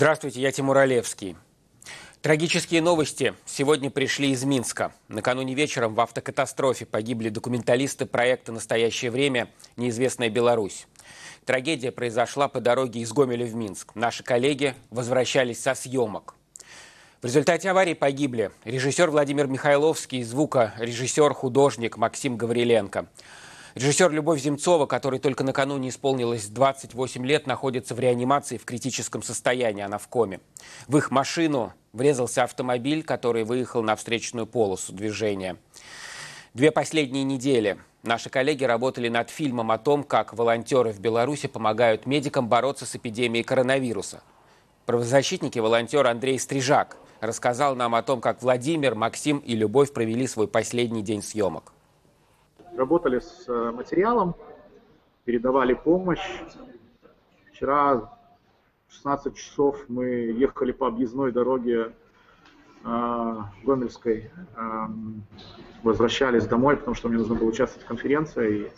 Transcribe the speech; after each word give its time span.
Здравствуйте, 0.00 0.40
я 0.40 0.52
Тимур 0.52 0.78
Олевский. 0.78 1.34
Трагические 2.22 2.80
новости 2.82 3.34
сегодня 3.44 3.90
пришли 3.90 4.30
из 4.30 4.44
Минска. 4.44 4.92
Накануне 5.08 5.54
вечером 5.54 5.96
в 5.96 6.00
автокатастрофе 6.00 6.86
погибли 6.86 7.30
документалисты 7.30 8.06
проекта 8.06 8.52
«Настоящее 8.52 9.10
время. 9.10 9.50
Неизвестная 9.76 10.30
Беларусь». 10.30 10.86
Трагедия 11.44 11.90
произошла 11.90 12.46
по 12.46 12.60
дороге 12.60 13.00
из 13.00 13.12
Гомеля 13.12 13.44
в 13.44 13.56
Минск. 13.56 13.96
Наши 13.96 14.22
коллеги 14.22 14.76
возвращались 14.90 15.60
со 15.60 15.74
съемок. 15.74 16.36
В 17.20 17.24
результате 17.24 17.68
аварии 17.68 17.94
погибли 17.94 18.52
режиссер 18.64 19.10
Владимир 19.10 19.48
Михайловский, 19.48 20.22
звукорежиссер, 20.22 21.34
художник 21.34 21.96
Максим 21.96 22.36
Гавриленко. 22.36 23.08
Режиссер 23.78 24.10
Любовь 24.10 24.40
Земцова, 24.40 24.86
который 24.86 25.20
только 25.20 25.44
накануне 25.44 25.90
исполнилось 25.90 26.48
28 26.48 27.24
лет, 27.24 27.46
находится 27.46 27.94
в 27.94 28.00
реанимации 28.00 28.56
в 28.56 28.64
критическом 28.64 29.22
состоянии, 29.22 29.84
она 29.84 29.98
в 29.98 30.08
коме. 30.08 30.40
В 30.88 30.96
их 30.96 31.12
машину 31.12 31.72
врезался 31.92 32.42
автомобиль, 32.42 33.04
который 33.04 33.44
выехал 33.44 33.84
на 33.84 33.94
встречную 33.94 34.48
полосу 34.48 34.92
движения. 34.92 35.58
Две 36.54 36.72
последние 36.72 37.22
недели 37.22 37.78
наши 38.02 38.30
коллеги 38.30 38.64
работали 38.64 39.08
над 39.08 39.30
фильмом 39.30 39.70
о 39.70 39.78
том, 39.78 40.02
как 40.02 40.34
волонтеры 40.34 40.90
в 40.90 40.98
Беларуси 40.98 41.46
помогают 41.46 42.04
медикам 42.04 42.48
бороться 42.48 42.84
с 42.84 42.96
эпидемией 42.96 43.44
коронавируса. 43.44 44.24
Правозащитник 44.86 45.56
и 45.56 45.60
волонтер 45.60 46.04
Андрей 46.08 46.40
Стрижак 46.40 46.96
рассказал 47.20 47.76
нам 47.76 47.94
о 47.94 48.02
том, 48.02 48.20
как 48.20 48.42
Владимир, 48.42 48.96
Максим 48.96 49.38
и 49.38 49.54
Любовь 49.54 49.92
провели 49.92 50.26
свой 50.26 50.48
последний 50.48 51.02
день 51.02 51.22
съемок 51.22 51.72
работали 52.78 53.18
с 53.18 53.44
э, 53.48 53.72
материалом, 53.72 54.34
передавали 55.24 55.74
помощь. 55.74 56.40
Вчера 57.52 57.96
в 57.96 58.92
16 58.92 59.36
часов 59.36 59.84
мы 59.88 60.06
ехали 60.06 60.72
по 60.72 60.86
объездной 60.86 61.32
дороге 61.32 61.92
э, 62.84 63.36
Гомельской, 63.64 64.30
э, 64.56 64.86
возвращались 65.82 66.46
домой, 66.46 66.76
потому 66.76 66.94
что 66.94 67.08
мне 67.08 67.18
нужно 67.18 67.34
было 67.34 67.48
участвовать 67.48 67.84
в 67.84 67.88
конференции. 67.88 68.72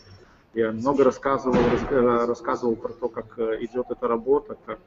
И 0.53 0.59
я 0.59 0.71
много 0.71 1.03
рассказывал, 1.03 1.55
рас, 1.71 2.27
рассказывал 2.27 2.75
про 2.75 2.91
то, 2.91 3.07
как 3.07 3.39
идет 3.39 3.85
эта 3.89 4.07
работа, 4.07 4.57
как, 4.65 4.79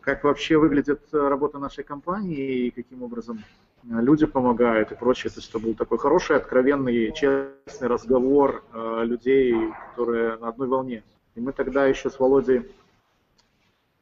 как 0.00 0.24
вообще 0.24 0.56
выглядит 0.56 1.02
работа 1.12 1.58
нашей 1.58 1.84
компании 1.84 2.66
и 2.66 2.70
каким 2.72 3.04
образом 3.04 3.44
люди 3.88 4.26
помогают 4.26 4.92
и 4.92 4.94
прочее. 4.94 5.30
То 5.30 5.38
есть 5.38 5.50
это 5.50 5.58
был 5.58 5.74
такой 5.74 5.98
хороший, 5.98 6.36
откровенный, 6.36 7.12
честный 7.12 7.88
разговор 7.88 8.64
э, 8.72 9.04
людей, 9.04 9.54
которые 9.90 10.36
на 10.36 10.48
одной 10.48 10.68
волне. 10.68 11.02
И 11.34 11.40
мы 11.40 11.52
тогда 11.52 11.86
еще 11.86 12.10
с 12.10 12.18
Володей 12.18 12.66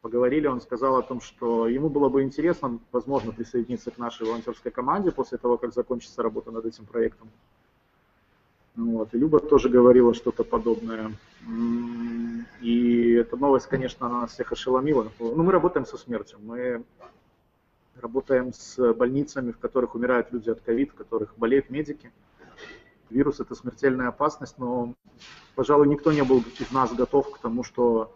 поговорили, 0.00 0.46
он 0.46 0.60
сказал 0.60 0.96
о 0.96 1.02
том, 1.02 1.20
что 1.20 1.66
ему 1.66 1.88
было 1.88 2.08
бы 2.08 2.22
интересно, 2.22 2.78
возможно, 2.92 3.32
присоединиться 3.32 3.90
к 3.90 3.96
нашей 3.98 4.26
волонтерской 4.26 4.70
команде 4.70 5.10
после 5.10 5.38
того, 5.38 5.56
как 5.56 5.72
закончится 5.72 6.22
работа 6.22 6.50
над 6.50 6.66
этим 6.66 6.84
проектом. 6.84 7.30
Вот. 8.76 9.14
И 9.14 9.18
Люба 9.18 9.40
тоже 9.40 9.68
говорила 9.68 10.14
что-то 10.14 10.44
подобное. 10.44 11.12
И 12.60 13.12
эта 13.12 13.36
новость, 13.36 13.66
конечно, 13.66 14.08
нас 14.08 14.32
всех 14.32 14.52
ошеломила. 14.52 15.10
Ну, 15.18 15.42
мы 15.42 15.52
работаем 15.52 15.86
со 15.86 15.96
смертью. 15.96 16.38
Мы 16.42 16.84
работаем 18.00 18.52
с 18.52 18.92
больницами, 18.94 19.52
в 19.52 19.58
которых 19.58 19.94
умирают 19.94 20.32
люди 20.32 20.50
от 20.50 20.60
ковид, 20.60 20.92
в 20.92 20.94
которых 20.94 21.36
болеют 21.36 21.70
медики. 21.70 22.12
Вирус– 23.10 23.40
это 23.40 23.54
смертельная 23.54 24.08
опасность, 24.08 24.58
но, 24.58 24.94
пожалуй, 25.54 25.88
никто 25.88 26.12
не 26.12 26.22
был 26.22 26.42
из 26.58 26.70
нас 26.72 26.92
готов 26.94 27.30
к 27.30 27.38
тому, 27.38 27.62
что 27.62 28.14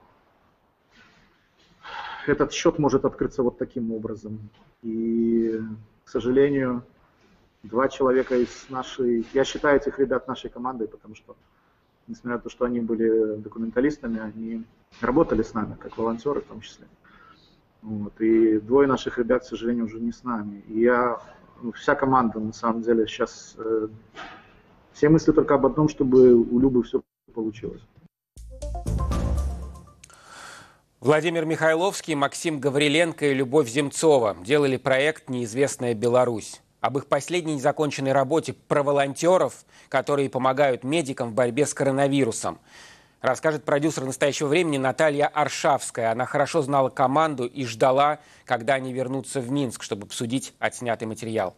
этот 2.26 2.52
счет 2.52 2.78
может 2.78 3.04
открыться 3.04 3.42
вот 3.42 3.58
таким 3.58 3.92
образом. 3.92 4.50
И, 4.82 5.60
к 6.04 6.08
сожалению, 6.08 6.84
два 7.62 7.88
человека 7.88 8.36
из 8.36 8.66
нашей... 8.68 9.26
Я 9.32 9.44
считаю 9.44 9.76
этих 9.76 9.98
ребят 9.98 10.28
нашей 10.28 10.50
командой, 10.50 10.88
потому 10.88 11.14
что, 11.14 11.36
несмотря 12.06 12.36
на 12.36 12.42
то, 12.42 12.50
что 12.50 12.64
они 12.64 12.80
были 12.80 13.36
документалистами, 13.36 14.20
они 14.20 14.64
работали 15.00 15.42
с 15.42 15.54
нами, 15.54 15.76
как 15.78 15.96
волонтеры 15.96 16.40
в 16.40 16.46
том 16.46 16.60
числе. 16.60 16.86
Вот. 17.82 18.20
И 18.20 18.58
двое 18.58 18.88
наших 18.88 19.18
ребят, 19.18 19.42
к 19.42 19.46
сожалению, 19.46 19.86
уже 19.86 20.00
не 20.00 20.12
с 20.12 20.24
нами. 20.24 20.62
И 20.68 20.80
я, 20.80 21.18
ну, 21.62 21.72
вся 21.72 21.94
команда, 21.94 22.40
на 22.40 22.52
самом 22.52 22.82
деле, 22.82 23.06
сейчас 23.06 23.54
э, 23.58 23.88
все 24.92 25.08
мысли 25.08 25.32
только 25.32 25.54
об 25.54 25.66
одном, 25.66 25.88
чтобы 25.88 26.34
у 26.34 26.58
Любы 26.58 26.82
все 26.82 27.02
получилось. 27.32 27.82
Владимир 31.00 31.44
Михайловский, 31.44 32.16
Максим 32.16 32.58
Гавриленко 32.58 33.26
и 33.26 33.34
Любовь 33.34 33.68
Земцова 33.68 34.36
делали 34.44 34.76
проект 34.76 35.30
«Неизвестная 35.30 35.94
Беларусь» 35.94 36.60
об 36.80 36.98
их 36.98 37.06
последней 37.06 37.54
незаконченной 37.54 38.12
работе 38.12 38.52
про 38.52 38.82
волонтеров, 38.82 39.64
которые 39.88 40.28
помогают 40.28 40.84
медикам 40.84 41.30
в 41.30 41.34
борьбе 41.34 41.66
с 41.66 41.74
коронавирусом 41.74 42.58
расскажет 43.20 43.64
продюсер 43.64 44.04
настоящего 44.04 44.48
времени 44.48 44.78
Наталья 44.78 45.26
Аршавская. 45.26 46.10
Она 46.12 46.26
хорошо 46.26 46.62
знала 46.62 46.88
команду 46.88 47.46
и 47.46 47.64
ждала, 47.64 48.20
когда 48.44 48.74
они 48.74 48.92
вернутся 48.92 49.40
в 49.40 49.50
Минск, 49.50 49.82
чтобы 49.82 50.06
обсудить 50.06 50.54
отснятый 50.58 51.06
материал. 51.08 51.54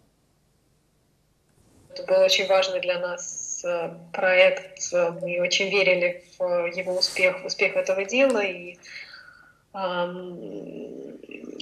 Это 1.93 2.04
был 2.04 2.21
очень 2.22 2.47
важный 2.47 2.81
для 2.81 2.98
нас 2.98 3.65
э, 3.65 3.91
проект. 4.12 4.93
Мы 4.93 5.41
очень 5.41 5.71
верили 5.71 6.25
в 6.38 6.66
его 6.66 6.97
успех, 6.97 7.43
в 7.43 7.47
успех 7.47 7.77
этого 7.77 8.04
дела. 8.04 8.41
И 8.41 8.78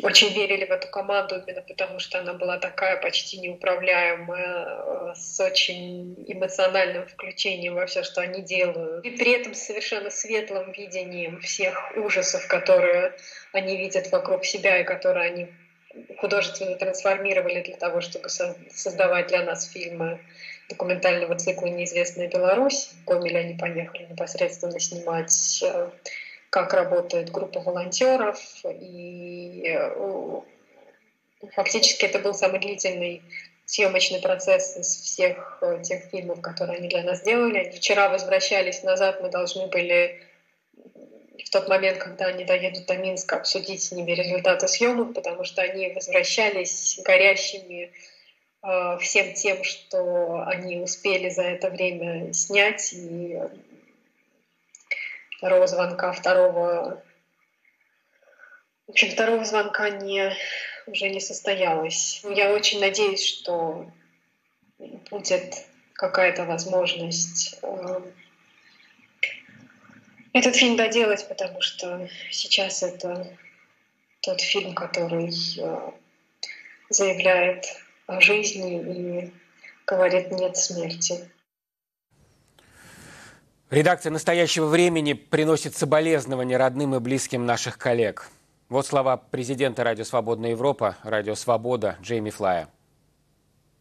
очень 0.02 0.32
верили 0.32 0.64
в 0.64 0.70
эту 0.70 0.88
команду 0.88 1.36
именно 1.36 1.60
потому, 1.60 1.98
что 1.98 2.20
она 2.20 2.32
была 2.32 2.58
такая 2.58 2.96
почти 2.96 3.38
неуправляемая, 3.38 5.10
э, 5.10 5.14
с 5.14 5.38
очень 5.40 6.14
эмоциональным 6.26 7.06
включением 7.06 7.74
во 7.74 7.84
все, 7.84 8.02
что 8.02 8.22
они 8.22 8.40
делают. 8.40 9.04
И 9.04 9.10
при 9.10 9.32
этом 9.32 9.52
совершенно 9.54 10.08
светлым 10.08 10.72
видением 10.72 11.40
всех 11.40 11.92
ужасов, 11.96 12.46
которые 12.48 13.12
они 13.52 13.76
видят 13.76 14.10
вокруг 14.10 14.46
себя 14.46 14.80
и 14.80 14.84
которые 14.84 15.30
они 15.30 15.48
художественно 16.18 16.76
трансформировали 16.76 17.60
для 17.60 17.76
того, 17.76 18.00
чтобы 18.00 18.28
создавать 18.28 19.28
для 19.28 19.42
нас 19.42 19.70
фильмы 19.70 20.20
документального 20.68 21.34
цикла 21.34 21.66
«Неизвестная 21.66 22.28
Беларусь». 22.28 22.90
В 23.02 23.04
Гомеле 23.04 23.40
они 23.40 23.54
поехали 23.54 24.06
непосредственно 24.06 24.78
снимать 24.78 25.62
э, 25.62 25.90
как 26.50 26.72
работает 26.72 27.30
группа 27.30 27.60
волонтеров. 27.60 28.38
И 28.64 29.64
э, 29.66 30.40
фактически 31.54 32.04
это 32.04 32.18
был 32.18 32.34
самый 32.34 32.60
длительный 32.60 33.22
съемочный 33.66 34.20
процесс 34.20 34.76
из 34.76 34.86
всех 34.86 35.58
э, 35.60 35.82
тех 35.82 36.04
фильмов, 36.04 36.40
которые 36.40 36.78
они 36.78 36.88
для 36.88 37.02
нас 37.02 37.22
делали. 37.22 37.70
Вчера 37.76 38.08
возвращались 38.08 38.82
назад, 38.82 39.20
мы 39.22 39.28
должны 39.28 39.66
были 39.66 40.22
в 41.44 41.50
тот 41.50 41.68
момент, 41.68 41.98
когда 41.98 42.26
они 42.26 42.44
доедут 42.44 42.86
до 42.86 42.96
Минска, 42.96 43.36
обсудить 43.36 43.82
с 43.82 43.92
ними 43.92 44.12
результаты 44.12 44.68
съемок, 44.68 45.14
потому 45.14 45.44
что 45.44 45.62
они 45.62 45.92
возвращались 45.92 46.98
горящими 47.04 47.92
э, 48.62 48.98
всем 49.00 49.34
тем, 49.34 49.62
что 49.64 50.44
они 50.46 50.78
успели 50.78 51.28
за 51.28 51.42
это 51.42 51.70
время 51.70 52.32
снять, 52.32 52.92
и 52.92 53.38
второго 55.38 55.66
звонка, 55.68 56.12
второго... 56.12 57.02
В 58.86 58.90
общем, 58.90 59.10
второго 59.10 59.44
звонка 59.44 59.88
не, 59.90 60.32
уже 60.86 61.08
не 61.08 61.20
состоялось. 61.20 62.24
Я 62.24 62.52
очень 62.52 62.80
надеюсь, 62.80 63.24
что 63.24 63.90
будет 65.10 65.54
какая-то 65.92 66.44
возможность 66.44 67.58
э, 67.62 68.00
этот 70.32 70.56
фильм 70.56 70.76
доделать, 70.76 71.28
потому 71.28 71.60
что 71.60 72.08
сейчас 72.30 72.82
это 72.82 73.36
тот 74.22 74.40
фильм, 74.40 74.74
который 74.74 75.30
э, 75.58 75.92
заявляет 76.88 77.66
о 78.06 78.20
жизни 78.20 79.26
и 79.26 79.32
говорит 79.86 80.32
«нет 80.32 80.56
смерти». 80.56 81.30
Редакция 83.70 84.10
«Настоящего 84.10 84.64
времени» 84.64 85.12
приносит 85.12 85.76
соболезнования 85.76 86.56
родным 86.56 86.94
и 86.94 87.00
близким 87.00 87.44
наших 87.44 87.76
коллег. 87.76 88.30
Вот 88.70 88.86
слова 88.86 89.18
президента 89.18 89.84
Радио 89.84 90.04
Свободная 90.04 90.52
Европа, 90.52 90.96
Радио 91.02 91.34
Свобода 91.34 91.96
Джейми 92.00 92.30
Флая. 92.30 92.70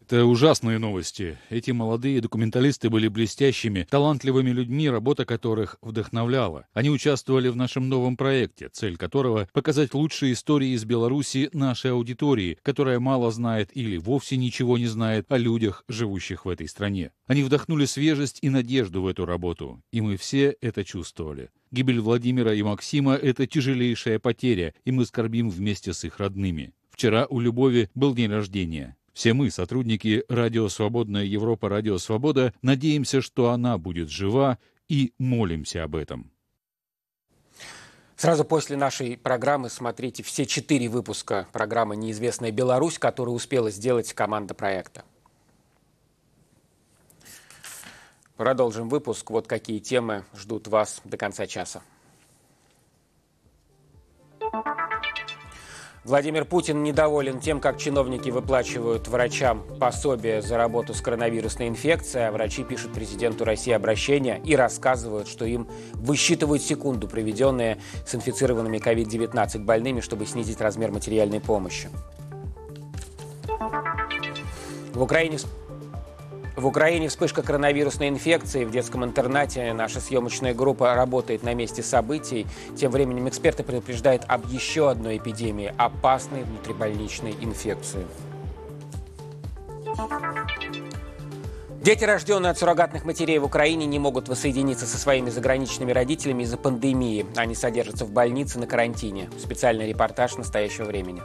Это 0.09 0.23
ужасные 0.23 0.79
новости. 0.79 1.37
Эти 1.49 1.71
молодые 1.71 2.21
документалисты 2.21 2.89
были 2.89 3.09
блестящими, 3.09 3.85
талантливыми 3.89 4.51
людьми, 4.51 4.89
работа 4.89 5.25
которых 5.25 5.77
вдохновляла. 5.81 6.65
Они 6.73 6.89
участвовали 6.89 7.49
в 7.49 7.57
нашем 7.57 7.89
новом 7.89 8.15
проекте, 8.15 8.69
цель 8.71 8.95
которого— 8.95 9.49
показать 9.53 9.93
лучшие 9.93 10.31
истории 10.31 10.69
из 10.69 10.85
Беларуси 10.85 11.49
нашей 11.51 11.91
аудитории, 11.91 12.57
которая 12.63 13.01
мало 13.01 13.31
знает 13.31 13.75
или 13.75 13.97
вовсе 13.97 14.37
ничего 14.37 14.77
не 14.77 14.87
знает 14.87 15.29
о 15.29 15.37
людях, 15.37 15.83
живущих 15.89 16.45
в 16.45 16.49
этой 16.49 16.69
стране. 16.69 17.11
Они 17.25 17.43
вдохнули 17.43 17.83
свежесть 17.83 18.39
и 18.41 18.49
надежду 18.49 19.01
в 19.01 19.07
эту 19.07 19.25
работу, 19.25 19.83
и 19.91 19.99
мы 19.99 20.15
все 20.15 20.55
это 20.61 20.85
чувствовали. 20.85 21.49
Гибель 21.71 21.99
Владимира 21.99 22.53
и 22.53 22.63
Максима— 22.63 23.15
это 23.21 23.45
тяжелейшая 23.45 24.19
потеря, 24.19 24.73
и 24.85 24.91
мы 24.93 25.05
скорбим 25.05 25.49
вместе 25.49 25.91
с 25.91 26.05
их 26.05 26.19
родными. 26.19 26.73
Вчера 26.97 27.27
у 27.29 27.39
Любови 27.39 27.91
был 27.93 28.15
день 28.15 28.31
рождения. 28.31 28.96
Все 29.17 29.33
мы, 29.33 29.49
сотрудники 29.49 30.23
Радио 30.29 30.69
Свободная 30.69 31.23
Европа, 31.23 31.69
Радио 31.69 31.97
Свобода, 31.97 32.53
надеемся, 32.61 33.19
что 33.19 33.49
она 33.49 33.79
будет 33.79 34.11
жива 34.11 34.59
и 34.89 35.11
молимся 35.17 35.83
об 35.83 35.95
этом. 35.95 36.31
Сразу 38.15 38.45
после 38.45 38.77
нашей 38.77 39.17
программы 39.17 39.71
смотрите 39.71 40.21
все 40.21 40.45
четыре 40.45 40.87
выпуска 40.87 41.47
программы 41.51 41.95
«Неизвестная 41.95 42.51
Беларусь», 42.51 42.99
которую 42.99 43.33
успела 43.33 43.71
сделать 43.71 44.13
команда 44.13 44.53
проекта. 44.53 45.03
Продолжим 48.35 48.87
выпуск. 48.87 49.31
Вот 49.31 49.47
какие 49.47 49.79
темы 49.79 50.25
ждут 50.35 50.67
вас 50.67 51.01
до 51.05 51.17
конца 51.17 51.47
часа. 51.47 51.81
Владимир 56.07 56.45
Путин 56.45 56.83
недоволен 56.83 57.41
тем, 57.41 57.59
как 57.59 57.77
чиновники 57.77 58.29
выплачивают 58.29 59.09
врачам 59.09 59.65
пособие 59.77 60.41
за 60.41 60.55
работу 60.55 60.93
с 60.93 61.01
коронавирусной 61.01 61.67
инфекцией, 61.67 62.29
а 62.29 62.31
врачи 62.31 62.63
пишут 62.63 62.93
президенту 62.93 63.43
России 63.43 63.73
обращение 63.73 64.41
и 64.45 64.55
рассказывают, 64.55 65.27
что 65.27 65.43
им 65.43 65.67
высчитывают 65.95 66.63
секунду, 66.63 67.09
проведенные 67.09 67.81
с 68.05 68.15
инфицированными 68.15 68.77
COVID-19 68.77 69.65
больными, 69.65 69.99
чтобы 69.99 70.25
снизить 70.25 70.61
размер 70.61 70.93
материальной 70.93 71.41
помощи. 71.41 71.89
В 74.93 75.01
Украине 75.01 75.39
в 76.57 76.65
Украине 76.65 77.07
вспышка 77.07 77.43
коронавирусной 77.43 78.09
инфекции. 78.09 78.65
В 78.65 78.71
детском 78.71 79.05
интернате 79.05 79.71
наша 79.73 80.01
съемочная 80.01 80.55
группа 80.55 80.95
работает 80.95 81.43
на 81.43 81.53
месте 81.53 81.83
событий. 81.83 82.47
Тем 82.75 82.91
временем 82.91 83.29
эксперты 83.29 83.63
предупреждают 83.63 84.23
об 84.27 84.47
еще 84.47 84.89
одной 84.89 85.17
эпидемии– 85.17 85.73
опасной 85.77 86.43
внутрибольничной 86.43 87.35
инфекции. 87.39 88.05
Дети, 91.79 92.03
рожденные 92.03 92.49
от 92.49 92.57
суррогатных 92.57 93.05
матерей 93.05 93.37
в 93.37 93.45
Украине, 93.45 93.85
не 93.85 93.99
могут 93.99 94.27
воссоединиться 94.27 94.87
со 94.87 94.97
своими 94.97 95.29
заграничными 95.29 95.91
родителями 95.91 96.41
из-за 96.43 96.57
пандемии. 96.57 97.25
Они 97.35 97.53
содержатся 97.53 98.03
в 98.03 98.11
больнице 98.11 98.57
на 98.59 98.65
карантине. 98.65 99.29
Специальный 99.39 99.87
репортаж 99.87 100.35
настоящего 100.37 100.85
времени. 100.85 101.21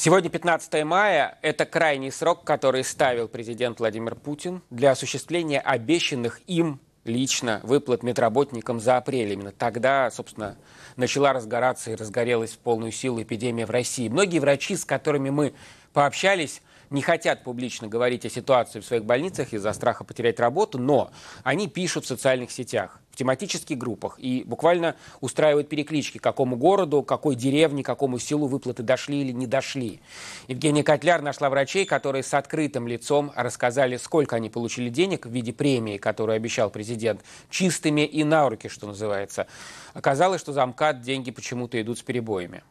Сегодня 0.00 0.30
15 0.30 0.84
мая– 0.84 1.38
это 1.42 1.66
крайний 1.66 2.12
срок, 2.12 2.44
который 2.44 2.84
ставил 2.84 3.26
президент 3.26 3.80
Владимир 3.80 4.14
Путин 4.14 4.62
для 4.70 4.92
осуществления 4.92 5.58
обещанных 5.58 6.40
им 6.46 6.78
лично 7.02 7.58
выплат 7.64 8.04
медработникам 8.04 8.78
за 8.78 8.98
апрель. 8.98 9.32
Именно 9.32 9.50
тогда, 9.50 10.08
собственно, 10.12 10.56
начала 10.94 11.32
разгораться 11.32 11.90
и 11.90 11.96
разгорелась 11.96 12.52
в 12.52 12.58
полную 12.58 12.92
силу 12.92 13.20
эпидемия 13.20 13.66
в 13.66 13.70
России. 13.70 14.08
Многие 14.08 14.38
врачи, 14.38 14.76
с 14.76 14.84
которыми 14.84 15.30
мы 15.30 15.52
пообщались, 15.92 16.62
не 16.90 17.02
хотят 17.02 17.42
публично 17.42 17.88
говорить 17.88 18.24
о 18.24 18.30
ситуации 18.30 18.78
в 18.78 18.86
своих 18.86 19.04
больницах 19.04 19.52
из-за 19.52 19.72
страха 19.72 20.04
потерять 20.04 20.38
работу, 20.38 20.78
но 20.78 21.10
они 21.42 21.66
пишут 21.66 22.04
в 22.04 22.06
социальных 22.06 22.52
сетях 22.52 23.00
тематических 23.18 23.76
группах 23.76 24.18
и 24.18 24.44
буквально 24.46 24.96
устраивают 25.20 25.68
переклички, 25.68 26.18
какому 26.18 26.56
городу, 26.56 27.02
какой 27.02 27.34
деревне, 27.34 27.82
какому 27.82 28.18
селу 28.18 28.46
выплаты 28.46 28.82
дошли 28.82 29.20
или 29.20 29.32
не 29.32 29.46
дошли. 29.46 30.00
Евгения 30.46 30.84
Котляр 30.84 31.20
нашла 31.20 31.50
врачей, 31.50 31.84
которые 31.84 32.22
с 32.22 32.32
открытым 32.32 32.86
лицом 32.86 33.32
рассказали, 33.34 33.96
сколько 33.96 34.36
они 34.36 34.50
получили 34.50 34.88
денег 34.88 35.26
в 35.26 35.30
виде 35.30 35.52
премии, 35.52 35.98
которую 35.98 36.36
обещал 36.36 36.70
президент, 36.70 37.22
чистыми 37.50 38.06
и 38.06 38.24
на 38.24 38.48
руки, 38.48 38.68
что 38.68 38.86
называется. 38.86 39.46
Оказалось, 39.94 40.40
что 40.40 40.52
за 40.52 40.64
МКАД 40.64 41.02
деньги 41.02 41.30
почему-то 41.30 41.80
идут 41.80 41.98
с 41.98 42.02
перебоями. 42.02 42.62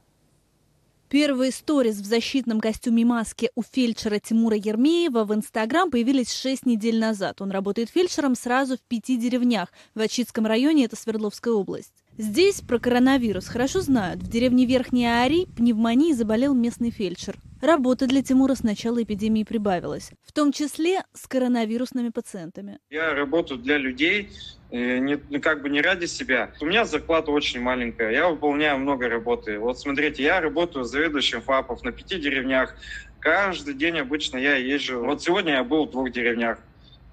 Первые 1.09 1.54
сторис 1.54 1.95
в 1.95 2.06
защитном 2.06 2.59
костюме 2.59 3.06
маске 3.06 3.50
у 3.56 3.63
фельдшера 3.63 4.19
Тимура 4.19 4.57
Ермеева 4.57 5.24
в 5.24 5.33
Инстаграм 5.33 5.89
появились 5.89 6.33
6 6.33 6.65
недель 6.65 7.00
назад. 7.00 7.42
Он 7.42 7.50
работает 7.50 7.89
фельдшером 7.89 8.36
сразу 8.36 8.75
в 8.75 8.81
пяти 8.81 9.15
деревнях. 9.15 9.69
В 9.95 10.01
Ачитском 10.01 10.45
районе 10.45 10.83
это 10.83 10.98
Свердловская 10.98 11.54
область. 11.54 11.94
Здесь 12.19 12.61
про 12.61 12.79
коронавирус 12.79 13.47
хорошо 13.47 13.81
знают. 13.81 14.23
В 14.23 14.27
деревне 14.27 14.65
Верхняя 14.65 15.23
Ари 15.23 15.45
пневмонией 15.55 16.15
заболел 16.15 16.55
местный 16.55 16.89
фельдшер. 16.89 17.35
Работы 17.61 18.07
для 18.07 18.23
Тимура 18.23 18.55
с 18.55 18.63
начала 18.63 19.03
эпидемии 19.03 19.43
прибавилось, 19.43 20.09
в 20.23 20.31
том 20.31 20.51
числе 20.51 21.03
с 21.13 21.27
коронавирусными 21.27 22.09
пациентами. 22.09 22.79
Я 22.89 23.13
работаю 23.13 23.59
для 23.59 23.77
людей, 23.77 24.31
э, 24.71 24.97
не, 24.97 25.19
ну, 25.29 25.39
как 25.39 25.61
бы 25.61 25.69
не 25.69 25.79
ради 25.79 26.07
себя. 26.07 26.51
У 26.59 26.65
меня 26.65 26.85
зарплата 26.85 27.29
очень 27.29 27.61
маленькая, 27.61 28.11
я 28.11 28.27
выполняю 28.29 28.79
много 28.79 29.07
работы. 29.07 29.59
Вот 29.59 29.79
смотрите, 29.79 30.23
я 30.23 30.41
работаю 30.41 30.85
заведующим 30.85 31.43
ФАПов 31.43 31.83
на 31.83 31.91
пяти 31.91 32.17
деревнях. 32.17 32.75
Каждый 33.19 33.75
день 33.75 33.99
обычно 33.99 34.37
я 34.37 34.55
езжу. 34.55 35.03
Вот 35.03 35.21
сегодня 35.21 35.53
я 35.53 35.63
был 35.63 35.85
в 35.85 35.91
двух 35.91 36.11
деревнях. 36.11 36.57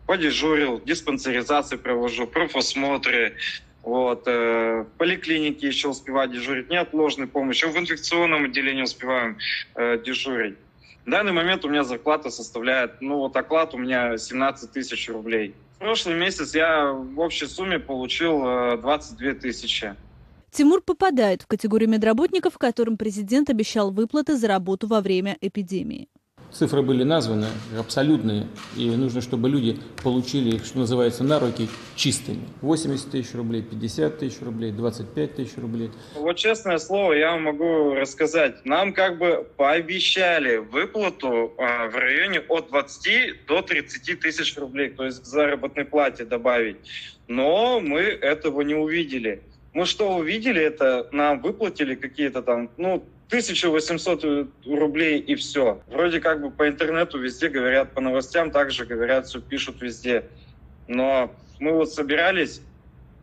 Подежурил, 0.06 0.80
диспансеризации 0.82 1.76
провожу, 1.76 2.26
профосмотры, 2.26 3.36
вот, 3.84 4.26
э, 4.26 4.82
в 4.82 4.98
поликлинике 4.98 5.66
еще 5.66 5.88
успеваю 5.88 6.28
дежурить, 6.28 6.70
неотложной 6.70 7.26
помощи. 7.26 7.66
В 7.66 7.76
инфекционном 7.76 8.44
отделении 8.44 8.82
успеваем 8.82 9.36
э, 9.75 9.98
дежурить. 9.98 10.56
В 11.04 11.10
данный 11.10 11.32
момент 11.32 11.64
у 11.66 11.69
меня 11.69 11.84
зарплата 11.84 12.31
составляет, 12.31 13.02
ну 13.02 13.19
вот 13.19 13.36
оклад 13.36 13.75
у 13.75 13.78
меня 13.78 14.16
17 14.16 14.72
тысяч 14.72 15.08
рублей. 15.10 15.54
В 15.76 15.81
прошлый 15.81 16.14
месяц 16.14 16.54
я 16.54 16.92
в 16.92 17.20
общей 17.20 17.46
сумме 17.46 17.78
получил 17.78 18.42
э, 18.46 18.78
22 18.78 19.34
тысячи. 19.34 19.94
Тимур 20.50 20.81
попадает 20.81 21.42
в 21.42 21.46
категорию 21.46 21.90
медработников, 21.90 22.56
которым 22.56 22.96
президент 22.96 23.50
обещал 23.50 23.90
выплаты 23.90 24.36
за 24.36 24.48
работу 24.48 24.86
во 24.86 25.00
время 25.02 25.36
эпидемии. 25.40 26.08
Цифры 26.54 26.82
были 26.82 27.02
названы 27.02 27.48
абсолютные, 27.76 28.46
и 28.76 28.88
нужно, 28.90 29.20
чтобы 29.20 29.48
люди 29.48 29.76
получили 30.04 30.54
их, 30.54 30.64
что 30.64 30.78
называется, 30.78 31.24
на 31.24 31.40
руки 31.40 31.68
чистыми. 31.96 32.42
80 32.60 33.10
тысяч 33.10 33.34
рублей, 33.34 33.60
50 33.60 34.19
тысяч 34.20 34.40
рублей, 34.40 34.70
25 34.70 35.34
тысяч 35.34 35.56
рублей. 35.56 35.90
Вот 36.14 36.36
честное 36.36 36.79
слово, 36.79 37.14
я 37.14 37.32
вам 37.32 37.43
могу 37.43 37.94
рассказать. 37.94 38.64
Нам 38.64 38.93
как 38.93 39.19
бы 39.19 39.44
пообещали 39.56 40.58
выплату 40.58 41.55
а, 41.58 41.88
в 41.88 41.96
районе 41.96 42.38
от 42.38 42.69
20 42.69 43.46
до 43.48 43.60
30 43.60 44.20
тысяч 44.20 44.56
рублей, 44.56 44.90
то 44.90 45.05
есть 45.05 45.22
к 45.22 45.26
заработной 45.26 45.84
плате 45.84 46.24
добавить. 46.24 46.76
Но 47.26 47.81
мы 47.81 48.02
этого 48.02 48.60
не 48.60 48.76
увидели. 48.76 49.43
Мы 49.72 49.86
что 49.86 50.14
увидели, 50.14 50.62
это 50.62 51.08
нам 51.10 51.40
выплатили 51.40 51.96
какие-то 51.96 52.43
там, 52.43 52.70
ну, 52.76 53.05
1800 53.34 54.48
рублей 54.67 55.19
и 55.19 55.34
все. 55.34 55.81
Вроде 55.88 56.20
как 56.20 56.41
бы 56.41 56.50
по 56.53 56.69
интернету 56.69 57.19
везде 57.19 57.48
говорят, 57.48 57.93
по 57.93 58.00
новостям 58.00 58.53
также 58.53 58.86
говорят, 58.86 59.26
все 59.26 59.41
пишут 59.41 59.82
везде. 59.82 60.26
Но 60.86 61.32
мы 61.58 61.72
вот 61.72 61.93
собирались 61.93 62.60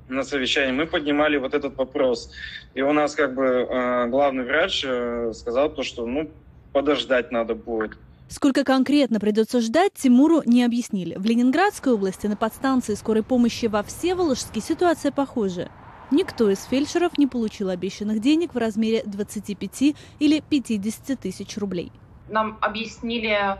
на 0.09 0.23
совещании, 0.23 0.73
мы 0.73 0.85
поднимали 0.85 1.37
вот 1.37 1.53
этот 1.53 1.77
вопрос. 1.77 2.29
И 2.73 2.81
у 2.81 2.91
нас 2.91 3.15
как 3.15 3.33
бы 3.33 3.45
э, 3.45 4.07
главный 4.07 4.43
врач 4.43 4.83
э, 4.85 5.31
сказал 5.33 5.69
то, 5.69 5.83
что 5.83 6.05
ну 6.05 6.29
подождать 6.73 7.31
надо 7.31 7.55
будет. 7.55 7.97
Сколько 8.27 8.65
конкретно 8.65 9.21
придется 9.21 9.61
ждать, 9.61 9.93
Тимуру 9.93 10.41
не 10.45 10.65
объяснили. 10.65 11.15
В 11.15 11.25
Ленинградской 11.25 11.93
области 11.93 12.27
на 12.27 12.35
подстанции 12.35 12.95
скорой 12.95 13.23
помощи 13.23 13.67
во 13.67 13.83
Всеволожске 13.83 14.59
ситуация 14.59 15.11
похожая. 15.11 15.71
Никто 16.11 16.49
из 16.49 16.65
фельдшеров 16.65 17.17
не 17.17 17.25
получил 17.25 17.69
обещанных 17.69 18.19
денег 18.19 18.53
в 18.53 18.57
размере 18.57 19.01
25 19.05 19.95
или 20.19 20.41
50 20.41 21.17
тысяч 21.17 21.57
рублей. 21.57 21.91
Нам 22.27 22.57
объяснили, 22.59 23.57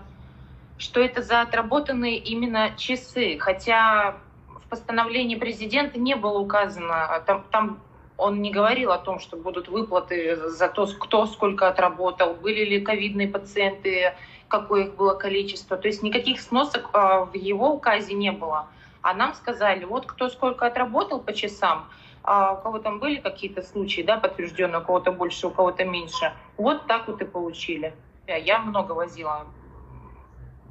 что 0.77 1.00
это 1.00 1.22
за 1.22 1.41
отработанные 1.41 2.17
именно 2.17 2.72
часы, 2.77 3.38
хотя 3.39 4.17
в 4.50 4.67
постановлении 4.67 5.36
президента 5.36 5.98
не 5.98 6.15
было 6.15 6.39
указано, 6.39 7.24
там, 7.25 7.46
там 7.51 7.79
он 8.17 8.41
не 8.41 8.51
говорил 8.51 8.91
о 8.91 8.98
том, 8.98 9.20
что 9.20 9.38
будут 9.38 9.70
выплаты 9.70 10.36
за 10.50 10.67
то, 10.67 10.88
кто 10.88 11.25
сколько 11.27 11.70
отработал, 11.70 12.34
были 12.36 12.65
ли 12.65 12.81
ковидные 12.81 13.29
пациенты, 13.29 14.13
какое 14.50 14.86
их 14.86 14.96
было 14.96 15.13
количество. 15.13 15.77
То 15.77 15.88
есть 15.88 16.03
никаких 16.03 16.41
сносок 16.41 16.89
а, 16.93 17.25
в 17.25 17.34
его 17.34 17.74
указе 17.74 18.13
не 18.13 18.31
было. 18.31 18.67
А 19.01 19.13
нам 19.13 19.34
сказали, 19.34 19.86
вот 19.86 20.05
кто 20.05 20.29
сколько 20.29 20.67
отработал 20.67 21.20
по 21.20 21.34
часам, 21.34 21.88
а 22.24 22.54
у 22.54 22.62
кого 22.62 22.80
там 22.80 23.00
были 23.00 23.18
какие-то 23.18 23.62
случаи, 23.62 24.01
да, 24.01 24.18
подтвержденные, 24.18 24.82
у 24.82 24.86
кого-то 24.86 25.12
больше, 25.12 25.48
у 25.48 25.51
кого-то 25.51 25.86
меньше. 25.86 26.34
Вот 26.58 26.88
так 26.88 27.08
вот 27.08 27.22
и 27.22 27.25
получили. 27.25 27.94
Я 28.28 28.60
много 28.60 28.94
возила 28.94 29.48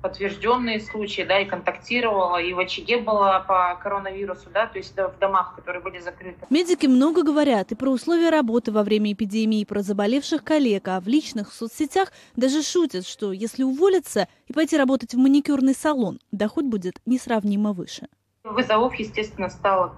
подтвержденные 0.02 0.80
случаи, 0.80 1.22
да, 1.22 1.40
и 1.40 1.44
контактировала, 1.44 2.40
и 2.40 2.54
в 2.54 2.58
очаге 2.58 2.96
была 3.02 3.40
по 3.40 3.78
коронавирусу, 3.82 4.48
да, 4.48 4.66
то 4.66 4.78
есть 4.78 4.96
в 4.96 5.18
домах, 5.20 5.54
которые 5.56 5.82
были 5.82 5.98
закрыты. 5.98 6.46
Медики 6.48 6.86
много 6.86 7.22
говорят 7.22 7.70
и 7.72 7.74
про 7.74 7.90
условия 7.90 8.30
работы 8.30 8.72
во 8.72 8.82
время 8.82 9.12
эпидемии, 9.12 9.60
и 9.60 9.64
про 9.66 9.82
заболевших 9.82 10.42
коллег, 10.42 10.88
а 10.88 11.00
в 11.00 11.06
личных 11.06 11.52
соцсетях 11.52 12.12
даже 12.34 12.62
шутят, 12.62 13.06
что 13.06 13.30
если 13.32 13.62
уволиться 13.62 14.26
и 14.46 14.54
пойти 14.54 14.78
работать 14.78 15.12
в 15.12 15.18
маникюрный 15.18 15.74
салон, 15.74 16.18
доход 16.32 16.64
будет 16.64 16.94
несравнимо 17.04 17.74
выше. 17.74 18.08
Вызовов, 18.44 18.94
естественно, 18.94 19.50
стало 19.50 19.96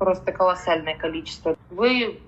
просто 0.00 0.32
колоссальное 0.32 0.96
количество. 0.96 1.56
Вы, 1.68 2.20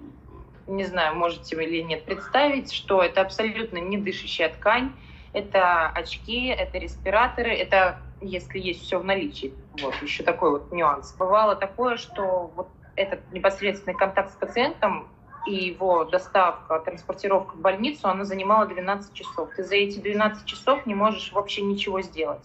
не 0.67 0.85
знаю, 0.85 1.17
можете 1.17 1.57
или 1.57 1.81
нет 1.81 2.05
представить, 2.05 2.71
что 2.71 3.02
это 3.02 3.23
абсолютно 3.23 3.79
не 3.79 3.97
дышащая 3.97 4.50
ткань, 4.50 4.93
это 5.33 5.88
очки, 5.88 6.49
это 6.49 6.76
респираторы, 6.76 7.50
это 7.50 7.99
если 8.21 8.59
есть 8.59 8.83
все 8.83 8.99
в 8.99 9.05
наличии. 9.05 9.55
Вот 9.81 9.95
еще 10.02 10.23
такой 10.23 10.50
вот 10.50 10.71
нюанс. 10.71 11.14
Бывало 11.19 11.57
такое, 11.57 11.97
что 11.97 12.52
вот 12.55 12.69
этот 12.95 13.21
непосредственный 13.33 13.97
контакт 13.97 14.33
с 14.33 14.37
пациентом 14.37 15.09
и 15.47 15.55
его 15.55 16.05
доставка, 16.05 16.79
транспортировка 16.79 17.57
в 17.57 17.61
больницу, 17.61 18.07
она 18.07 18.25
занимала 18.25 18.67
12 18.67 19.14
часов. 19.14 19.49
Ты 19.57 19.64
за 19.64 19.76
эти 19.76 19.99
12 19.99 20.45
часов 20.45 20.85
не 20.85 20.95
можешь 20.95 21.33
вообще 21.33 21.62
ничего 21.62 22.02
сделать. 22.02 22.45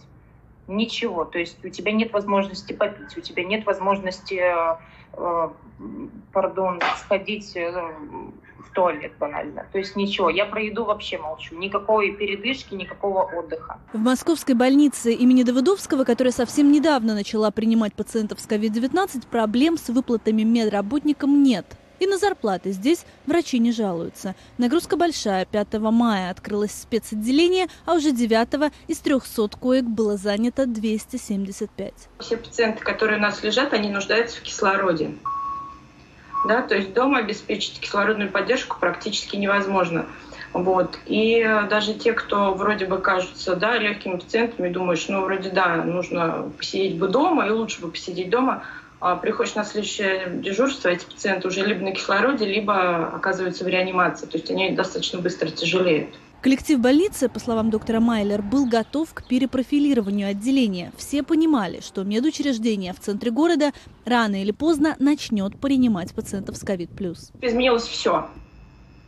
Ничего. 0.68 1.24
То 1.24 1.38
есть 1.38 1.64
у 1.64 1.68
тебя 1.70 1.92
нет 1.92 2.12
возможности 2.12 2.72
попить, 2.72 3.16
у 3.16 3.20
тебя 3.20 3.42
нет 3.42 3.66
возможности, 3.66 4.34
э, 4.34 4.76
э 5.14 5.48
пардон, 6.32 6.80
сходить 6.98 7.56
э, 7.56 7.70
в 8.58 8.72
туалет 8.74 9.12
банально. 9.18 9.66
То 9.72 9.78
есть 9.78 9.96
ничего. 9.96 10.28
Я 10.28 10.44
про 10.44 10.60
еду 10.60 10.84
вообще 10.84 11.18
молчу. 11.18 11.56
Никакой 11.56 12.12
передышки, 12.12 12.74
никакого 12.74 13.22
отдыха. 13.22 13.78
В 13.92 13.98
московской 13.98 14.54
больнице 14.54 15.12
имени 15.12 15.42
Давыдовского, 15.42 16.04
которая 16.04 16.32
совсем 16.32 16.70
недавно 16.70 17.14
начала 17.14 17.50
принимать 17.50 17.94
пациентов 17.94 18.40
с 18.40 18.48
COVID-19, 18.48 19.26
проблем 19.28 19.78
с 19.78 19.88
выплатами 19.88 20.42
медработникам 20.42 21.42
нет. 21.42 21.64
И 22.00 22.06
на 22.06 22.18
зарплаты 22.18 22.72
здесь 22.72 23.04
врачи 23.26 23.58
не 23.58 23.72
жалуются. 23.72 24.34
Нагрузка 24.56 24.96
большая. 24.96 25.44
5 25.44 25.74
мая 25.74 26.30
открылось 26.30 26.72
спецотделение, 26.72 27.68
а 27.86 27.94
уже 27.94 28.12
9 28.12 28.72
из 28.88 28.98
300 28.98 29.48
коек 29.58 29.84
было 29.84 30.16
занято 30.16 30.66
275. 30.66 31.92
Все 32.18 32.36
пациенты, 32.36 32.84
которые 32.84 33.18
у 33.18 33.22
нас 33.22 33.42
лежат, 33.42 33.72
они 33.72 33.90
нуждаются 33.90 34.38
в 34.38 34.42
кислороде 34.42 35.14
да, 36.46 36.62
то 36.62 36.74
есть 36.76 36.92
дома 36.92 37.18
обеспечить 37.18 37.80
кислородную 37.80 38.30
поддержку 38.30 38.76
практически 38.78 39.36
невозможно. 39.36 40.06
Вот. 40.52 40.98
И 41.06 41.42
даже 41.68 41.94
те, 41.94 42.12
кто 42.12 42.54
вроде 42.54 42.86
бы 42.86 42.98
кажутся 42.98 43.54
да, 43.54 43.76
легкими 43.76 44.16
пациентами, 44.16 44.70
думаешь, 44.70 45.06
ну 45.08 45.22
вроде 45.22 45.50
да, 45.50 45.76
нужно 45.76 46.50
посидеть 46.56 46.98
бы 46.98 47.08
дома, 47.08 47.46
и 47.46 47.50
лучше 47.50 47.82
бы 47.82 47.90
посидеть 47.90 48.30
дома, 48.30 48.62
приходишь 49.22 49.54
на 49.54 49.64
следующее 49.64 50.28
дежурство, 50.34 50.88
эти 50.88 51.04
пациенты 51.04 51.48
уже 51.48 51.64
либо 51.64 51.84
на 51.84 51.92
кислороде, 51.92 52.46
либо 52.46 53.06
оказываются 53.08 53.64
в 53.64 53.68
реанимации. 53.68 54.26
То 54.26 54.38
есть 54.38 54.50
они 54.50 54.72
достаточно 54.72 55.20
быстро 55.20 55.50
тяжелеют. 55.50 56.10
Коллектив 56.40 56.78
больницы, 56.78 57.28
по 57.28 57.40
словам 57.40 57.68
доктора 57.68 57.98
Майлер, 57.98 58.42
был 58.42 58.66
готов 58.66 59.12
к 59.12 59.26
перепрофилированию 59.26 60.28
отделения. 60.28 60.92
Все 60.96 61.24
понимали, 61.24 61.80
что 61.80 62.04
медучреждение 62.04 62.92
в 62.92 63.00
центре 63.00 63.32
города 63.32 63.72
рано 64.04 64.40
или 64.40 64.52
поздно 64.52 64.94
начнет 65.00 65.58
принимать 65.58 66.14
пациентов 66.14 66.56
с 66.56 66.60
ковид+. 66.60 66.90
Изменилось 67.40 67.84
все, 67.84 68.28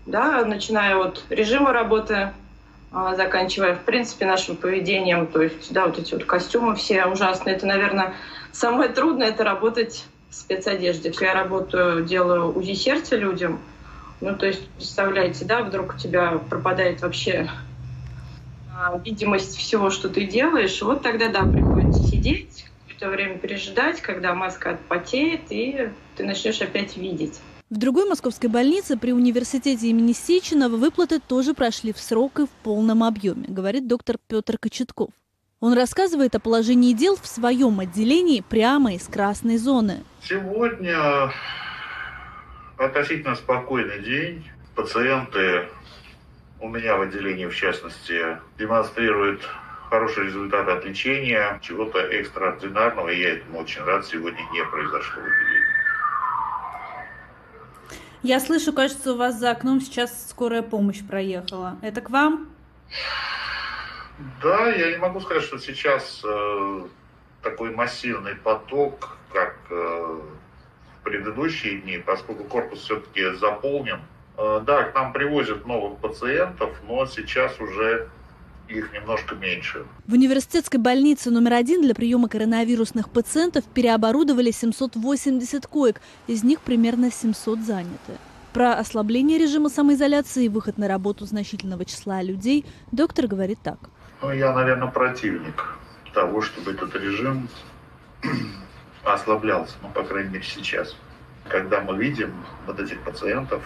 да, 0.06 0.44
начиная 0.44 0.96
от 0.96 1.22
режима 1.30 1.72
работы, 1.72 2.32
а, 2.90 3.14
заканчивая, 3.14 3.76
в 3.76 3.84
принципе, 3.84 4.26
нашим 4.26 4.56
поведением. 4.56 5.28
То 5.28 5.42
есть, 5.42 5.72
да, 5.72 5.86
вот 5.86 6.00
эти 6.00 6.14
вот 6.14 6.24
костюмы 6.24 6.74
все 6.74 7.06
ужасные. 7.06 7.54
Это, 7.54 7.64
наверное, 7.64 8.14
самое 8.52 8.90
трудное– 8.90 9.28
это 9.30 9.44
работать 9.44 10.04
в 10.30 10.34
спецодежде. 10.34 11.12
Я 11.20 11.34
работаю, 11.34 12.04
делаю 12.04 12.56
УЗИ 12.56 12.74
сердца 12.74 13.16
людям– 13.16 13.60
ну, 14.20 14.36
то 14.36 14.46
есть, 14.46 14.66
представляете, 14.76 15.44
да, 15.44 15.62
вдруг 15.62 15.94
у 15.94 15.98
тебя 15.98 16.38
пропадает 16.50 17.00
вообще 17.00 17.48
а, 18.76 18.98
видимость 18.98 19.56
всего, 19.56 19.90
что 19.90 20.10
ты 20.10 20.26
делаешь, 20.26 20.80
вот 20.82 21.02
тогда, 21.02 21.28
да, 21.28 21.42
приходится 21.42 22.02
сидеть, 22.02 22.66
какое-то 22.86 23.08
время 23.08 23.38
пережидать, 23.38 24.02
когда 24.02 24.34
маска 24.34 24.72
отпотеет, 24.72 25.50
и 25.50 25.88
ты 26.16 26.24
начнешь 26.24 26.60
опять 26.60 26.98
видеть. 26.98 27.40
В 27.70 27.78
другой 27.78 28.06
московской 28.06 28.50
больнице 28.50 28.98
при 28.98 29.12
университете 29.12 29.88
имени 29.88 30.12
Сеченова 30.12 30.76
выплаты 30.76 31.18
тоже 31.20 31.54
прошли 31.54 31.92
в 31.92 31.98
срок 31.98 32.40
и 32.40 32.46
в 32.46 32.50
полном 32.62 33.02
объеме, 33.04 33.44
говорит 33.48 33.86
доктор 33.86 34.18
Петр 34.28 34.58
Кочетков. 34.58 35.10
Он 35.60 35.74
рассказывает 35.74 36.34
о 36.34 36.40
положении 36.40 36.94
дел 36.94 37.16
в 37.20 37.26
своем 37.26 37.80
отделении 37.80 38.40
прямо 38.40 38.94
из 38.94 39.06
красной 39.06 39.58
зоны. 39.58 40.04
Сегодня 40.22 41.30
относительно 42.78 43.34
спокойный 43.34 44.02
день. 44.02 44.50
Пациенты 44.74 45.68
у 46.60 46.68
меня 46.68 46.96
в 46.96 47.02
отделении, 47.02 47.44
в 47.44 47.54
частности, 47.54 48.38
демонстрируют 48.58 49.46
хорошие 49.90 50.28
результаты 50.28 50.70
от 50.70 50.86
лечения. 50.86 51.60
Чего-то 51.60 51.98
экстраординарного, 51.98 53.10
и 53.10 53.20
я 53.20 53.34
этому 53.34 53.58
очень 53.58 53.82
рад, 53.82 54.06
сегодня 54.06 54.40
не 54.54 54.64
произошло 54.64 55.20
в 55.20 55.26
отделении. 55.26 55.60
Я 58.22 58.40
слышу, 58.40 58.72
кажется, 58.72 59.12
у 59.12 59.16
вас 59.18 59.38
за 59.38 59.50
окном 59.50 59.82
сейчас 59.82 60.30
скорая 60.30 60.62
помощь 60.62 61.02
проехала. 61.06 61.76
Это 61.82 62.00
к 62.00 62.08
вам? 62.08 62.48
Да, 64.42 64.68
я 64.68 64.90
не 64.90 64.96
могу 64.96 65.20
сказать, 65.20 65.42
что 65.42 65.58
сейчас 65.58 66.22
э, 66.24 66.82
такой 67.42 67.70
массивный 67.70 68.34
поток, 68.34 69.18
как 69.32 69.56
э, 69.70 70.20
предыдущие 71.04 71.80
дни, 71.80 71.98
поскольку 71.98 72.44
корпус 72.44 72.80
все-таки 72.80 73.32
заполнен. 73.36 74.00
Э, 74.36 74.60
да, 74.66 74.84
к 74.84 74.94
нам 74.94 75.12
привозят 75.12 75.66
новых 75.66 75.98
пациентов, 75.98 76.70
но 76.86 77.06
сейчас 77.06 77.58
уже 77.60 78.08
их 78.68 78.92
немножко 78.92 79.34
меньше. 79.34 79.84
В 80.06 80.12
университетской 80.12 80.78
больнице 80.78 81.30
номер 81.30 81.54
один 81.54 81.82
для 81.82 81.94
приема 81.94 82.28
коронавирусных 82.28 83.10
пациентов 83.10 83.64
переоборудовали 83.64 84.50
780 84.50 85.66
коек, 85.66 86.00
из 86.26 86.44
них 86.44 86.60
примерно 86.60 87.10
700 87.10 87.58
заняты. 87.60 88.12
Про 88.52 88.74
ослабление 88.74 89.38
режима 89.38 89.68
самоизоляции 89.68 90.44
и 90.44 90.48
выход 90.48 90.76
на 90.76 90.88
работу 90.88 91.24
значительного 91.24 91.84
числа 91.84 92.22
людей 92.22 92.64
доктор 92.90 93.26
говорит 93.26 93.58
так. 93.62 93.78
Ну, 94.22 94.32
я, 94.32 94.52
наверное, 94.52 94.88
противник 94.88 95.76
того, 96.12 96.42
чтобы 96.42 96.72
этот 96.72 96.94
режим 96.94 97.48
ослаблялся, 99.04 99.76
ну, 99.82 99.88
по 99.88 100.02
крайней 100.02 100.30
мере, 100.30 100.44
сейчас. 100.44 100.94
Когда 101.48 101.80
мы 101.80 101.96
видим 101.96 102.32
вот 102.66 102.78
этих 102.78 103.00
пациентов, 103.00 103.62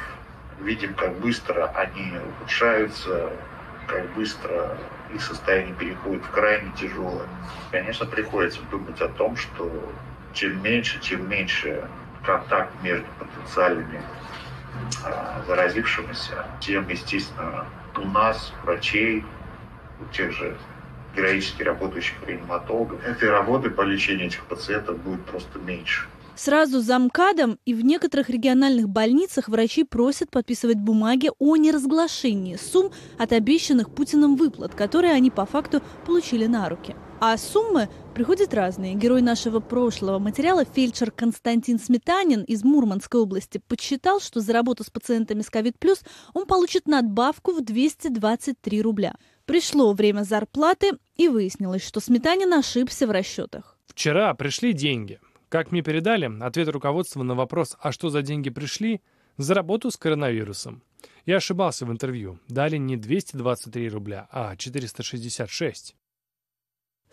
видим, 0.60 0.94
как 0.94 1.18
быстро 1.18 1.66
они 1.74 2.12
ухудшаются, 2.28 3.30
как 3.88 4.08
быстро 4.14 4.78
их 5.12 5.22
состояние 5.22 5.74
переходит 5.74 6.24
в 6.24 6.30
крайне 6.30 6.70
тяжелое. 6.72 7.26
Конечно, 7.72 8.06
приходится 8.06 8.60
думать 8.70 9.00
о 9.00 9.08
том, 9.08 9.36
что 9.36 9.70
чем 10.32 10.62
меньше, 10.62 11.00
чем 11.00 11.28
меньше 11.28 11.88
контакт 12.24 12.70
между 12.82 13.06
потенциальными 13.18 14.00
а, 15.04 15.42
заразившимися, 15.46 16.46
тем, 16.60 16.88
естественно, 16.88 17.66
у 17.96 18.08
нас, 18.08 18.52
врачей, 18.62 19.24
тех 20.12 20.32
же 20.32 20.56
героически 21.16 21.62
работающих 21.62 22.14
реаниматологов, 22.26 23.04
этой 23.04 23.30
работы 23.30 23.70
по 23.70 23.82
лечению 23.82 24.26
этих 24.26 24.44
пациентов 24.46 24.98
будет 24.98 25.24
просто 25.24 25.58
меньше. 25.58 26.06
Сразу 26.36 26.80
за 26.80 26.98
МКАДом 26.98 27.60
и 27.64 27.74
в 27.74 27.84
некоторых 27.84 28.28
региональных 28.28 28.88
больницах 28.88 29.48
врачи 29.48 29.84
просят 29.84 30.30
подписывать 30.30 30.78
бумаги 30.78 31.30
о 31.38 31.56
неразглашении 31.56 32.56
сумм 32.56 32.90
от 33.18 33.32
обещанных 33.32 33.90
Путиным 33.90 34.34
выплат, 34.34 34.74
которые 34.74 35.12
они 35.12 35.30
по 35.30 35.46
факту 35.46 35.80
получили 36.04 36.46
на 36.46 36.68
руки. 36.68 36.96
А 37.20 37.38
суммы 37.38 37.88
приходят 38.14 38.52
разные. 38.52 38.94
Герой 38.94 39.22
нашего 39.22 39.60
прошлого 39.60 40.18
материала, 40.18 40.64
фельдшер 40.64 41.12
Константин 41.12 41.78
Сметанин 41.78 42.42
из 42.42 42.64
Мурманской 42.64 43.20
области, 43.20 43.62
подсчитал, 43.68 44.20
что 44.20 44.40
за 44.40 44.52
работу 44.52 44.82
с 44.82 44.90
пациентами 44.90 45.40
с 45.40 45.50
COVID+, 45.50 45.74
он 46.34 46.46
получит 46.46 46.88
надбавку 46.88 47.52
в 47.52 47.60
223 47.62 48.82
рубля. 48.82 49.14
Пришло 49.46 49.92
время 49.92 50.22
зарплаты, 50.22 50.92
и 51.16 51.28
выяснилось, 51.28 51.86
что 51.86 52.00
Сметанин 52.00 52.52
ошибся 52.52 53.06
в 53.06 53.10
расчетах. 53.10 53.78
Вчера 53.86 54.32
пришли 54.34 54.72
деньги. 54.72 55.20
Как 55.48 55.70
мне 55.70 55.82
передали, 55.82 56.30
ответ 56.42 56.68
руководства 56.68 57.22
на 57.22 57.34
вопрос 57.34 57.76
«А 57.80 57.92
что 57.92 58.08
за 58.08 58.22
деньги 58.22 58.50
пришли?» 58.50 59.00
за 59.36 59.54
работу 59.54 59.90
с 59.90 59.96
коронавирусом. 59.96 60.82
Я 61.26 61.36
ошибался 61.36 61.86
в 61.86 61.92
интервью. 61.92 62.38
Дали 62.48 62.76
не 62.76 62.96
223 62.96 63.88
рубля, 63.88 64.28
а 64.30 64.56
466. 64.56 65.96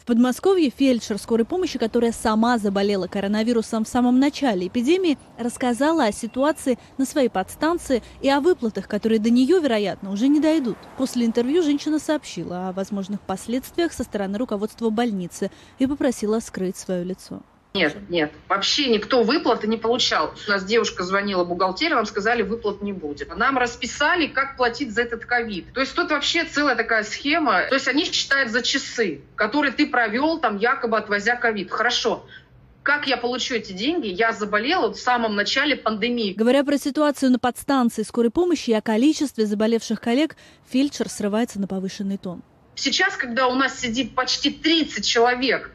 В 0.01 0.05
Подмосковье 0.05 0.71
фельдшер 0.71 1.19
скорой 1.19 1.45
помощи, 1.45 1.77
которая 1.77 2.11
сама 2.11 2.57
заболела 2.57 3.05
коронавирусом 3.05 3.85
в 3.85 3.87
самом 3.87 4.17
начале 4.19 4.65
эпидемии, 4.65 5.19
рассказала 5.37 6.05
о 6.05 6.11
ситуации 6.11 6.79
на 6.97 7.05
своей 7.05 7.29
подстанции 7.29 8.01
и 8.19 8.27
о 8.27 8.41
выплатах, 8.41 8.87
которые 8.87 9.19
до 9.19 9.29
нее, 9.29 9.59
вероятно, 9.59 10.11
уже 10.11 10.27
не 10.27 10.39
дойдут. 10.39 10.77
После 10.97 11.27
интервью 11.27 11.61
женщина 11.61 11.99
сообщила 11.99 12.69
о 12.69 12.71
возможных 12.71 13.21
последствиях 13.21 13.93
со 13.93 14.03
стороны 14.03 14.39
руководства 14.39 14.89
больницы 14.89 15.51
и 15.77 15.85
попросила 15.85 16.39
скрыть 16.39 16.77
свое 16.77 17.03
лицо. 17.03 17.43
Нет, 17.73 17.95
нет, 18.09 18.33
вообще 18.49 18.89
никто 18.89 19.23
выплаты 19.23 19.65
не 19.65 19.77
получал. 19.77 20.33
У 20.47 20.51
нас 20.51 20.65
девушка 20.65 21.03
звонила 21.03 21.45
бухгалтерия, 21.45 21.95
нам 21.95 22.05
сказали, 22.05 22.41
выплат 22.41 22.81
не 22.81 22.91
будет. 22.91 23.33
Нам 23.35 23.57
расписали, 23.57 24.27
как 24.27 24.57
платить 24.57 24.93
за 24.93 25.03
этот 25.03 25.25
ковид. 25.25 25.71
То 25.73 25.79
есть 25.79 25.95
тут 25.95 26.11
вообще 26.11 26.43
целая 26.43 26.75
такая 26.75 27.03
схема. 27.03 27.63
То 27.69 27.75
есть 27.75 27.87
они 27.87 28.03
считают 28.03 28.51
за 28.51 28.61
часы, 28.61 29.21
которые 29.35 29.71
ты 29.71 29.87
провел, 29.87 30.39
там, 30.39 30.57
якобы 30.57 30.97
отвозя 30.97 31.37
ковид. 31.37 31.71
Хорошо, 31.71 32.25
как 32.83 33.07
я 33.07 33.15
получу 33.15 33.55
эти 33.55 33.71
деньги? 33.71 34.07
Я 34.07 34.33
заболела 34.33 34.91
в 34.91 34.97
самом 34.97 35.35
начале 35.35 35.77
пандемии. 35.77 36.33
Говоря 36.33 36.65
про 36.65 36.77
ситуацию 36.77 37.31
на 37.31 37.39
подстанции 37.39 38.03
скорой 38.03 38.31
помощи 38.31 38.71
и 38.71 38.73
о 38.73 38.81
количестве 38.81 39.45
заболевших 39.45 40.01
коллег, 40.01 40.35
фельдшер 40.69 41.07
срывается 41.07 41.59
на 41.59 41.67
повышенный 41.67 42.17
тон. 42.17 42.41
Сейчас, 42.75 43.15
когда 43.15 43.47
у 43.47 43.55
нас 43.55 43.79
сидит 43.79 44.13
почти 44.13 44.49
30 44.49 45.05
человек 45.05 45.71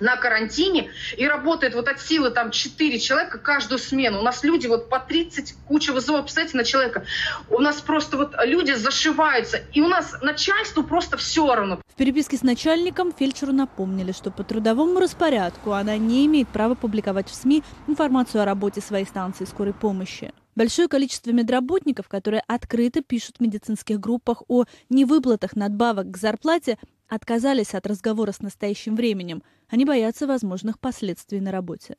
на 0.00 0.16
карантине 0.16 0.90
и 1.16 1.26
работает 1.26 1.74
вот 1.74 1.88
от 1.88 2.00
силы 2.00 2.30
там 2.30 2.50
4 2.50 2.98
человека 2.98 3.38
каждую 3.38 3.78
смену. 3.78 4.20
У 4.20 4.22
нас 4.22 4.44
люди 4.44 4.66
вот 4.66 4.88
по 4.88 4.98
30, 4.98 5.54
куча 5.66 5.92
вызовов, 5.92 6.22
представьте, 6.22 6.56
на 6.56 6.64
человека. 6.64 7.04
У 7.48 7.58
нас 7.58 7.80
просто 7.80 8.16
вот 8.16 8.34
люди 8.44 8.72
зашиваются, 8.72 9.60
и 9.72 9.80
у 9.80 9.88
нас 9.88 10.16
начальству 10.22 10.82
просто 10.82 11.16
все 11.16 11.54
равно. 11.54 11.80
В 11.88 11.94
переписке 11.96 12.36
с 12.36 12.42
начальником 12.42 13.12
фельдшеру 13.12 13.52
напомнили, 13.52 14.12
что 14.12 14.30
по 14.30 14.44
трудовому 14.44 15.00
распорядку 15.00 15.72
она 15.72 15.96
не 15.96 16.26
имеет 16.26 16.48
права 16.48 16.74
публиковать 16.74 17.28
в 17.28 17.34
СМИ 17.34 17.62
информацию 17.86 18.42
о 18.42 18.44
работе 18.44 18.80
своей 18.80 19.04
станции 19.04 19.44
скорой 19.44 19.74
помощи. 19.74 20.32
Большое 20.54 20.88
количество 20.88 21.30
медработников, 21.30 22.08
которые 22.08 22.42
открыто 22.48 23.00
пишут 23.00 23.36
в 23.36 23.40
медицинских 23.40 24.00
группах 24.00 24.42
о 24.48 24.64
невыплатах 24.88 25.54
надбавок 25.54 26.10
к 26.10 26.16
зарплате, 26.16 26.78
отказались 27.08 27.74
от 27.74 27.86
разговора 27.86 28.32
с 28.32 28.40
настоящим 28.40 28.96
временем. 28.96 29.42
Они 29.68 29.84
боятся 29.84 30.26
возможных 30.26 30.78
последствий 30.78 31.40
на 31.40 31.50
работе. 31.50 31.96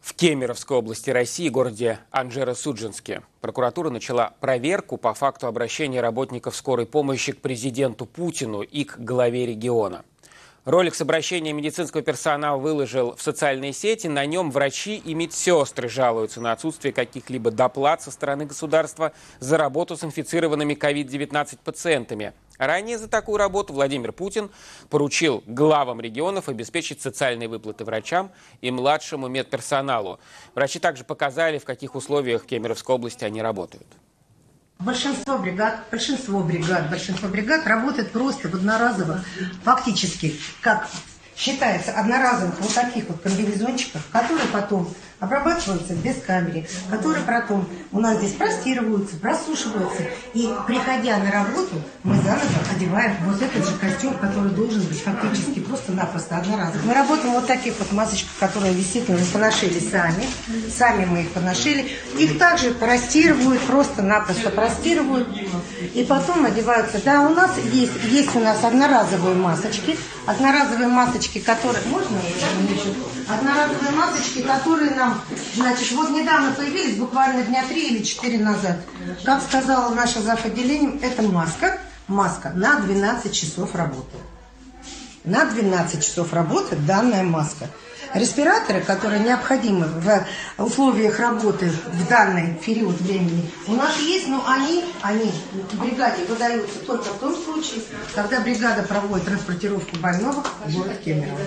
В 0.00 0.14
Кемеровской 0.14 0.76
области 0.76 1.10
России, 1.10 1.48
городе 1.48 1.98
Анжеро-Судженске, 2.10 3.22
прокуратура 3.40 3.90
начала 3.90 4.34
проверку 4.40 4.96
по 4.96 5.14
факту 5.14 5.46
обращения 5.46 6.00
работников 6.00 6.56
скорой 6.56 6.86
помощи 6.86 7.32
к 7.32 7.40
президенту 7.40 8.06
Путину 8.06 8.62
и 8.62 8.84
к 8.84 8.98
главе 8.98 9.46
региона. 9.46 10.04
Ролик 10.66 10.94
с 10.94 11.00
обращением 11.00 11.56
медицинского 11.56 12.02
персонала 12.02 12.58
выложил 12.58 13.16
в 13.16 13.22
социальные 13.22 13.72
сети. 13.72 14.08
На 14.08 14.26
нем 14.26 14.50
врачи 14.50 14.96
и 14.96 15.14
медсестры 15.14 15.88
жалуются 15.88 16.42
на 16.42 16.52
отсутствие 16.52 16.92
каких-либо 16.92 17.50
доплат 17.50 18.02
со 18.02 18.10
стороны 18.10 18.44
государства 18.44 19.12
за 19.38 19.56
работу 19.56 19.96
с 19.96 20.04
инфицированными 20.04 20.74
COVID-19 20.74 21.60
пациентами. 21.64 22.34
Ранее 22.58 22.98
за 22.98 23.08
такую 23.08 23.38
работу 23.38 23.72
Владимир 23.72 24.12
Путин 24.12 24.50
поручил 24.90 25.42
главам 25.46 25.98
регионов 25.98 26.50
обеспечить 26.50 27.00
социальные 27.00 27.48
выплаты 27.48 27.86
врачам 27.86 28.30
и 28.60 28.70
младшему 28.70 29.28
медперсоналу. 29.28 30.20
Врачи 30.54 30.78
также 30.78 31.04
показали, 31.04 31.56
в 31.56 31.64
каких 31.64 31.94
условиях 31.94 32.42
в 32.42 32.46
Кемеровской 32.46 32.94
области 32.94 33.24
они 33.24 33.40
работают. 33.40 33.86
Большинство 34.80 35.36
бригад, 35.36 35.84
большинство 35.90 36.40
бригад, 36.40 36.88
большинство 36.88 37.28
бригад 37.28 37.66
работает 37.66 38.12
просто 38.12 38.48
в 38.48 38.54
одноразово, 38.54 39.22
фактически, 39.62 40.40
как 40.62 40.88
считается, 41.36 41.92
одноразовых 41.92 42.58
вот 42.60 42.74
таких 42.74 43.06
вот 43.08 43.20
комбинезончиках, 43.20 44.00
которые 44.10 44.46
потом 44.52 44.92
обрабатываются 45.20 45.94
без 45.94 46.16
камеры, 46.22 46.66
которые 46.90 47.22
потом 47.24 47.68
у 47.92 48.00
нас 48.00 48.18
здесь 48.18 48.32
простирываются, 48.32 49.16
просушиваются. 49.16 50.04
И 50.34 50.52
приходя 50.66 51.18
на 51.18 51.30
работу, 51.30 51.82
мы 52.02 52.16
заново 52.16 52.40
одеваем 52.74 53.16
вот 53.26 53.40
этот 53.40 53.68
же 53.68 53.76
костюм, 53.76 54.14
который 54.14 54.50
должен 54.50 54.82
быть 54.82 55.00
фактически 55.02 55.60
просто-напросто 55.60 56.38
одноразовый. 56.38 56.86
Мы 56.86 56.94
работаем 56.94 57.34
вот 57.34 57.46
таких 57.46 57.74
вот 57.78 57.92
масочках, 57.92 58.30
которые 58.40 58.74
действительно 58.74 59.18
мы 59.18 59.26
поношили 59.26 59.78
сами. 59.78 60.24
Сами 60.76 61.04
мы 61.04 61.22
их 61.22 61.30
поношили. 61.32 61.90
Их 62.18 62.38
также 62.38 62.70
простирывают, 62.72 63.60
просто-напросто 63.62 64.50
простирывают. 64.50 65.28
И 65.94 66.04
потом 66.04 66.46
одеваются. 66.46 67.00
Да, 67.04 67.22
у 67.22 67.34
нас 67.34 67.50
есть, 67.72 67.92
есть 68.04 68.34
у 68.34 68.40
нас 68.40 68.64
одноразовые 68.64 69.36
масочки. 69.36 69.98
Одноразовые 70.26 70.88
масочки, 70.88 71.40
которые... 71.40 71.84
Можно? 71.86 72.18
Одноразовые 73.28 73.92
масочки, 73.92 74.42
которые 74.42 74.90
нам 74.92 75.09
значит, 75.54 75.92
вот 75.92 76.10
недавно 76.10 76.52
появились, 76.52 76.96
буквально 76.96 77.42
дня 77.42 77.64
три 77.68 77.88
или 77.88 78.02
четыре 78.02 78.38
назад. 78.38 78.78
Как 79.24 79.42
сказала 79.42 79.94
наша 79.94 80.20
зав. 80.20 80.44
это 80.44 81.22
маска, 81.22 81.78
маска 82.08 82.50
на 82.54 82.80
12 82.80 83.32
часов 83.32 83.74
работы. 83.74 84.16
На 85.24 85.44
12 85.44 86.04
часов 86.04 86.32
работы 86.32 86.76
данная 86.76 87.22
маска. 87.22 87.68
Респираторы, 88.14 88.80
которые 88.80 89.22
необходимы 89.22 89.86
в 89.86 90.26
условиях 90.58 91.20
работы 91.20 91.70
в 91.92 92.08
данный 92.08 92.54
период 92.54 93.00
времени, 93.00 93.48
у 93.68 93.74
нас 93.74 94.00
есть, 94.00 94.26
но 94.26 94.44
они, 94.48 94.84
они 95.02 95.32
бригаде 95.74 96.24
выдаются 96.24 96.80
только 96.80 97.04
в 97.04 97.18
том 97.18 97.36
случае, 97.36 97.82
когда 98.12 98.40
бригада 98.40 98.82
проводит 98.82 99.26
транспортировку 99.26 99.96
больного 99.98 100.42
в 100.66 100.76
город 100.76 100.98
Кемерово. 101.04 101.38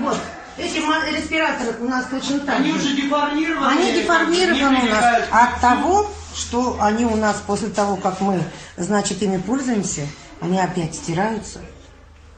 Вот. 0.00 0.18
Эти 0.58 0.78
респираторы 1.14 1.76
у 1.80 1.88
нас 1.88 2.06
точно 2.06 2.40
так 2.40 2.60
Они 2.60 2.72
уже 2.72 2.96
деформированы. 2.96 3.66
Они 3.66 3.92
деформированы 3.92 4.80
у 4.80 4.90
нас 4.90 5.24
от 5.30 5.60
того, 5.60 6.10
что 6.34 6.78
они 6.80 7.04
у 7.04 7.16
нас 7.16 7.42
после 7.46 7.68
того, 7.68 7.96
как 7.96 8.20
мы, 8.20 8.42
значит, 8.76 9.22
ими 9.22 9.38
пользуемся, 9.38 10.06
они 10.40 10.58
опять 10.58 10.94
стираются, 10.94 11.60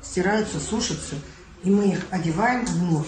стираются, 0.03 0.59
сушатся, 0.61 1.17
и 1.63 1.71
мы 1.71 1.87
их 1.93 2.07
одеваем 2.11 2.65
вновь. 2.65 3.07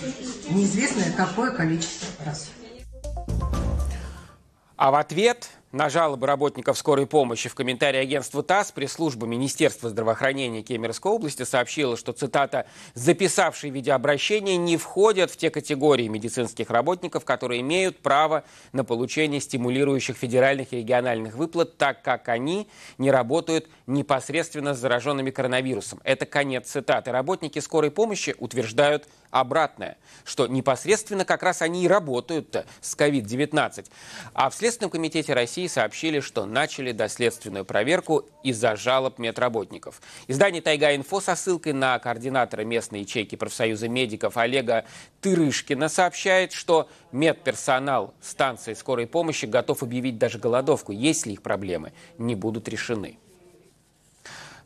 Неизвестное 0.49 1.13
какое 1.13 1.51
количество 1.51 2.09
раз. 2.25 2.49
А 4.77 4.91
в 4.91 4.95
ответ 4.95 5.51
на 5.73 5.89
жалобы 5.89 6.27
работников 6.27 6.77
скорой 6.77 7.07
помощи 7.07 7.49
в 7.49 7.55
комментарии 7.55 8.01
агентству 8.01 8.43
ТАСС 8.43 8.73
пресс-служба 8.73 9.27
Министерства 9.27 9.89
здравоохранения 9.89 10.63
Кемеровской 10.63 11.13
области 11.13 11.45
сообщила, 11.45 11.97
что, 11.97 12.13
цитата, 12.13 12.67
«записавшие 12.95 13.71
видеообращение 13.71 14.57
не 14.57 14.77
входят 14.77 15.31
в 15.31 15.37
те 15.37 15.51
категории 15.51 16.09
медицинских 16.09 16.71
работников, 16.71 17.25
которые 17.25 17.61
имеют 17.61 17.99
право 17.99 18.45
на 18.73 18.85
получение 18.85 19.41
стимулирующих 19.41 20.17
федеральных 20.17 20.73
и 20.73 20.79
региональных 20.79 21.37
выплат, 21.37 21.77
так 21.77 22.03
как 22.03 22.29
они 22.29 22.69
не 22.99 23.11
работают 23.11 23.69
непосредственно 23.87 24.75
с 24.75 24.79
зараженными 24.79 25.31
коронавирусом». 25.31 26.01
Это 26.03 26.27
конец 26.27 26.69
цитаты. 26.69 27.13
Работники 27.13 27.61
скорой 27.61 27.93
помощи 27.93 28.35
утверждают 28.39 29.09
обратное, 29.31 29.97
что 30.25 30.47
непосредственно 30.47 31.25
как 31.25 31.43
раз 31.43 31.63
они 31.63 31.85
и 31.85 31.89
работают 31.89 32.67
с 32.81 32.97
COVID-19. 32.97 33.87
А 34.35 34.51
в 34.51 34.55
Следственном 34.55 34.91
комитете 34.91 35.35
России 35.35 35.67
сообщили, 35.67 36.21
что 36.21 36.47
начали 36.47 36.93
доследственную 36.93 37.65
проверку 37.65 38.29
из-за 38.43 38.77
жалоб 38.77 39.19
медработников. 39.19 40.01
Издание 40.29 40.63
«Тайга-инфо» 40.63 41.21
со 41.21 41.35
ссылкой 41.35 41.73
на 41.73 41.99
координатора 41.99 42.63
местной 42.63 43.01
ячейки 43.01 43.37
профсоюза 43.37 43.89
медиков 43.89 44.37
Олега 44.37 44.85
Тырышкина 45.21 45.89
сообщает, 45.89 46.53
что 46.53 46.89
медперсонал 47.13 48.15
станции 48.21 48.75
скорой 48.75 49.07
помощи 49.07 49.47
готов 49.47 49.83
объявить 49.83 50.19
даже 50.19 50.39
голодовку, 50.39 50.93
если 50.93 51.33
их 51.33 51.43
проблемы 51.43 51.93
не 52.19 52.35
будут 52.35 52.69
решены. 52.69 53.19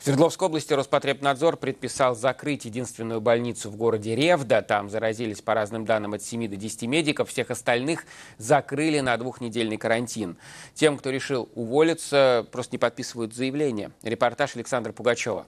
В 0.05 0.07
Свердловской 0.07 0.49
области 0.49 0.71
Роспотребнадзор 0.75 1.57
предписал 1.57 2.15
закрыть 2.15 2.67
единственную 2.67 3.23
больницу 3.23 3.71
в 3.71 3.77
городе 3.77 4.15
Ревда. 4.15 4.61
Там 4.61 4.91
заразились, 4.91 5.41
по 5.41 5.55
разным 5.55 5.87
данным, 5.87 6.13
от 6.13 6.21
7 6.21 6.47
до 6.47 6.57
10 6.57 6.83
медиков. 6.83 7.31
Всех 7.31 7.51
остальных 7.51 8.05
закрыли 8.37 9.01
на 9.01 9.17
двухнедельный 9.17 9.79
карантин. 9.79 10.37
Тем, 10.75 10.99
кто 10.99 11.09
решил 11.09 11.49
уволиться, 11.55 12.47
просто 12.53 12.75
не 12.75 12.79
подписывают 12.79 13.35
заявление. 13.35 13.93
Репортаж 14.03 14.55
Александра 14.57 14.93
Пугачева. 14.93 15.47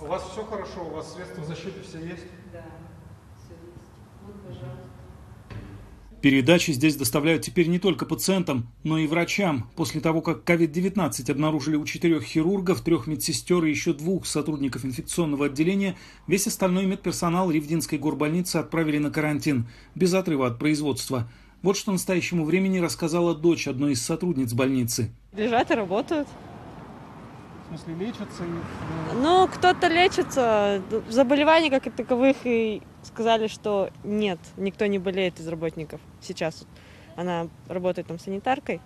У 0.00 0.06
вас 0.06 0.24
все 0.32 0.44
хорошо? 0.44 0.84
У 0.84 0.90
вас 0.90 1.14
средства 1.14 1.44
защиты 1.44 1.80
все 1.82 2.00
есть? 2.00 2.24
Да. 2.52 2.64
Передачи 6.20 6.72
здесь 6.72 6.96
доставляют 6.96 7.42
теперь 7.42 7.68
не 7.68 7.78
только 7.78 8.04
пациентам, 8.04 8.72
но 8.82 8.98
и 8.98 9.06
врачам. 9.06 9.70
После 9.76 10.00
того, 10.00 10.20
как 10.20 10.42
COVID-19 10.42 11.30
обнаружили 11.30 11.76
у 11.76 11.84
четырех 11.84 12.24
хирургов, 12.24 12.80
трех 12.80 13.06
медсестер 13.06 13.64
и 13.64 13.70
еще 13.70 13.92
двух 13.92 14.26
сотрудников 14.26 14.84
инфекционного 14.84 15.46
отделения, 15.46 15.96
весь 16.26 16.48
остальной 16.48 16.86
медперсонал 16.86 17.52
Ривдинской 17.52 17.98
горбольницы 17.98 18.56
отправили 18.56 18.98
на 18.98 19.12
карантин, 19.12 19.68
без 19.94 20.12
отрыва 20.12 20.48
от 20.48 20.58
производства. 20.58 21.30
Вот 21.62 21.76
что 21.76 21.92
настоящему 21.92 22.44
времени 22.44 22.78
рассказала 22.78 23.34
дочь 23.34 23.68
одной 23.68 23.92
из 23.92 24.02
сотрудниц 24.02 24.52
больницы. 24.52 25.12
Лежат 25.32 25.70
и 25.70 25.74
работают. 25.74 26.26
Смысле, 27.68 27.94
лечатся? 28.06 28.44
И... 28.44 29.14
Ну, 29.14 29.46
кто-то 29.48 29.88
лечится. 29.88 30.82
Заболеваний 31.08 31.70
как 31.70 31.92
таковых 31.94 32.38
и 32.44 32.82
сказали, 33.02 33.46
что 33.46 33.90
нет, 34.04 34.38
никто 34.56 34.86
не 34.86 34.98
болеет 34.98 35.38
из 35.38 35.48
работников 35.48 36.00
сейчас. 36.20 36.64
Она 37.16 37.48
работает 37.68 38.08
там 38.08 38.18
санитаркой. 38.18 38.80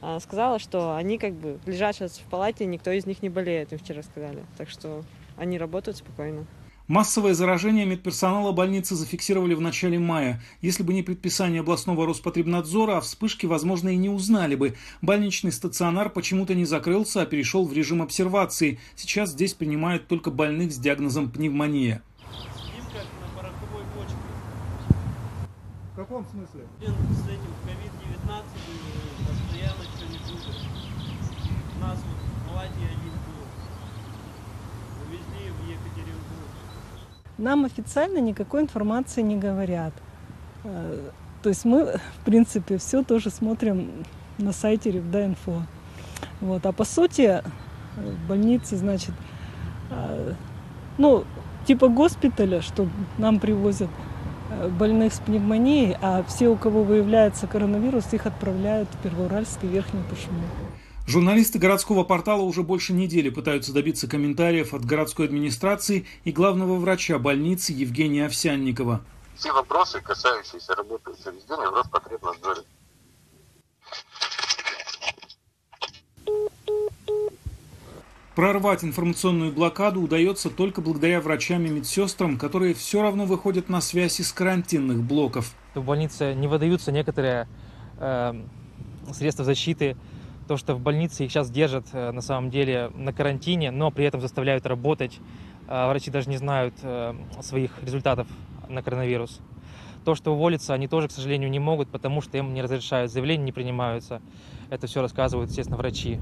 А, 0.00 0.20
сказала, 0.20 0.58
что 0.58 0.96
они 0.96 1.18
как 1.18 1.34
бы 1.34 1.58
лежат 1.66 1.94
сейчас 1.96 2.18
в 2.18 2.24
палате, 2.24 2.66
никто 2.66 2.90
из 2.90 3.06
них 3.06 3.22
не 3.22 3.28
болеет, 3.28 3.72
им 3.72 3.78
вчера 3.78 4.02
сказали. 4.02 4.44
Так 4.56 4.68
что 4.68 5.02
они 5.36 5.58
работают 5.58 5.96
спокойно. 5.96 6.46
Массовое 6.88 7.34
заражение 7.34 7.84
медперсонала 7.84 8.52
больницы 8.52 8.94
зафиксировали 8.94 9.52
в 9.52 9.60
начале 9.60 9.98
мая. 9.98 10.40
Если 10.62 10.82
бы 10.82 10.94
не 10.94 11.02
предписание 11.02 11.60
областного 11.60 12.06
Роспотребнадзора, 12.06 12.96
о 12.96 13.02
вспышке, 13.02 13.46
возможно, 13.46 13.90
и 13.90 13.96
не 13.96 14.08
узнали 14.08 14.54
бы. 14.54 14.74
Больничный 15.02 15.52
стационар 15.52 16.08
почему-то 16.08 16.54
не 16.54 16.64
закрылся, 16.64 17.20
а 17.20 17.26
перешел 17.26 17.66
в 17.66 17.74
режим 17.74 18.00
обсервации. 18.00 18.80
Сейчас 18.96 19.32
здесь 19.32 19.52
принимают 19.52 20.08
только 20.08 20.30
больных 20.30 20.72
с 20.72 20.78
диагнозом 20.78 21.30
пневмония. 21.30 22.02
В 25.92 25.96
каком 25.96 26.24
смысле? 26.24 26.62
С 26.80 27.28
этим 27.28 27.52
COVID-19 27.66 28.44
постоянно 29.26 29.84
что-нибудь. 29.94 30.56
У 31.76 31.80
нас 31.80 31.98
вот 31.98 32.16
в 32.16 32.48
палате 32.48 32.72
один 32.76 33.12
был. 33.12 33.44
Увезли 35.06 35.50
в 35.50 35.68
Екатеринбург. 35.68 36.48
Нам 37.38 37.64
официально 37.64 38.18
никакой 38.18 38.62
информации 38.62 39.22
не 39.22 39.36
говорят. 39.36 39.92
То 40.64 41.48
есть 41.48 41.64
мы, 41.64 41.98
в 42.20 42.24
принципе, 42.24 42.78
все 42.78 43.02
тоже 43.04 43.30
смотрим 43.30 44.04
на 44.38 44.52
сайте 44.52 44.90
Ревда.инфо. 44.90 45.62
Вот. 46.40 46.66
А 46.66 46.72
по 46.72 46.84
сути, 46.84 47.42
в 47.96 48.28
больнице, 48.28 48.76
значит, 48.76 49.12
ну, 50.98 51.24
типа 51.64 51.88
госпиталя, 51.88 52.60
что 52.60 52.88
нам 53.18 53.38
привозят 53.38 53.88
больных 54.78 55.14
с 55.14 55.20
пневмонией, 55.20 55.96
а 56.02 56.24
все, 56.24 56.48
у 56.48 56.56
кого 56.56 56.82
выявляется 56.82 57.46
коронавирус, 57.46 58.12
их 58.12 58.26
отправляют 58.26 58.88
в 58.88 58.98
Первоуральск 58.98 59.62
и 59.62 59.68
Верхнюю 59.68 60.04
Пышму. 60.06 60.42
Журналисты 61.08 61.58
городского 61.58 62.04
портала 62.04 62.42
уже 62.42 62.62
больше 62.62 62.92
недели 62.92 63.30
пытаются 63.30 63.72
добиться 63.72 64.06
комментариев 64.06 64.74
от 64.74 64.84
городской 64.84 65.24
администрации 65.24 66.04
и 66.24 66.32
главного 66.32 66.74
врача 66.74 67.18
больницы 67.18 67.72
Евгения 67.72 68.26
Овсянникова. 68.26 69.00
Все 69.34 69.50
вопросы, 69.54 70.02
касающиеся 70.02 70.74
работы 70.74 71.12
учреждения 71.12 71.70
в 71.70 71.72
Роспотребнадзоре. 71.72 72.60
Прорвать 78.34 78.84
информационную 78.84 79.50
блокаду 79.50 80.02
удается 80.02 80.50
только 80.50 80.82
благодаря 80.82 81.22
врачам 81.22 81.64
и 81.64 81.70
медсестрам, 81.70 82.36
которые 82.36 82.74
все 82.74 83.00
равно 83.00 83.24
выходят 83.24 83.70
на 83.70 83.80
связь 83.80 84.20
из 84.20 84.30
карантинных 84.30 84.98
блоков. 84.98 85.54
В 85.74 85.82
больнице 85.82 86.34
не 86.34 86.48
выдаются 86.48 86.92
некоторые 86.92 87.48
э, 87.98 88.34
средства 89.14 89.46
защиты, 89.46 89.96
то, 90.48 90.56
что 90.56 90.74
в 90.74 90.80
больнице 90.80 91.24
их 91.24 91.30
сейчас 91.30 91.50
держат 91.50 91.86
э, 91.92 92.10
на 92.10 92.22
самом 92.22 92.50
деле 92.50 92.90
на 92.94 93.12
карантине, 93.12 93.70
но 93.70 93.90
при 93.90 94.06
этом 94.06 94.20
заставляют 94.20 94.66
работать. 94.66 95.20
Э, 95.68 95.88
врачи 95.88 96.10
даже 96.10 96.28
не 96.30 96.38
знают 96.38 96.74
э, 96.82 97.14
своих 97.42 97.70
результатов 97.82 98.26
на 98.68 98.82
коронавирус. 98.82 99.40
То, 100.04 100.14
что 100.14 100.32
уволиться 100.32 100.72
они 100.72 100.88
тоже, 100.88 101.08
к 101.08 101.12
сожалению, 101.12 101.50
не 101.50 101.58
могут, 101.58 101.90
потому 101.90 102.22
что 102.22 102.38
им 102.38 102.54
не 102.54 102.62
разрешают, 102.62 103.12
заявления 103.12 103.44
не 103.44 103.52
принимаются. 103.52 104.22
Это 104.70 104.86
все 104.86 105.02
рассказывают, 105.02 105.50
естественно, 105.50 105.76
врачи. 105.76 106.18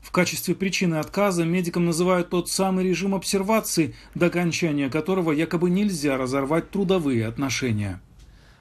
В 0.00 0.10
качестве 0.10 0.54
причины 0.54 0.94
отказа 0.94 1.44
медикам 1.44 1.84
называют 1.84 2.30
тот 2.30 2.48
самый 2.48 2.84
режим 2.84 3.14
обсервации, 3.14 3.94
до 4.14 4.26
окончания 4.26 4.88
которого 4.88 5.32
якобы 5.32 5.68
нельзя 5.68 6.16
разорвать 6.16 6.70
трудовые 6.70 7.26
отношения. 7.26 8.00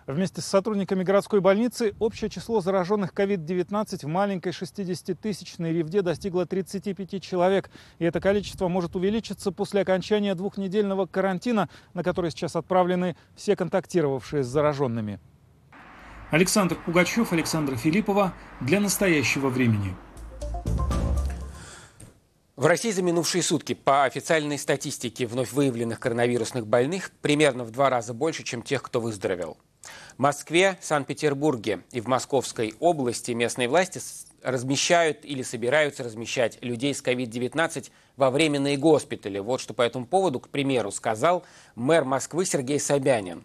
Вместе 0.08 0.40
с 0.40 0.46
сотрудниками 0.46 1.04
городской 1.04 1.42
больницы 1.42 1.96
общее 1.98 2.30
число 2.30 2.62
зараженных 2.62 3.12
COVID-19 3.12 4.06
в 4.06 4.08
маленькой 4.08 4.52
60-тысячной 4.52 5.74
Ревде 5.74 6.04
достигло 6.04 6.46
35 6.46 7.24
человек. 7.24 7.72
И 7.98 8.06
это 8.06 8.22
количество 8.22 8.68
может 8.68 8.96
увеличиться 8.96 9.52
после 9.52 9.82
окончания 9.82 10.36
двухнедельного 10.36 11.08
карантина, 11.08 11.70
на 11.96 12.04
который 12.04 12.30
сейчас 12.30 12.56
отправлены 12.56 13.16
все 13.36 13.56
контактировавшие 13.56 14.44
с 14.44 14.48
зараженными. 14.48 15.20
Александр 16.30 16.78
Пугачев, 16.86 17.34
Александра 17.34 17.76
Филиппова. 17.76 18.36
Для 18.62 18.80
настоящего 18.80 19.50
времени. 19.50 19.96
В 22.56 22.68
России 22.68 22.92
за 22.92 23.02
минувшие 23.02 23.42
сутки 23.42 23.74
по 23.74 24.04
официальной 24.04 24.60
статистике 24.60 25.26
вновь 25.26 25.52
выявленных 25.52 26.00
коронавирусных 26.00 26.68
больных 26.68 27.12
примерно 27.22 27.64
в 27.64 27.72
два 27.72 27.90
раза 27.90 28.14
больше, 28.14 28.44
чем 28.44 28.62
тех, 28.62 28.84
кто 28.84 29.02
выздоровел. 29.02 29.58
Москве, 30.18 30.78
Санкт-Петербурге 30.82 31.82
и 31.92 32.00
в 32.00 32.08
Московской 32.08 32.74
области 32.80 33.32
местные 33.32 33.68
власти 33.68 34.00
размещают 34.42 35.26
или 35.26 35.42
собираются 35.42 36.04
размещать 36.04 36.58
людей 36.62 36.94
с 36.94 37.04
COVID-19 37.04 37.92
во 38.16 38.32
временные 38.32 38.78
госпитали. 38.78 39.40
Вот 39.40 39.60
что 39.60 39.74
по 39.74 39.82
этому 39.82 40.06
поводу, 40.06 40.40
к 40.40 40.50
примеру, 40.50 40.92
сказал 40.92 41.44
мэр 41.76 42.06
Москвы 42.06 42.46
Сергей 42.46 42.80
Собянин. 42.80 43.44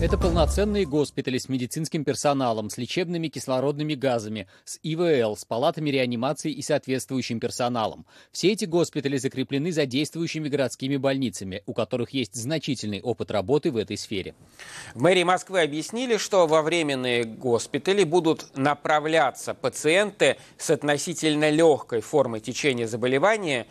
Это 0.00 0.16
полноценные 0.16 0.86
госпитали 0.86 1.38
с 1.38 1.48
медицинским 1.48 2.04
персоналом, 2.04 2.70
с 2.70 2.78
лечебными 2.78 3.26
кислородными 3.26 3.94
газами, 3.94 4.46
с 4.64 4.78
ИВЛ, 4.84 5.36
с 5.36 5.44
палатами 5.44 5.90
реанимации 5.90 6.52
и 6.52 6.62
соответствующим 6.62 7.40
персоналом. 7.40 8.06
Все 8.30 8.52
эти 8.52 8.64
госпитали 8.64 9.16
закреплены 9.16 9.72
за 9.72 9.86
действующими 9.86 10.48
городскими 10.48 10.96
больницами, 10.96 11.64
у 11.66 11.74
которых 11.74 12.10
есть 12.10 12.36
значительный 12.36 13.00
опыт 13.00 13.32
работы 13.32 13.72
в 13.72 13.76
этой 13.76 13.96
сфере. 13.96 14.36
В 14.94 15.02
мэрии 15.02 15.24
Москвы 15.24 15.62
объяснили, 15.62 16.16
что 16.16 16.46
во 16.46 16.62
временные 16.62 17.24
госпитали 17.24 18.04
будут 18.04 18.56
направляться 18.56 19.52
пациенты 19.52 20.36
с 20.58 20.70
относительно 20.70 21.50
легкой 21.50 22.02
формой 22.02 22.38
течения 22.38 22.86
заболевания, 22.86 23.66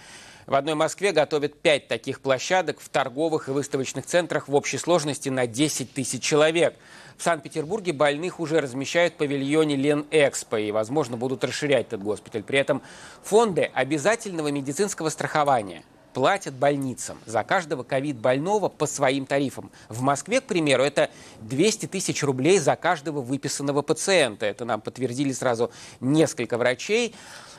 в 0.47 0.55
одной 0.55 0.75
Москве 0.75 1.11
готовят 1.11 1.59
пять 1.61 1.89
таких 1.89 2.21
площадок 2.21 2.79
в 2.79 2.87
торговых 2.87 3.49
и 3.49 3.51
выставочных 3.51 4.05
центрах 4.05 4.47
в 4.47 4.55
общей 4.55 4.77
сложности 4.77 5.27
на 5.27 5.45
10 5.45 5.93
тысяч 5.93 6.23
человек. 6.23 6.73
В 7.17 7.23
Санкт-Петербурге 7.23 7.91
больных 7.91 8.39
уже 8.39 8.61
размещают 8.61 9.15
в 9.15 9.17
павильоне 9.17 9.75
Ленэкспо 9.75 10.57
и, 10.57 10.71
возможно, 10.71 11.17
будут 11.17 11.43
расширять 11.43 11.87
этот 11.87 12.01
госпиталь. 12.01 12.43
При 12.43 12.59
этом 12.59 12.81
фонды 13.23 13.69
обязательного 13.73 14.47
медицинского 14.47 15.09
страхования 15.09 15.83
платят 16.13 16.55
больницам 16.55 17.19
за 17.25 17.43
каждого 17.43 17.83
ковид-больного 17.83 18.69
по 18.69 18.87
своим 18.87 19.25
тарифам. 19.25 19.69
В 19.89 20.01
Москве, 20.01 20.41
к 20.41 20.45
примеру, 20.45 20.83
это 20.83 21.11
200 21.41 21.87
тысяч 21.87 22.23
рублей 22.23 22.57
за 22.57 22.75
каждого 22.75 23.21
выписанного 23.21 23.81
пациента. 23.81 24.45
Это 24.45 24.65
нам 24.65 24.81
подтвердили 24.81 25.31
сразу 25.31 25.71
несколько 25.99 26.57
врачей. 26.57 27.13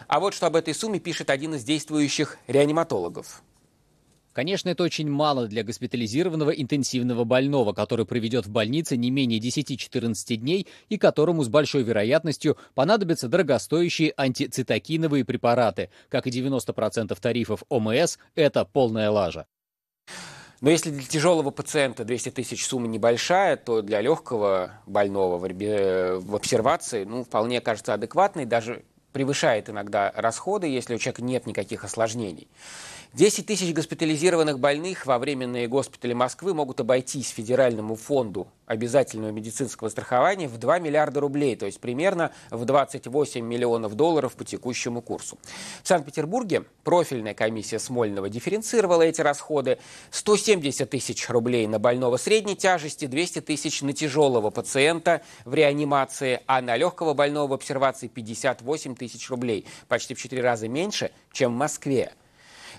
А 0.08 0.20
вот 0.20 0.32
что 0.32 0.46
об 0.46 0.56
этой 0.56 0.74
сумме 0.74 0.98
пишет 0.98 1.28
один 1.28 1.54
из 1.54 1.64
действующих 1.64 2.38
реаниматологов. 2.46 3.42
Конечно, 4.32 4.70
это 4.70 4.84
очень 4.84 5.10
мало 5.10 5.48
для 5.48 5.64
госпитализированного 5.64 6.52
интенсивного 6.52 7.24
больного, 7.24 7.72
который 7.72 8.06
проведет 8.06 8.46
в 8.46 8.50
больнице 8.50 8.96
не 8.96 9.10
менее 9.10 9.38
10-14 9.38 10.36
дней 10.36 10.66
и 10.88 10.96
которому 10.96 11.42
с 11.42 11.48
большой 11.48 11.82
вероятностью 11.82 12.56
понадобятся 12.74 13.28
дорогостоящие 13.28 14.14
антицитокиновые 14.16 15.26
препараты. 15.26 15.90
Как 16.08 16.26
и 16.26 16.30
90% 16.30 17.18
тарифов 17.20 17.64
ОМС, 17.68 18.16
это 18.34 18.64
полная 18.64 19.10
лажа. 19.10 19.46
Но 20.60 20.70
если 20.70 20.90
для 20.90 21.02
тяжелого 21.02 21.50
пациента 21.50 22.04
200 22.04 22.30
тысяч 22.30 22.64
сумма 22.64 22.86
небольшая, 22.86 23.56
то 23.56 23.82
для 23.82 24.00
легкого 24.00 24.70
больного 24.86 25.36
в 25.36 26.34
обсервации 26.34 27.04
ну, 27.04 27.24
вполне 27.24 27.60
кажется 27.60 27.94
адекватной, 27.94 28.44
даже 28.44 28.84
превышает 29.12 29.70
иногда 29.70 30.12
расходы, 30.14 30.66
если 30.66 30.94
у 30.94 30.98
человека 30.98 31.22
нет 31.22 31.46
никаких 31.46 31.84
осложнений. 31.84 32.48
10 33.14 33.46
тысяч 33.46 33.74
госпитализированных 33.74 34.60
больных 34.60 35.06
во 35.06 35.18
временные 35.18 35.66
госпитали 35.66 36.12
Москвы 36.12 36.52
могут 36.52 36.80
обойтись 36.80 37.30
Федеральному 37.30 37.96
фонду 37.96 38.48
обязательного 38.66 39.30
медицинского 39.30 39.88
страхования 39.88 40.46
в 40.46 40.58
2 40.58 40.78
миллиарда 40.78 41.20
рублей, 41.20 41.56
то 41.56 41.64
есть 41.64 41.80
примерно 41.80 42.32
в 42.50 42.66
28 42.66 43.42
миллионов 43.42 43.94
долларов 43.94 44.34
по 44.34 44.44
текущему 44.44 45.00
курсу. 45.00 45.38
В 45.82 45.88
Санкт-Петербурге 45.88 46.64
профильная 46.84 47.32
комиссия 47.32 47.78
Смольного 47.78 48.28
дифференцировала 48.28 49.02
эти 49.02 49.22
расходы. 49.22 49.78
170 50.10 50.90
тысяч 50.90 51.30
рублей 51.30 51.66
на 51.66 51.78
больного 51.78 52.18
средней 52.18 52.56
тяжести, 52.56 53.06
200 53.06 53.40
тысяч 53.40 53.80
на 53.80 53.94
тяжелого 53.94 54.50
пациента 54.50 55.22
в 55.46 55.54
реанимации, 55.54 56.42
а 56.46 56.60
на 56.60 56.76
легкого 56.76 57.14
больного 57.14 57.48
в 57.48 57.52
обсервации 57.54 58.08
58 58.08 58.96
тысяч 58.96 59.30
рублей, 59.30 59.64
почти 59.88 60.12
в 60.12 60.20
4 60.20 60.42
раза 60.42 60.68
меньше, 60.68 61.10
чем 61.32 61.54
в 61.54 61.56
Москве. 61.56 62.12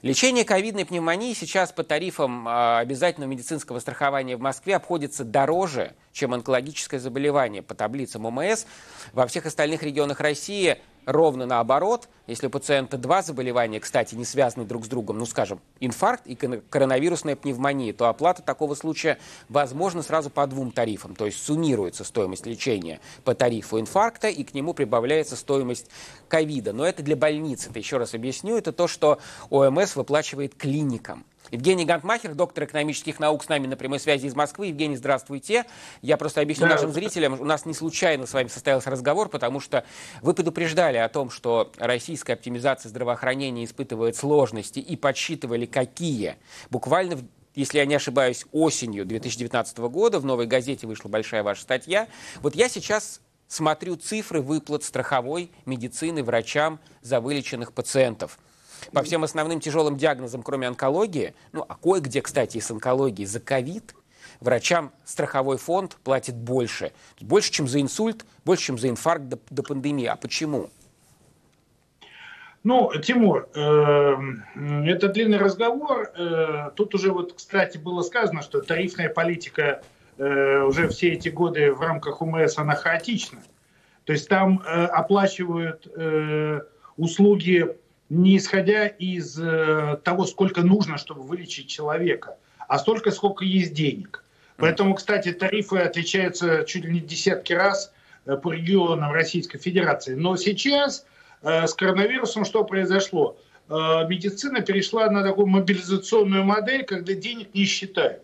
Лечение 0.02 0.46
ковидной 0.46 0.86
пневмонии 0.86 1.34
сейчас 1.34 1.74
по 1.74 1.84
тарифам 1.84 2.48
а, 2.48 2.80
обязательного 2.80 3.30
медицинского 3.30 3.80
страхования 3.80 4.38
в 4.38 4.40
Москве 4.40 4.78
обходится 4.78 5.26
дороже, 5.26 5.94
чем 6.14 6.34
онкологическое 6.34 7.02
заболевание. 7.02 7.62
По 7.62 7.76
таблицам 7.76 8.26
ОМС 8.26 8.66
во 9.12 9.28
всех 9.28 9.46
остальных 9.46 9.84
регионах 9.84 10.22
России 10.22 10.78
ровно 11.10 11.46
наоборот. 11.46 12.08
Если 12.28 12.48
у 12.48 12.50
пациента 12.52 12.98
два 12.98 13.24
заболевания, 13.24 13.80
кстати, 13.80 14.14
не 14.14 14.26
связаны 14.26 14.66
друг 14.66 14.86
с 14.86 14.88
другом, 14.88 15.18
ну, 15.18 15.26
скажем, 15.26 15.60
инфаркт 15.80 16.28
и 16.28 16.36
коронавирусная 16.36 17.36
пневмония, 17.36 17.92
то 17.94 18.08
оплата 18.08 18.44
такого 18.44 18.76
случая 18.76 19.18
возможна 19.50 20.04
сразу 20.04 20.30
по 20.30 20.46
двум 20.46 20.72
тарифам. 20.72 21.16
То 21.16 21.26
есть 21.26 21.44
суммируется 21.44 22.04
стоимость 22.04 22.46
лечения 22.46 23.00
по 23.24 23.34
тарифу 23.34 23.80
инфаркта 23.80 24.28
и 24.28 24.44
к 24.44 24.54
нему 24.54 24.74
прибавляется 24.74 25.36
стоимость 25.36 25.88
ковида. 26.28 26.72
Но 26.72 26.86
это 26.86 27.02
для 27.02 27.16
больницы. 27.16 27.70
Это 27.70 27.80
еще 27.80 27.98
раз 27.98 28.14
объясню. 28.14 28.56
Это 28.58 28.72
то, 28.72 28.88
что 28.88 29.18
ОМС 29.50 29.96
выплачивает 29.96 30.54
клиникам. 30.54 31.26
Евгений 31.52 31.86
Гантмахер, 31.86 32.36
доктор 32.36 32.66
экономических 32.66 33.20
наук, 33.20 33.44
с 33.44 33.50
нами 33.50 33.66
на 33.66 33.76
прямой 33.76 34.00
связи 34.00 34.28
из 34.28 34.36
Москвы. 34.36 34.68
Евгений, 34.68 34.96
здравствуйте. 34.96 35.66
Я 36.02 36.18
просто 36.18 36.42
объясню 36.42 36.68
да. 36.68 36.76
нашим 36.76 36.92
зрителям, 36.92 37.40
у 37.40 37.46
нас 37.46 37.66
не 37.66 37.74
случайно 37.74 38.28
с 38.28 38.34
вами 38.34 38.48
состоялся 38.50 38.92
разговор, 38.92 39.30
потому 39.30 39.60
что 39.60 39.84
вы 40.22 40.34
предупреждали 40.34 40.98
о 40.98 41.10
том, 41.10 41.32
что 41.32 41.72
российская 41.78 42.34
оптимизация 42.34 42.90
здравоохранения 42.90 43.66
испытывает 43.66 44.16
сложности 44.16 44.80
и 44.80 44.96
подсчитывали, 44.96 45.66
какие. 45.66 46.36
Буквально 46.70 47.20
если 47.56 47.80
я 47.80 47.86
не 47.86 47.96
ошибаюсь, 47.96 48.46
осенью 48.52 49.06
2019 49.06 49.80
года 49.80 50.20
в 50.20 50.26
«Новой 50.26 50.46
газете» 50.46 50.86
вышла 50.86 51.10
большая 51.10 51.44
ваша 51.44 51.64
статья. 51.64 52.08
Вот 52.42 52.56
я 52.56 52.70
сейчас 52.70 53.22
смотрю 53.48 53.96
цифры 53.98 54.40
выплат 54.42 54.84
страховой 54.84 55.52
медицины 55.66 56.24
врачам 56.24 56.80
за 57.02 57.20
вылеченных 57.20 57.74
пациентов– 57.74 58.38
по 58.92 59.04
всем 59.04 59.24
основным 59.24 59.60
тяжелым 59.60 59.98
диагнозам, 59.98 60.44
кроме 60.44 60.68
онкологии, 60.68 61.34
ну, 61.52 61.66
а 61.68 61.76
кое-где, 61.76 62.22
кстати, 62.22 62.58
и 62.58 62.62
с 62.62 62.72
онкологией, 62.72 63.26
за 63.26 63.40
ковид, 63.40 63.96
врачам 64.40 64.92
страховой 65.06 65.58
фонд 65.58 65.98
платит 66.04 66.36
больше. 66.36 66.92
Больше, 67.22 67.52
чем 67.52 67.68
за 67.68 67.82
инсульт, 67.82 68.26
больше, 68.46 68.66
чем 68.66 68.78
за 68.78 68.90
инфаркт 68.90 69.26
до, 69.26 69.40
до 69.50 69.64
пандемии. 69.64 70.06
А 70.06 70.16
почему? 70.16 70.70
Ну, 72.64 72.92
Тимур, 73.02 73.48
э, 73.56 74.16
это 74.86 75.08
длинный 75.08 75.38
разговор. 75.38 76.12
Э, 76.18 76.72
тут 76.76 76.94
уже 76.94 77.12
вот, 77.12 77.34
кстати, 77.34 77.78
было 77.78 78.02
сказано, 78.02 78.42
что 78.42 78.62
тарифная 78.62 79.10
политика 79.10 79.82
э, 80.18 80.62
уже 80.64 80.90
все 80.90 81.14
эти 81.14 81.30
годы 81.30 81.74
в 81.74 81.80
рамках 81.80 82.22
УМС, 82.22 82.58
она 82.58 82.76
хаотична. 82.76 83.40
То 84.04 84.12
есть 84.12 84.28
там 84.28 84.62
э, 84.66 84.86
оплачивают 84.86 85.88
услуги 86.98 87.78
не 88.10 88.38
исходя 88.38 88.88
из 88.88 89.40
э, 89.40 89.98
того, 90.04 90.26
сколько 90.26 90.62
нужно, 90.62 90.98
чтобы 90.98 91.22
вылечить 91.22 91.68
человека, 91.68 92.38
а 92.68 92.80
столько, 92.80 93.12
сколько 93.12 93.46
есть 93.46 93.74
денег. 93.74 94.24
Поэтому, 94.58 94.96
кстати, 94.96 95.32
тарифы 95.32 95.78
отличаются 95.78 96.66
чуть 96.66 96.84
ли 96.84 96.92
не 96.92 97.00
десятки 97.00 97.54
раз 97.54 97.94
э, 98.26 98.36
по 98.36 98.52
регионам 98.52 99.12
Российской 99.12 99.60
Федерации. 99.60 100.16
Но 100.16 100.36
сейчас 100.38 101.06
э, 101.44 101.68
с 101.68 101.74
коронавирусом 101.74 102.46
что 102.46 102.64
произошло? 102.64 103.38
Медицина 103.72 104.62
перешла 104.62 105.12
на 105.12 105.22
такую 105.22 105.46
мобилизационную 105.46 106.44
модель, 106.44 106.84
когда 106.86 107.14
денег 107.14 107.54
не 107.54 107.66
считают. 107.66 108.24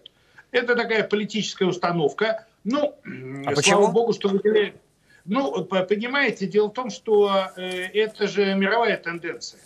Это 0.49 0.75
такая 0.75 1.03
политическая 1.03 1.65
установка. 1.65 2.47
Ну, 2.63 2.95
а 3.03 3.43
слава 3.43 3.55
почему? 3.55 3.91
богу, 3.91 4.13
что 4.13 4.29
выделяют. 4.29 4.77
Ну, 5.25 5.63
понимаете, 5.63 6.47
дело 6.47 6.69
в 6.69 6.73
том, 6.73 6.89
что 6.89 7.51
это 7.55 8.27
же 8.27 8.55
мировая 8.55 8.97
тенденция. 8.97 9.59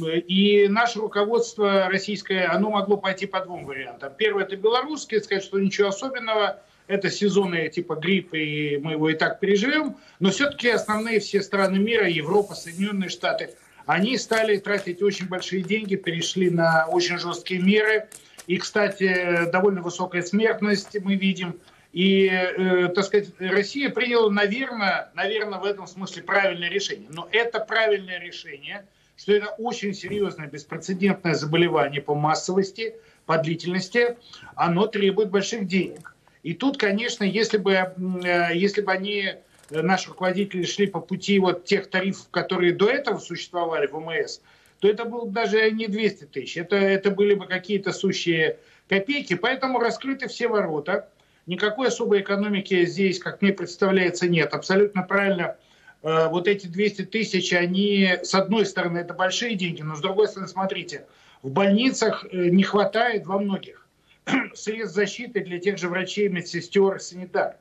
И 0.00 0.66
наше 0.68 0.98
руководство 0.98 1.88
российское, 1.88 2.46
оно 2.46 2.70
могло 2.70 2.96
пойти 2.96 3.26
по 3.26 3.40
двум 3.40 3.64
вариантам. 3.64 4.12
Первое– 4.16 4.44
это 4.44 4.56
белорусское, 4.56 5.20
сказать, 5.20 5.44
что 5.44 5.58
ничего 5.60 5.88
особенного, 5.88 6.60
это 6.86 7.10
сезонные 7.10 7.68
типа 7.68 7.94
грипп, 7.94 8.34
и 8.34 8.78
мы 8.82 8.92
его 8.92 9.10
и 9.10 9.14
так 9.14 9.40
переживем. 9.40 9.96
Но 10.20 10.30
все-таки 10.30 10.68
основные 10.68 11.20
все 11.20 11.42
страны 11.42 11.78
мира, 11.78 12.08
Европа, 12.08 12.54
Соединенные 12.54 13.08
Штаты, 13.08 13.50
они 13.86 14.16
стали 14.16 14.56
тратить 14.58 15.02
очень 15.02 15.28
большие 15.28 15.62
деньги, 15.62 15.96
перешли 15.96 16.50
на 16.50 16.86
очень 16.86 17.18
жесткие 17.18 17.60
меры. 17.60 18.08
И, 18.46 18.58
кстати, 18.58 19.50
довольно 19.50 19.82
высокая 19.82 20.22
смертность 20.22 20.96
мы 21.00 21.14
видим. 21.14 21.60
И, 21.92 22.26
э, 22.26 22.88
так 22.88 23.04
сказать, 23.04 23.28
Россия 23.38 23.90
приняла, 23.90 24.30
наверное, 24.30 25.10
наверное, 25.14 25.58
в 25.58 25.64
этом 25.64 25.86
смысле 25.86 26.22
правильное 26.22 26.70
решение. 26.70 27.08
Но 27.10 27.28
это 27.30 27.60
правильное 27.60 28.18
решение– 28.18 28.84
что 29.22 29.32
это 29.34 29.50
очень 29.56 29.94
серьезное 29.94 30.48
беспрецедентное 30.48 31.34
заболевание 31.34 32.02
по 32.02 32.16
массовости, 32.16 32.96
по 33.24 33.38
длительности, 33.38 34.16
оно 34.56 34.88
требует 34.88 35.30
больших 35.30 35.68
денег. 35.68 36.16
И 36.42 36.54
тут, 36.54 36.76
конечно, 36.76 37.22
если 37.22 37.58
бы, 37.58 37.72
э, 37.72 38.48
если 38.52 38.80
бы 38.80 38.90
они, 38.90 39.22
э, 39.22 39.36
наши 39.80 40.08
руководители, 40.08 40.64
шли 40.64 40.88
по 40.88 40.98
пути 40.98 41.38
вот 41.38 41.64
тех 41.64 41.88
тарифов, 41.88 42.30
которые 42.32 42.72
до 42.72 42.90
этого 42.90 43.18
существовали 43.18 43.86
в 43.86 43.94
ОМС, 43.94 44.40
то 44.80 44.88
это 44.88 45.04
было 45.04 45.30
даже 45.30 45.70
не 45.70 45.86
200 45.86 46.24
тысяч, 46.24 46.56
это, 46.56 46.74
это 46.74 47.12
были 47.12 47.34
бы 47.34 47.46
какие-то 47.46 47.92
сущие 47.92 48.58
копейки, 48.88 49.34
поэтому 49.34 49.78
раскрыты 49.78 50.26
все 50.26 50.48
ворота. 50.48 51.08
Никакой 51.46 51.88
особой 51.88 52.22
экономики 52.22 52.84
здесь, 52.86 53.20
как 53.20 53.40
мне 53.40 53.52
представляется, 53.52 54.28
нет. 54.28 54.52
Абсолютно 54.52 55.02
правильно 55.04 55.56
вот 56.02 56.48
эти 56.48 56.66
200 56.66 57.04
тысяч, 57.06 57.52
они, 57.52 58.18
с 58.22 58.34
одной 58.34 58.66
стороны, 58.66 58.98
это 58.98 59.14
большие 59.14 59.54
деньги, 59.54 59.82
но 59.82 59.94
с 59.94 60.00
другой 60.00 60.26
стороны, 60.26 60.48
смотрите, 60.48 61.06
в 61.42 61.50
больницах 61.50 62.24
э, 62.30 62.48
не 62.48 62.62
хватает 62.62 63.26
во 63.26 63.38
многих 63.38 63.86
средств 64.54 64.94
защиты 64.94 65.40
для 65.40 65.58
тех 65.58 65.78
же 65.78 65.88
врачей, 65.88 66.28
медсестер, 66.28 67.00
санитарок. 67.00 67.56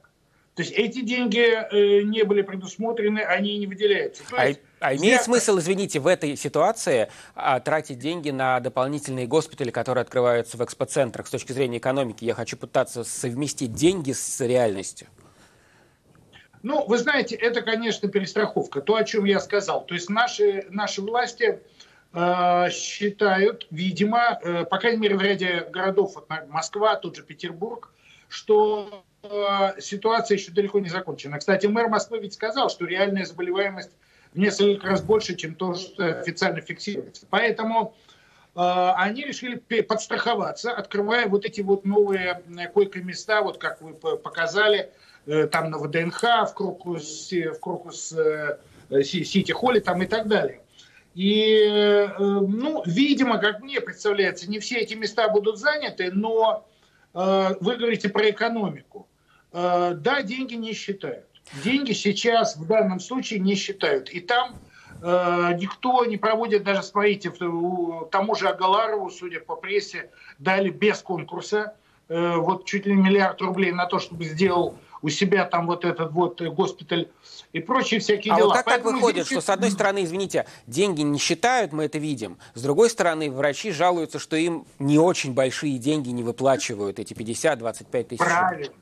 То 0.54 0.64
есть 0.64 0.74
эти 0.74 1.02
деньги 1.02 1.40
э, 1.40 2.04
не 2.04 2.24
были 2.24 2.42
предусмотрены, 2.42 3.20
они 3.20 3.58
не 3.58 3.68
выделяются. 3.68 4.22
То 4.30 4.36
а, 4.38 4.48
есть, 4.48 4.60
а 4.80 4.94
имеет 4.96 5.20
я... 5.20 5.24
смысл, 5.24 5.58
извините, 5.60 6.00
в 6.00 6.08
этой 6.08 6.36
ситуации 6.36 7.10
а, 7.36 7.60
тратить 7.62 8.00
деньги 8.00 8.32
на 8.32 8.60
дополнительные 8.60 9.28
госпитали, 9.28 9.72
которые 9.72 10.02
открываются 10.02 10.58
в 10.58 10.64
экспоцентрах 10.64 11.28
с 11.28 11.32
точки 11.32 11.54
зрения 11.54 11.78
экономики? 11.78 12.26
Я 12.26 12.34
хочу 12.34 12.58
пытаться 12.58 13.04
совместить 13.06 13.74
деньги 13.74 14.12
с 14.12 14.42
реальностью. 14.42 15.08
Ну, 16.63 16.86
вы 16.86 16.97
знаете, 16.97 17.36
это, 17.36 17.62
конечно, 17.62 18.10
перестраховка. 18.10 18.82
То, 18.82 18.95
о 18.95 19.04
чем 19.04 19.26
я 19.26 19.39
сказал. 19.39 19.86
То 19.86 19.93
есть 19.93 20.10
наши, 20.10 20.65
наши 20.69 21.02
власти 21.02 21.60
э, 22.13 22.69
считают, 22.69 23.67
видимо, 23.71 24.39
э, 24.43 24.65
по 24.65 24.78
крайней 24.78 25.00
мере, 25.00 25.17
в 25.17 25.21
ряде 25.21 25.67
городов, 25.71 26.15
вот, 26.15 26.28
Москва, 26.50 26.95
тот 26.95 27.15
же 27.15 27.24
Петербург, 27.24 27.91
что 28.28 29.04
э, 29.24 29.80
ситуация 29.80 30.38
еще 30.38 30.52
далеко 30.52 30.80
не 30.80 30.89
закончена. 30.89 31.39
Кстати, 31.39 31.65
мэр 31.65 31.88
Москвы 31.89 32.19
ведь 32.19 32.34
сказал, 32.34 32.69
что 32.69 32.86
реальная 32.86 33.26
заболеваемость 33.26 33.91
в 34.34 34.39
несколько 34.39 34.88
раз 34.88 35.02
больше, 35.02 35.36
чем 35.36 35.56
то, 35.56 35.74
что 35.74 36.19
официально 36.19 36.62
фиксируется. 36.62 37.26
Поэтому 37.30 37.95
э, 38.56 38.60
они 38.60 39.24
решили 39.24 39.58
подстраховаться, 39.82 40.71
открывая 40.71 41.28
вот 41.28 41.45
эти 41.45 41.62
вот 41.62 41.86
новые 41.86 42.41
э, 42.47 42.67
койко-места, 42.67 43.41
вот 43.41 43.58
как 43.58 43.82
вы 43.82 43.93
показали, 43.93 44.93
там 45.26 45.70
на 45.70 45.78
ВДНХ, 45.78 46.50
в 46.50 46.54
Крокус, 46.56 47.32
в 47.32 47.60
Крокус 47.60 48.14
э, 48.14 48.58
Сити 49.04 49.52
Холли 49.52 49.80
там 49.80 50.02
и 50.02 50.06
так 50.06 50.28
далее. 50.28 50.62
И, 51.14 51.68
э, 51.70 52.08
ну, 52.18 52.82
видимо, 52.86 53.38
как 53.38 53.62
мне 53.62 53.82
представляется, 53.82 54.50
не 54.50 54.60
все 54.60 54.80
эти 54.80 54.96
места 54.96 55.30
будут 55.30 55.60
заняты, 55.60 56.12
но 56.12 56.66
вы 57.14 57.76
говорите 57.76 58.08
про 58.08 58.30
экономику. 58.30 59.06
Да, 59.52 60.22
деньги 60.24 60.54
не 60.56 60.72
считают. 60.72 61.26
Деньги 61.62 61.92
сейчас 61.92 62.56
в 62.56 62.66
данном 62.66 63.02
случае 63.02 63.42
не 63.42 63.56
считают. 63.56 64.10
И 64.10 64.22
там 64.22 64.56
никто 65.02 66.06
не 66.06 66.16
проводит, 66.16 66.64
даже 66.64 66.84
смотрите, 66.84 67.30
тому 67.32 68.36
же 68.36 68.48
Агаларову, 68.48 69.10
судя 69.10 69.42
по 69.42 69.58
прессе, 69.58 70.10
дали 70.40 70.70
без 70.70 71.00
конкурса 71.00 71.74
вот 72.08 72.64
чуть 72.66 72.86
ли 72.86 72.94
миллиард 72.94 73.42
рублей 73.42 73.74
на 73.74 73.88
то, 73.88 74.00
чтобы 74.00 74.24
сделал 74.24 74.78
у 75.02 75.10
себя 75.10 75.46
там 75.46 75.68
вот 75.68 75.86
этот 75.86 76.12
вот 76.12 76.42
госпиталь 76.42 77.10
и 77.54 77.60
прочие 77.60 78.00
всякие 78.00 78.34
а 78.34 78.38
дела. 78.38 78.48
Вот 78.48 78.58
как 78.58 78.66
Поэтому 78.66 78.92
так 78.92 78.96
выходит, 78.96 79.26
здесь... 79.26 79.38
что 79.38 79.42
с 79.46 79.50
одной 79.50 79.72
стороны, 79.72 80.04
извините, 80.04 80.46
деньги 80.68 81.02
не 81.02 81.20
считают, 81.20 81.72
мы 81.72 81.86
это 81.86 81.98
видим, 81.98 82.38
с 82.54 82.62
другой 82.62 82.90
стороны, 82.90 83.32
врачи 83.32 83.72
жалуются, 83.72 84.20
что 84.20 84.36
им 84.36 84.66
не 84.80 85.00
очень 85.00 85.34
большие 85.34 85.78
деньги 85.78 86.10
не 86.10 86.24
выплачивают, 86.24 87.00
эти 87.00 87.14
50-25 87.14 88.04
тысяч. 88.04 88.20
Правильно, 88.20 88.74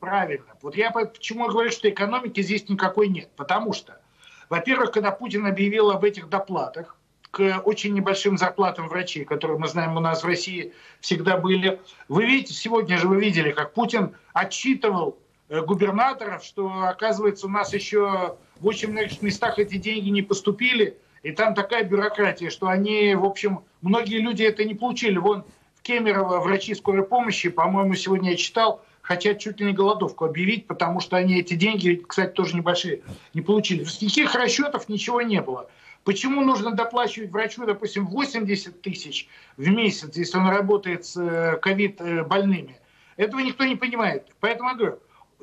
правильно. 0.00 0.46
Вот 0.62 0.76
я 0.76 0.90
почему 0.90 1.48
говорю, 1.48 1.70
что 1.70 1.88
экономики 1.88 2.42
здесь 2.42 2.68
никакой 2.68 3.08
нет. 3.08 3.28
Потому 3.36 3.72
что, 3.72 4.00
во-первых, 4.48 4.92
когда 4.92 5.10
Путин 5.10 5.46
объявил 5.46 5.90
об 5.90 6.04
этих 6.04 6.28
доплатах, 6.28 6.94
к 7.30 7.60
очень 7.66 7.92
небольшим 7.92 8.38
зарплатам 8.38 8.88
врачей, 8.88 9.26
которые 9.26 9.58
мы 9.58 9.68
знаем 9.68 9.94
у 9.98 10.00
нас 10.00 10.22
в 10.22 10.26
России 10.26 10.72
всегда 11.00 11.36
были. 11.36 11.78
Вы 12.08 12.24
видите, 12.24 12.54
сегодня 12.54 12.96
же 12.96 13.06
вы 13.06 13.20
видели, 13.20 13.52
как 13.52 13.74
Путин 13.74 14.16
отчитывал 14.32 15.18
Э, 15.18 15.27
губернаторов, 15.48 16.44
что, 16.44 16.84
оказывается, 16.84 17.46
у 17.46 17.50
нас 17.50 17.72
еще 17.72 18.36
в 18.60 18.66
очень 18.66 18.90
многих 18.90 19.22
местах 19.22 19.58
эти 19.58 19.76
деньги 19.76 20.10
не 20.10 20.22
поступили, 20.22 20.98
и 21.22 21.32
там 21.32 21.54
такая 21.54 21.84
бюрократия, 21.84 22.50
что 22.50 22.68
они, 22.68 23.14
в 23.14 23.24
общем, 23.24 23.60
многие 23.82 24.18
люди 24.18 24.42
это 24.42 24.64
не 24.64 24.74
получили. 24.74 25.18
Вон 25.18 25.44
в 25.74 25.82
Кемерово 25.82 26.40
врачи 26.40 26.74
скорой 26.74 27.04
помощи, 27.04 27.48
по-моему, 27.48 27.94
сегодня 27.94 28.30
я 28.30 28.36
читал, 28.36 28.84
хотят 29.02 29.38
чуть 29.38 29.58
ли 29.58 29.66
не 29.66 29.72
голодовку 29.72 30.26
объявить, 30.26 30.66
потому 30.66 31.00
что 31.00 31.16
они 31.16 31.40
эти 31.40 31.54
деньги, 31.54 32.02
кстати, 32.06 32.32
тоже 32.32 32.56
небольшие, 32.56 33.02
не 33.32 33.40
получили. 33.40 33.80
Никаких 33.80 34.34
расчетов 34.34 34.88
ничего 34.88 35.22
не 35.22 35.40
было. 35.40 35.68
Почему 36.04 36.42
нужно 36.42 36.72
доплачивать 36.72 37.30
врачу, 37.30 37.66
допустим, 37.66 38.06
80 38.06 38.80
тысяч 38.82 39.28
в 39.56 39.68
месяц, 39.68 40.16
если 40.16 40.38
он 40.38 40.48
работает 40.48 41.04
с 41.04 41.16
э, 41.16 41.56
ковид-больными? 41.56 42.78
Этого 43.16 43.40
никто 43.40 43.64
не 43.64 43.76
понимает. 43.76 44.26
Поэтому 44.40 44.70
я 44.70 44.74
говорю, 44.76 44.98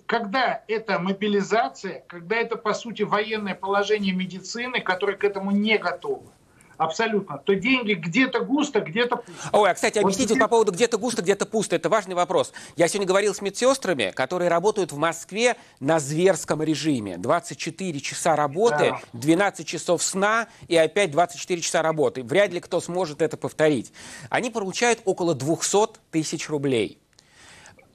когда 0.05 0.63
это 0.67 0.99
мобилизация, 0.99 2.03
когда 2.07 2.35
это, 2.37 2.57
по 2.57 2.73
сути, 2.73 3.03
военное 3.03 3.55
положение 3.55 4.13
медицины, 4.13 4.79
которое 4.79 5.17
к 5.17 5.23
этому 5.23 5.51
не 5.51 5.77
готово, 5.77 6.31
абсолютно, 6.77 7.37
то 7.37 7.55
деньги 7.55 7.93
где-то 7.93 8.41
густо, 8.41 8.81
где-то 8.81 9.17
пусто. 9.17 9.49
Ой, 9.53 9.71
а, 9.71 9.73
кстати, 9.73 9.97
объясните 9.97 10.33
вот, 10.33 10.41
по 10.41 10.47
поводу 10.47 10.71
где-то 10.71 10.97
густо, 10.97 11.21
где-то 11.21 11.45
пусто. 11.45 11.75
Это 11.75 11.89
важный 11.89 12.15
вопрос. 12.15 12.53
Я 12.75 12.87
сегодня 12.87 13.07
говорил 13.07 13.33
с 13.33 13.41
медсестрами, 13.41 14.11
которые 14.13 14.49
работают 14.49 14.91
в 14.91 14.97
Москве 14.97 15.55
на 15.79 15.99
зверском 15.99 16.61
режиме. 16.61 17.17
24 17.17 17.99
часа 17.99 18.35
работы, 18.35 18.95
да. 19.13 19.19
12 19.19 19.65
часов 19.65 20.03
сна 20.03 20.47
и 20.67 20.75
опять 20.75 21.11
24 21.11 21.61
часа 21.61 21.81
работы. 21.81 22.23
Вряд 22.23 22.51
ли 22.51 22.59
кто 22.59 22.81
сможет 22.81 23.21
это 23.21 23.37
повторить. 23.37 23.93
Они 24.29 24.49
получают 24.49 24.99
около 25.05 25.33
200 25.33 25.99
тысяч 26.11 26.49
рублей 26.49 26.99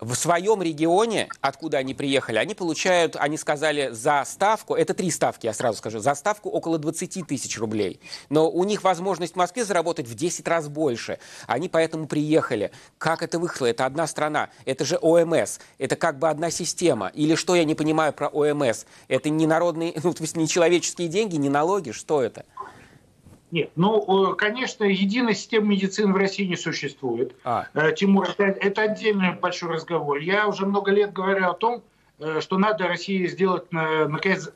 в 0.01 0.15
своем 0.15 0.63
регионе, 0.63 1.29
откуда 1.41 1.79
они 1.79 1.95
приехали, 1.95 2.39
они 2.39 2.55
получают, 2.55 3.17
они 3.17 3.37
сказали, 3.37 3.91
за 3.93 4.23
ставку, 4.27 4.75
это 4.75 4.95
три 4.95 5.11
ставки, 5.11 5.47
я 5.47 5.53
сразу 5.53 5.79
скажу, 5.79 5.99
за 5.99 6.15
ставку 6.15 6.49
около 6.49 6.79
20 6.79 7.27
тысяч 7.27 7.59
рублей. 7.59 8.01
Но 8.29 8.51
у 8.51 8.65
них 8.65 8.83
возможность 8.83 9.35
в 9.35 9.37
Москве 9.37 9.65
заработать 9.65 10.07
в 10.07 10.15
10 10.15 10.47
раз 10.49 10.69
больше. 10.69 11.19
Они 11.47 11.69
поэтому 11.69 12.07
приехали. 12.07 12.73
Как 12.99 13.23
это 13.23 13.39
вышло? 13.39 13.67
Это 13.67 13.87
одна 13.87 14.07
страна. 14.07 14.51
Это 14.65 14.85
же 14.85 14.99
ОМС. 15.01 15.59
Это 15.79 15.97
как 15.97 16.19
бы 16.19 16.29
одна 16.29 16.51
система. 16.51 17.09
Или 17.09 17.35
что 17.35 17.55
я 17.55 17.65
не 17.65 17.75
понимаю 17.75 18.13
про 18.13 18.29
ОМС? 18.29 18.85
Это 19.09 19.29
не 19.29 19.47
народные, 19.47 19.93
ну, 20.03 20.15
то 20.15 20.23
есть 20.23 20.37
не 20.37 20.49
человеческие 20.49 21.09
деньги, 21.09 21.37
не 21.37 21.49
налоги? 21.49 21.91
Что 21.91 22.23
это? 22.23 22.45
Нет, 23.51 23.71
ну, 23.75 24.35
конечно, 24.37 24.85
единой 24.85 25.35
системы 25.35 25.69
медицины 25.69 26.13
в 26.13 26.17
России 26.17 26.45
не 26.45 26.57
существует. 26.57 27.35
А. 27.43 27.67
Э, 27.75 27.93
Тимур, 27.93 28.29
это, 28.39 28.45
это 28.45 28.83
отдельный 28.83 29.33
большой 29.33 29.73
разговор. 29.73 30.19
Я 30.19 30.47
уже 30.47 30.67
много 30.67 30.93
лет 30.93 31.13
говорю 31.13 31.49
о 31.49 31.55
том, 31.55 31.83
э, 32.21 32.41
что 32.41 32.59
надо 32.59 32.87
России 32.87 33.27
сделать, 33.27 33.71
наконец, 33.73 34.51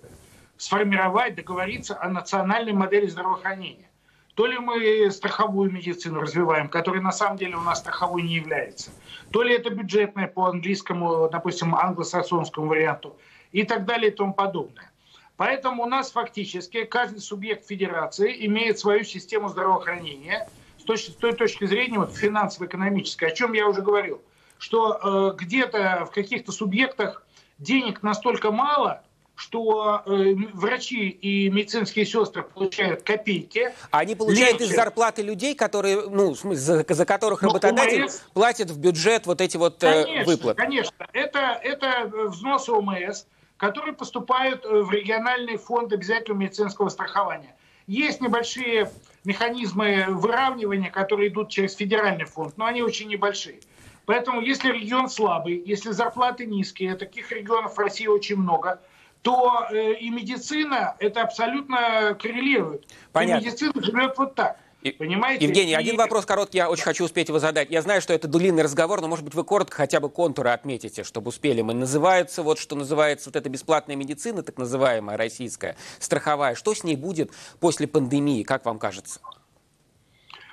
сформировать, 0.57 1.35
договориться 1.35 2.01
о 2.01 2.09
национальной 2.09 2.73
модели 2.73 3.07
здравоохранения. 3.07 3.89
То 4.35 4.47
ли 4.47 4.59
мы 4.59 5.11
страховую 5.11 5.71
медицину 5.71 6.21
развиваем, 6.21 6.69
которая 6.69 7.01
на 7.01 7.13
самом 7.13 7.37
деле 7.37 7.57
у 7.57 7.61
нас 7.61 7.79
страховой 7.79 8.23
не 8.23 8.35
является, 8.35 8.91
то 9.31 9.43
ли 9.43 9.55
это 9.55 9.71
бюджетная 9.71 10.27
по 10.27 10.47
английскому, 10.47 11.29
допустим, 11.31 11.75
англосаксонскому 11.75 12.67
варианту 12.67 13.17
и 13.53 13.63
так 13.63 13.85
далее 13.85 14.11
и 14.11 14.15
тому 14.15 14.35
подобное. 14.35 14.91
Поэтому 15.37 15.83
у 15.83 15.87
нас 15.87 16.13
фактически 16.13 16.85
каждый 16.85 17.21
субъект 17.21 17.67
федерации 17.67 18.47
имеет 18.47 18.79
свою 18.79 19.05
систему 19.05 19.49
здравоохранения 19.49 20.49
с, 20.79 20.85
точки, 20.85 21.11
с 21.11 21.15
той 21.15 21.33
точки 21.33 21.65
зрения 21.67 21.99
вот, 21.99 22.15
финансово-экономической, 22.15 23.27
о 23.27 23.31
чем 23.33 23.53
я 23.53 23.67
уже 23.67 23.83
говорил, 23.83 24.23
что 24.59 25.33
э, 25.35 25.37
где-то 25.37 26.07
в 26.09 26.15
каких-то 26.15 26.53
субъектах 26.53 27.27
денег 27.59 28.03
настолько 28.03 28.53
мало, 28.53 29.03
что 29.35 30.03
э, 30.07 30.35
врачи 30.53 31.09
и 31.09 31.51
медицинские 31.51 32.07
сестры 32.07 32.45
получают 32.45 33.03
копейки. 33.03 33.75
Они 33.91 34.15
получают 34.15 34.61
лечат. 34.61 34.71
из 34.71 34.77
зарплаты 34.77 35.23
людей, 35.23 35.57
которые, 35.57 36.09
ну, 36.09 36.35
за, 36.35 36.85
за 36.89 37.07
которых 37.07 37.43
Но 37.43 37.49
работодатель 37.49 38.05
ОМС... 38.05 38.21
платит 38.33 38.71
в 38.71 38.79
бюджет 38.79 39.27
вот 39.27 39.41
эти 39.41 39.57
вот 39.57 39.83
э, 39.83 40.05
конечно, 40.05 40.33
выплаты. 40.33 40.63
Конечно, 40.63 41.07
это, 41.13 41.59
это 41.61 42.09
взносы 42.29 42.71
ОМС 42.71 43.25
которые 43.65 43.95
поступают 43.95 44.67
э, 44.67 44.83
в 44.83 44.91
региональный 44.91 45.57
фонд 45.57 45.91
обязательного 45.91 46.43
медицинского 46.43 46.91
страхования. 46.91 47.57
Есть 47.87 48.21
небольшие 48.21 48.91
механизмы 49.25 50.05
выравнивания, 50.09 50.91
которые 50.91 51.29
идут 51.29 51.49
через 51.49 51.75
федеральный 51.75 52.27
фонд, 52.27 52.59
но 52.59 52.67
они 52.67 52.83
очень 52.83 53.09
небольшие. 53.09 53.61
Поэтому 54.05 54.43
если 54.43 54.71
регион 54.71 55.09
слабый, 55.09 55.63
если 55.65 55.93
зарплаты 55.93 56.45
низкие, 56.45 56.95
таких 56.95 57.33
регионов 57.33 57.77
в 57.77 57.79
России 57.79 58.07
очень 58.07 58.37
много, 58.37 58.83
то 59.23 59.67
э, 59.71 59.95
и 59.95 60.11
медицина 60.11 60.95
это 60.99 61.23
абсолютно 61.23 62.15
коррелирует. 62.21 62.85
Понятно. 63.13 63.43
И 63.43 63.47
медицина 63.47 63.83
живет 63.83 64.19
вот 64.19 64.35
так. 64.35 64.59
Понимаете? 64.93 65.47
Евгений, 65.47 65.73
и... 65.73 65.75
один 65.75 65.97
вопрос 65.97 66.27
короткий, 66.27 66.59
я 66.59 66.69
очень 66.69 66.85
хочу 66.85 67.05
успеть 67.05 67.29
его 67.29 67.39
задать. 67.39 67.71
Я 67.71 67.81
знаю, 67.81 68.03
что 68.03 68.13
это 68.13 68.29
длинный 68.29 68.63
разговор, 68.63 69.01
но, 69.01 69.09
может 69.09 69.25
быть, 69.25 69.35
вы 69.35 69.43
коротко 69.45 69.77
хотя 69.77 70.01
бы 70.01 70.11
контуры 70.11 70.51
отметите, 70.51 71.05
чтобы 71.05 71.31
успели. 71.31 71.63
Мы 71.63 71.73
называются, 71.73 72.43
вот 72.43 72.59
что 72.59 72.77
называется, 72.77 73.31
вот 73.31 73.37
эта 73.37 73.49
бесплатная 73.49 73.97
медицина, 73.97 74.43
так 74.43 74.59
называемая 74.59 75.17
российская, 75.17 75.77
страховая. 75.99 76.55
Что 76.55 76.75
с 76.75 76.85
ней 76.85 76.97
будет 76.97 77.33
после 77.61 77.87
пандемии, 77.87 78.43
как 78.43 78.67
вам 78.67 78.79
кажется? 78.79 79.21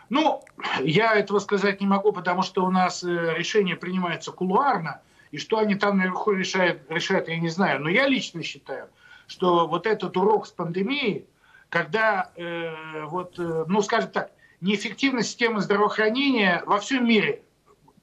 Ну, 0.09 0.43
я 0.81 1.15
этого 1.15 1.39
сказать 1.39 1.79
не 1.79 1.87
могу, 1.87 2.11
потому 2.11 2.41
что 2.41 2.65
у 2.65 2.69
нас 2.69 3.03
э, 3.03 3.33
решение 3.37 3.77
принимается 3.77 4.31
кулуарно, 4.31 5.01
и 5.31 5.37
что 5.37 5.57
они 5.57 5.75
там 5.75 5.97
наверху 5.97 6.31
решают, 6.31 6.81
решают, 6.89 7.29
я 7.29 7.39
не 7.39 7.47
знаю. 7.47 7.81
Но 7.81 7.89
я 7.89 8.07
лично 8.07 8.43
считаю, 8.43 8.89
что 9.27 9.67
вот 9.67 9.87
этот 9.87 10.17
урок 10.17 10.47
с 10.47 10.51
пандемией, 10.51 11.25
когда, 11.71 12.31
э, 12.35 13.05
вот, 13.05 13.39
э, 13.39 13.65
ну, 13.67 13.81
скажем 13.81 14.11
так, 14.11 14.31
неэффективность 14.59 15.29
системы 15.29 15.61
здравоохранения 15.61 16.61
во 16.65 16.79
всем 16.79 17.07
мире 17.07 17.43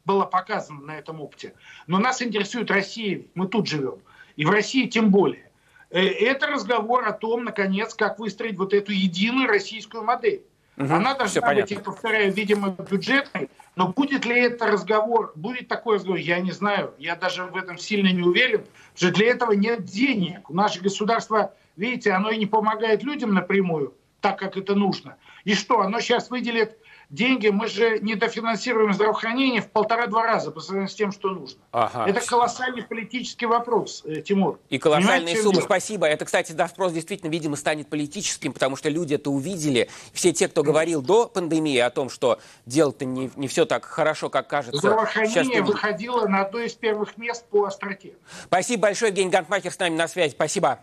была 0.07 0.25
показана 0.25 0.81
на 0.81 0.99
этом 0.99 1.21
опыте. 1.21 1.53
Но 1.87 1.99
нас 1.99 2.23
интересует 2.23 2.71
Россия, 2.71 3.25
мы 3.35 3.47
тут 3.47 3.69
живем. 3.69 3.99
И 4.37 4.47
в 4.47 4.51
России 4.51 4.87
тем 4.87 5.11
более. 5.11 5.51
Э, 5.91 6.01
это 6.01 6.47
разговор 6.47 7.07
о 7.07 7.13
том, 7.13 7.45
наконец, 7.45 7.93
как 7.93 8.19
выстроить 8.19 8.57
вот 8.57 8.73
эту 8.73 8.93
единую 8.93 9.47
российскую 9.47 10.03
модель. 10.03 10.43
Угу, 10.79 10.91
Она 10.91 11.15
должна 11.15 11.53
быть, 11.53 11.71
я 11.71 11.81
повторяю, 11.81 12.33
видимо, 12.33 12.71
бюджетной, 12.71 13.51
но 13.77 13.89
будет 13.89 14.25
ли 14.25 14.41
это 14.41 14.67
разговор, 14.67 15.33
будет 15.35 15.69
такой 15.69 15.97
разговор, 15.97 16.19
я 16.19 16.41
не 16.41 16.53
знаю, 16.53 16.95
я 16.99 17.17
даже 17.17 17.45
в 17.45 17.57
этом 17.57 17.77
сильно 17.77 18.11
не 18.11 18.23
уверен, 18.23 18.65
что 18.95 19.11
для 19.11 19.27
этого 19.27 19.53
нет 19.53 19.85
денег. 19.85 20.49
У 20.49 20.55
нас 20.55 20.73
же 20.73 20.81
государство 20.81 21.53
Видите, 21.79 22.11
оно 22.11 22.31
и 22.31 22.37
не 22.37 22.47
помогает 22.47 23.05
людям 23.05 23.33
напрямую, 23.33 23.95
так 24.21 24.39
как 24.39 24.57
это 24.57 24.75
нужно. 24.75 25.17
И 25.45 25.55
что, 25.55 25.81
оно 25.81 26.01
сейчас 26.01 26.29
выделит 26.29 26.77
деньги, 27.09 27.49
мы 27.49 27.69
же 27.69 28.01
недофинансируем 28.01 28.93
здравоохранение 28.93 29.63
в 29.63 29.71
полтора-два 29.71 30.27
раза 30.27 30.51
по 30.51 30.61
сравнению 30.61 30.91
с 30.91 30.95
тем, 30.95 31.13
что 31.13 31.31
нужно. 31.31 31.61
Ага. 31.71 32.05
Это 32.09 32.21
колоссальный 32.27 32.83
политический 32.83 33.47
вопрос, 33.47 34.03
э, 34.05 34.23
Тимур. 34.23 34.59
И 34.69 34.79
колоссальные 34.79 35.41
суммы. 35.41 35.63
Спасибо. 35.63 36.07
Это, 36.07 36.25
кстати, 36.25 36.53
вопрос 36.53 36.93
действительно, 36.93 37.31
видимо, 37.31 37.55
станет 37.55 37.89
политическим, 37.89 38.53
потому 38.53 38.75
что 38.75 38.89
люди 38.89 39.15
это 39.15 39.31
увидели. 39.31 39.89
Все 40.13 40.33
те, 40.33 40.49
кто 40.49 40.65
говорил 40.65 41.01
до 41.01 41.29
пандемии 41.29 41.79
о 41.79 41.91
том, 41.91 42.11
что 42.11 42.41
дело-то 42.67 43.05
не, 43.05 43.31
не 43.37 43.47
все 43.47 43.67
так 43.67 43.85
хорошо, 43.85 44.31
как 44.31 44.49
кажется. 44.49 44.79
Здравоохранение 44.79 45.63
выходило 45.63 46.27
на 46.27 46.43
одно 46.43 46.59
из 46.59 46.75
первых 46.75 47.17
мест 47.17 47.47
по 47.49 47.65
остроте. 47.65 48.15
Спасибо 48.47 48.83
большое. 48.83 49.11
Евгений 49.11 49.31
Гантмахер 49.31 49.73
с 49.73 49.79
нами 49.79 49.95
на 49.95 50.09
связи. 50.09 50.33
Спасибо. 50.33 50.81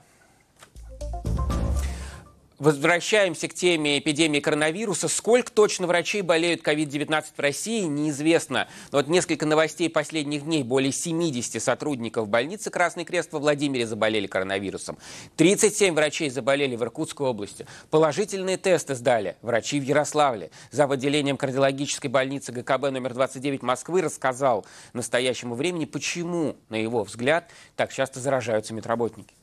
Возвращаемся 2.57 3.49
к 3.49 3.53
теме 3.53 3.99
эпидемии 3.99 4.39
коронавируса. 4.39 5.09
Сколько 5.09 5.51
точно 5.51 5.87
врачей 5.87 6.21
болеют 6.21 6.65
COVID-19 6.65 7.25
в 7.35 7.39
России, 7.41 7.81
неизвестно. 7.81 8.69
Но 8.93 8.99
вот 8.99 9.09
несколько 9.09 9.45
новостей 9.45 9.89
последних 9.89 10.45
дней. 10.45 10.63
Более 10.63 10.93
70 10.93 11.61
сотрудников 11.61 12.29
больницы 12.29 12.69
«Красный 12.69 13.03
крест» 13.03 13.33
во 13.33 13.39
Владимире 13.39 13.85
заболели 13.85 14.25
коронавирусом. 14.25 14.97
37 15.35 15.93
врачей 15.93 16.29
заболели 16.29 16.77
в 16.77 16.83
Иркутской 16.83 17.27
области. 17.27 17.67
Положительные 17.89 18.55
тесты 18.55 18.95
сдали 18.95 19.35
врачи 19.41 19.77
в 19.77 19.83
Ярославле. 19.83 20.49
За 20.71 20.85
отделением 20.85 21.35
кардиологической 21.35 22.09
больницы 22.09 22.53
ГКБ 22.53 22.91
номер 22.91 23.15
29 23.15 23.63
Москвы 23.63 24.01
рассказал 24.01 24.65
настоящему 24.93 25.55
времени, 25.55 25.83
почему, 25.83 26.55
на 26.69 26.75
его 26.75 27.03
взгляд, 27.03 27.49
так 27.75 27.91
часто 27.91 28.21
заражаются 28.21 28.73
медработники 28.73 29.33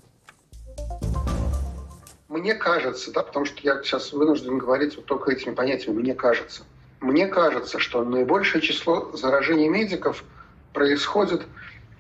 мне 2.43 2.55
кажется, 2.57 3.13
да, 3.13 3.23
потому 3.23 3.45
что 3.45 3.61
я 3.63 3.81
сейчас 3.85 4.13
вынужден 4.13 4.59
говорить 4.59 4.97
вот 4.97 5.07
только 5.07 5.31
этими 5.31 5.55
понятиями, 5.55 6.01
мне 6.01 6.13
кажется. 6.13 6.65
Мне 7.01 7.29
кажется, 7.29 7.79
что 7.79 8.05
наибольшее 8.05 8.61
число 8.61 9.13
заражений 9.13 9.69
медиков 9.69 10.25
происходит 10.73 11.43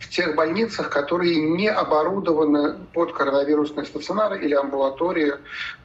в 0.00 0.08
тех 0.08 0.34
больницах, 0.34 0.90
которые 0.90 1.36
не 1.36 1.68
оборудованы 1.68 2.74
под 2.92 3.12
коронавирусные 3.12 3.86
стационары 3.86 4.44
или 4.44 4.52
амбулатории, 4.52 5.34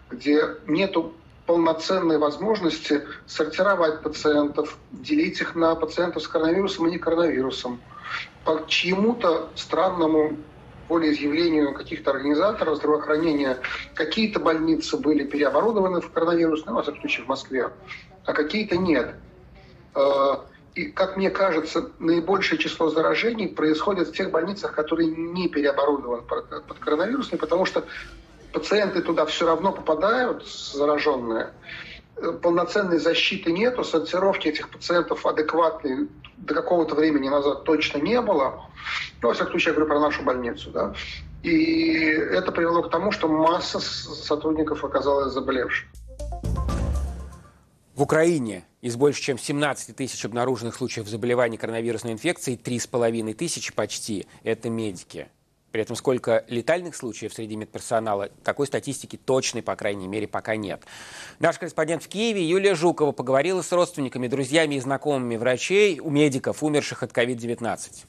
где 0.09 0.55
нету 0.65 1.13
полноценной 1.45 2.17
возможности 2.17 3.03
сортировать 3.27 4.01
пациентов, 4.01 4.75
делить 4.91 5.39
их 5.39 5.53
на 5.53 5.75
пациентов 5.75 6.23
с 6.23 6.27
коронавирусом 6.27 6.87
и 6.87 6.91
не 6.91 6.97
коронавирусом. 6.97 7.79
По 8.43 8.65
чьему-то 8.67 9.49
странному 9.53 10.35
волеизъявлению 10.89 11.73
каких-то 11.73 12.11
организаторов 12.11 12.77
здравоохранения 12.77 13.57
какие-то 13.93 14.39
больницы 14.39 14.97
были 14.97 15.23
переоборудованы 15.23 16.01
в 16.01 16.11
коронавирус, 16.11 16.65
ну, 16.65 16.73
во 16.75 16.81
всяком 16.81 17.01
случае, 17.01 17.25
в 17.25 17.29
Москве, 17.29 17.69
а 18.25 18.33
какие-то 18.33 18.77
нет. 18.77 19.15
Э, 19.95 20.35
И, 20.75 20.91
как 20.91 21.17
мне 21.17 21.31
кажется, 21.31 21.89
наибольшее 21.97 22.59
число 22.59 22.89
заражений 22.89 23.47
происходит 23.47 24.09
в 24.09 24.13
тех 24.13 24.29
больницах, 24.29 24.75
которые 24.75 25.09
не 25.09 25.49
переоборудованы 25.49 26.21
под 26.21 26.77
коронавирусные, 26.79 27.39
потому 27.39 27.65
что 27.65 27.83
пациенты 28.53 29.01
туда 29.01 29.25
все 29.25 29.45
равно 29.47 29.71
попадают, 29.71 30.47
зараженные. 30.47 31.47
Полноценной 32.41 32.97
защиты 32.97 33.51
нету, 33.51 33.83
сортировки 33.83 34.47
этих 34.47 34.69
пациентов 34.69 35.25
адекватной 35.25 36.07
до 36.37 36.53
какого-то 36.53 36.95
времени 36.95 37.29
назад 37.29 37.63
точно 37.63 37.99
не 37.99 38.21
было. 38.21 38.65
Ну, 39.21 39.27
во 39.27 39.33
всяком 39.33 39.51
случае, 39.51 39.69
я 39.69 39.73
говорю 39.75 39.89
про 39.89 39.99
нашу 39.99 40.23
больницу. 40.23 40.71
Да? 40.71 40.93
И 41.43 41.93
это 42.01 42.51
привело 42.51 42.81
к 42.83 42.89
тому, 42.89 43.11
что 43.11 43.27
масса 43.27 43.79
сотрудников 43.79 44.83
оказалась 44.83 45.33
заболевшей. 45.33 45.87
В 47.95 48.01
Украине 48.03 48.63
из 48.81 48.95
больше 48.95 49.21
чем 49.21 49.39
17 49.39 49.95
тысяч 49.95 50.23
обнаруженных 50.23 50.75
случаев 50.75 51.07
заболеваний 51.07 51.57
коронавирусной 51.57 52.13
инфекцией 52.13 52.59
3,5 52.63 53.33
тысячи 53.33 53.73
почти– 53.73 54.27
это 54.43 54.69
медики. 54.69 55.29
При 55.77 55.83
этом 55.83 55.95
сколько 55.95 56.43
летальных 56.47 56.95
случаев 56.95 57.35
среди 57.35 57.55
медперсонала, 57.55 58.29
такой 58.43 58.65
статистики 58.65 59.15
точной, 59.15 59.61
по 59.61 59.75
крайней 59.75 60.07
мере, 60.07 60.27
пока 60.27 60.55
нет. 60.55 60.81
Наш 61.37 61.59
корреспондент 61.59 62.01
в 62.01 62.07
Киеве 62.07 62.43
Юлия 62.43 62.73
Жукова 62.73 63.11
поговорила 63.11 63.61
с 63.61 63.71
родственниками, 63.71 64.27
друзьями 64.27 64.73
и 64.73 64.79
знакомыми 64.79 65.35
врачей 65.35 65.99
у 65.99 66.09
медиков, 66.09 66.63
умерших 66.63 67.03
от 67.03 67.11
COVID-19. 67.11 68.05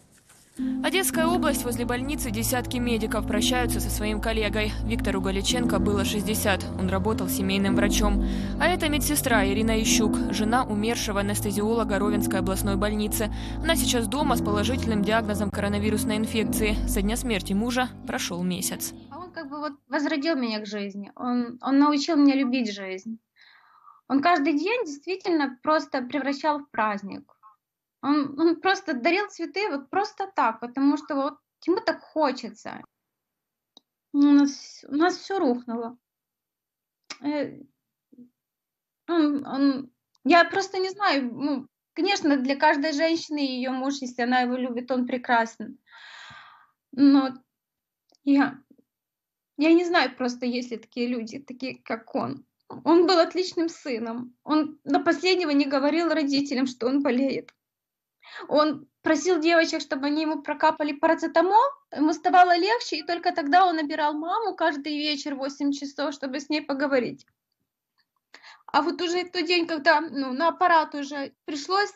Одесская 0.83 1.27
область. 1.27 1.65
Возле 1.65 1.85
больницы 1.85 2.33
десятки 2.33 2.79
медиков 2.79 3.27
прощаются 3.27 3.79
со 3.79 3.91
своим 3.91 4.21
коллегой. 4.21 4.73
Виктору 4.85 5.21
Галиченко 5.21 5.79
было 5.79 6.05
60. 6.05 6.65
Он 6.81 6.89
работал 6.89 7.29
семейным 7.29 7.77
врачом. 7.77 8.25
А 8.61 8.67
это 8.67 8.89
медсестра 8.89 9.47
Ирина 9.47 9.81
Ищук, 9.81 10.17
жена 10.33 10.65
умершего 10.65 11.21
анестезиолога 11.21 12.01
Ровенской 12.01 12.41
областной 12.41 12.75
больницы. 12.77 13.33
Она 13.63 13.77
сейчас 13.77 14.09
дома 14.09 14.35
с 14.35 14.43
положительным 14.43 15.03
диагнозом 15.03 15.51
коронавирусной 15.51 16.17
инфекции. 16.17 16.75
Со 16.89 17.03
дня 17.03 17.17
смерти 17.17 17.53
мужа 17.53 17.89
прошел 18.09 18.43
месяц. 18.43 18.93
А 19.11 19.19
он 19.21 19.31
как 19.31 19.49
бы 19.49 19.59
вот 19.59 19.75
возродил 19.89 20.35
меня 20.35 20.59
к 20.59 20.67
жизни. 20.67 21.13
Он, 21.15 21.59
он 21.63 21.79
научил 21.79 22.17
меня 22.17 22.35
любить 22.35 22.75
жизнь. 22.75 23.21
Он 24.09 24.21
каждый 24.21 24.55
день 24.55 24.87
действительно 24.87 25.57
просто 25.63 26.03
превращал 26.03 26.59
в 26.59 26.71
праздник. 26.71 27.38
Он, 28.03 28.39
он 28.39 28.61
просто 28.61 28.95
дарил 28.95 29.29
цветы 29.29 29.69
вот 29.71 29.91
просто 29.91 30.31
так, 30.35 30.61
потому 30.61 30.97
что 30.97 31.15
вот 31.15 31.39
ему 31.67 31.81
так 31.81 32.01
хочется. 32.01 32.83
У 34.13 34.19
нас, 34.19 34.85
у 34.89 34.95
нас 34.95 35.17
все 35.17 35.39
рухнуло. 35.39 35.99
Э, 37.23 37.61
он, 39.09 39.47
он, 39.47 39.91
я 40.25 40.45
просто 40.45 40.79
не 40.79 40.91
знаю, 40.91 41.33
ну, 41.33 41.69
конечно, 41.93 42.37
для 42.37 42.57
каждой 42.57 42.93
женщины 42.93 43.39
ее 43.39 43.71
муж, 43.71 43.97
если 44.01 44.23
она 44.23 44.41
его 44.41 44.55
любит, 44.55 44.91
он 44.91 45.07
прекрасен. 45.07 45.79
Но 46.93 47.35
я, 48.25 48.63
я 49.57 49.73
не 49.73 49.85
знаю 49.85 50.15
просто, 50.17 50.47
есть 50.47 50.71
ли 50.71 50.79
такие 50.79 51.09
люди, 51.09 51.39
такие 51.41 51.83
как 51.83 52.15
он. 52.15 52.47
Он 52.69 53.07
был 53.07 53.19
отличным 53.19 53.69
сыном. 53.69 54.37
Он 54.45 54.79
до 54.85 55.01
последнего 55.01 55.51
не 55.51 55.65
говорил 55.65 56.11
родителям, 56.11 56.67
что 56.67 56.87
он 56.87 57.03
болеет. 57.03 57.53
Он 58.49 58.89
просил 59.03 59.41
девочек, 59.41 59.81
чтобы 59.81 60.07
они 60.07 60.23
ему 60.23 60.43
прокапали 60.43 60.93
парацетамол, 60.93 61.71
ему 61.95 62.13
ставало 62.13 62.57
легче, 62.57 62.97
и 62.97 63.03
только 63.03 63.33
тогда 63.33 63.67
он 63.67 63.77
набирал 63.77 64.15
маму 64.15 64.55
каждый 64.55 64.97
вечер 64.97 65.35
8 65.35 65.73
часов, 65.73 66.15
чтобы 66.15 66.41
с 66.41 66.49
ней 66.49 66.61
поговорить. 66.61 67.27
А 68.67 68.83
вот 68.83 69.01
уже 69.01 69.25
тот 69.25 69.47
день, 69.47 69.67
когда 69.67 70.01
ну, 70.01 70.33
на 70.33 70.49
аппарат 70.49 70.95
уже 70.95 71.33
пришлось 71.47 71.93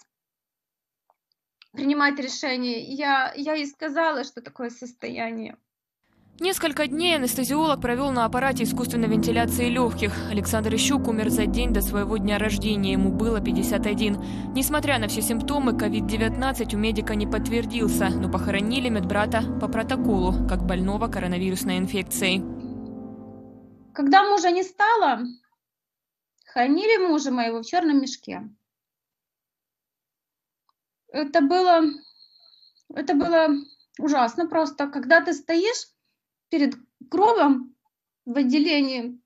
принимать 1.72 2.18
решение, 2.18 2.80
я, 2.80 3.32
я 3.36 3.56
и 3.56 3.66
сказала, 3.66 4.24
что 4.24 4.40
такое 4.40 4.70
состояние. 4.70 5.58
Несколько 6.40 6.86
дней 6.86 7.14
анестезиолог 7.16 7.80
провел 7.80 8.10
на 8.10 8.24
аппарате 8.24 8.64
искусственной 8.64 9.06
вентиляции 9.06 9.68
легких. 9.68 10.12
Александр 10.30 10.74
Ищук 10.74 11.06
умер 11.06 11.28
за 11.28 11.44
день 11.44 11.74
до 11.74 11.82
своего 11.82 12.16
дня 12.16 12.38
рождения. 12.38 12.92
Ему 12.92 13.12
было 13.12 13.40
51. 13.40 14.52
Несмотря 14.54 14.98
на 14.98 15.08
все 15.08 15.20
симптомы, 15.20 15.72
COVID-19 15.72 16.74
у 16.74 16.78
медика 16.78 17.14
не 17.14 17.26
подтвердился, 17.26 18.08
но 18.08 18.30
похоронили 18.30 18.88
медбрата 18.88 19.42
по 19.60 19.68
протоколу, 19.68 20.32
как 20.48 20.64
больного 20.64 21.06
коронавирусной 21.06 21.76
инфекцией. 21.76 22.42
Когда 23.92 24.22
мужа 24.24 24.50
не 24.50 24.62
стало, 24.62 25.24
хоронили 26.46 27.06
мужа 27.06 27.30
моего 27.30 27.60
в 27.62 27.66
черном 27.66 28.00
мешке. 28.00 28.48
Это 31.08 31.42
было, 31.42 31.82
это 32.94 33.14
было 33.14 33.48
ужасно 33.98 34.48
просто. 34.48 34.86
Когда 34.88 35.20
ты 35.20 35.34
стоишь 35.34 35.91
перед 36.52 36.74
гробом 37.00 37.74
в 38.26 38.36
отделении 38.36 39.18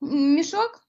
мешок, 0.00 0.80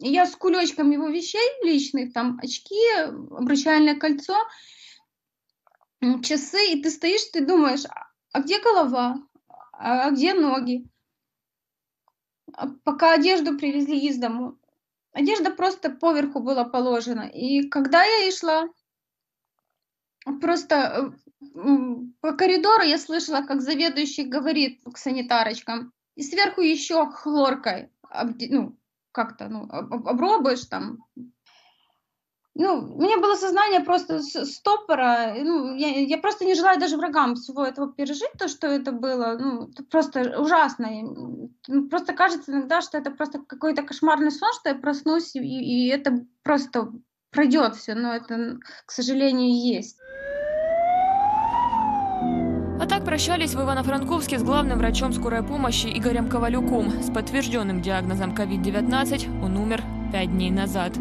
я 0.00 0.26
с 0.26 0.34
кулечком 0.34 0.90
его 0.90 1.06
вещей 1.06 1.48
личных, 1.62 2.12
там 2.12 2.40
очки, 2.42 2.74
обручальное 2.98 3.96
кольцо, 3.96 4.36
часы, 6.24 6.72
и 6.72 6.82
ты 6.82 6.90
стоишь, 6.90 7.24
ты 7.32 7.46
думаешь, 7.46 7.84
а 8.32 8.40
где 8.40 8.60
голова, 8.60 9.22
а 9.72 10.10
где 10.10 10.34
ноги? 10.34 10.84
А 12.52 12.66
пока 12.82 13.14
одежду 13.14 13.56
привезли 13.56 14.08
из 14.08 14.18
дому, 14.18 14.58
одежда 15.12 15.52
просто 15.52 15.90
поверху 15.90 16.40
была 16.40 16.64
положена. 16.64 17.30
И 17.32 17.68
когда 17.68 18.02
я 18.02 18.26
и 18.26 18.32
шла, 18.32 18.68
просто 20.40 21.14
э, 21.54 21.60
по 22.20 22.32
коридору 22.32 22.82
я 22.82 22.98
слышала, 22.98 23.42
как 23.42 23.62
заведующий 23.62 24.24
говорит 24.24 24.80
к 24.92 24.98
санитарочкам, 24.98 25.92
и 26.16 26.22
сверху 26.22 26.60
еще 26.60 27.06
хлоркой, 27.06 27.90
ну, 28.50 28.76
как-то, 29.12 29.48
ну, 29.48 29.68
обробуешь 29.70 30.64
там. 30.66 30.98
Ну, 32.54 32.94
у 32.96 33.00
меня 33.00 33.18
было 33.18 33.36
сознание 33.36 33.80
просто 33.80 34.20
стопора, 34.20 35.34
ну, 35.36 35.76
я, 35.76 36.00
я 36.00 36.18
просто 36.18 36.44
не 36.44 36.54
желаю 36.54 36.78
даже 36.80 36.96
врагам 36.96 37.36
всего 37.36 37.64
этого 37.64 37.92
пережить, 37.92 38.32
то, 38.38 38.48
что 38.48 38.66
это 38.66 38.92
было, 38.92 39.36
ну, 39.38 39.70
это 39.70 39.84
просто 39.84 40.38
ужасно. 40.38 40.88
Ну, 41.68 41.88
просто 41.88 42.12
кажется 42.12 42.50
иногда, 42.50 42.82
что 42.82 42.98
это 42.98 43.12
просто 43.12 43.38
какой-то 43.38 43.82
кошмарный 43.82 44.32
сон, 44.32 44.52
что 44.52 44.70
я 44.70 44.74
проснусь, 44.74 45.36
и, 45.36 45.40
и 45.40 45.88
это 45.88 46.26
просто 46.42 46.92
пройдет 47.30 47.76
все, 47.76 47.94
но 47.94 48.14
это, 48.14 48.58
к 48.84 48.90
сожалению, 48.90 49.74
есть. 49.74 49.99
А 52.80 52.86
так 52.86 53.04
прощались 53.04 53.54
в 53.54 53.60
Ивано-Франковске 53.60 54.38
с 54.38 54.42
главным 54.42 54.78
врачом 54.78 55.12
скорой 55.12 55.42
помощи 55.42 55.86
Игорем 55.86 56.30
Ковалюком. 56.30 57.02
С 57.02 57.12
подтвержденным 57.12 57.82
диагнозом 57.82 58.34
COVID-19 58.34 59.44
он 59.44 59.58
умер 59.58 59.82
пять 60.10 60.30
дней 60.30 60.50
назад. 60.50 60.94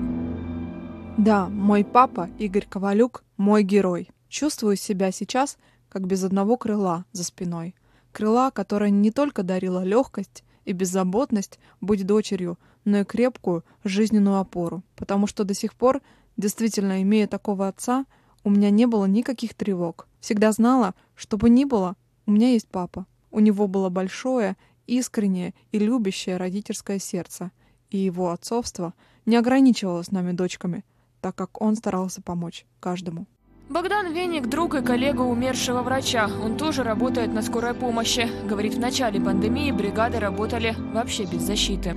Да, 1.17 1.47
мой 1.47 1.85
папа, 1.85 2.29
Игорь 2.37 2.67
Ковалюк, 2.69 3.23
мой 3.37 3.63
герой. 3.63 4.09
Чувствую 4.27 4.75
себя 4.75 5.13
сейчас, 5.13 5.57
как 5.87 6.05
без 6.05 6.21
одного 6.21 6.57
крыла 6.57 7.05
за 7.13 7.23
спиной. 7.23 7.73
Крыла, 8.11 8.51
которое 8.51 8.89
не 8.89 9.09
только 9.09 9.41
дарило 9.41 9.81
легкость 9.81 10.43
и 10.65 10.73
беззаботность 10.73 11.59
быть 11.79 12.05
дочерью, 12.05 12.59
но 12.83 12.97
и 12.97 13.03
крепкую 13.05 13.63
жизненную 13.85 14.39
опору. 14.39 14.83
Потому 14.97 15.27
что 15.27 15.45
до 15.45 15.53
сих 15.53 15.73
пор, 15.75 16.01
действительно 16.35 17.01
имея 17.03 17.27
такого 17.27 17.69
отца, 17.69 18.05
у 18.43 18.49
меня 18.49 18.69
не 18.69 18.85
было 18.85 19.05
никаких 19.05 19.53
тревог. 19.53 20.07
Всегда 20.19 20.51
знала, 20.51 20.93
что 21.19 21.37
бы 21.37 21.49
ни 21.49 21.65
было, 21.65 21.97
у 22.25 22.31
меня 22.31 22.49
есть 22.51 22.69
папа. 22.69 23.05
У 23.29 23.41
него 23.41 23.67
было 23.67 23.89
большое, 23.89 24.55
искреннее 24.87 25.53
и 25.73 25.77
любящее 25.77 26.37
родительское 26.37 26.97
сердце, 26.97 27.51
и 27.89 27.97
его 27.97 28.31
отцовство 28.31 28.93
не 29.25 29.35
ограничивалось 29.35 30.11
нами 30.11 30.31
дочками, 30.31 30.85
так 31.19 31.35
как 31.35 31.61
он 31.61 31.75
старался 31.75 32.21
помочь 32.21 32.65
каждому. 32.79 33.27
Богдан 33.67 34.13
Веник– 34.13 34.47
друг 34.49 34.75
и 34.75 34.81
коллега 34.81 35.21
умершего 35.21 35.83
врача. 35.83 36.27
Он 36.41 36.57
тоже 36.57 36.83
работает 36.83 37.33
на 37.33 37.41
скорой 37.41 37.73
помощи. 37.73 38.27
Говорит, 38.47 38.73
в 38.73 38.79
начале 38.79 39.19
пандемии 39.21 39.71
бригады 39.71 40.19
работали 40.19 40.75
вообще 40.93 41.25
без 41.25 41.41
защиты. 41.41 41.95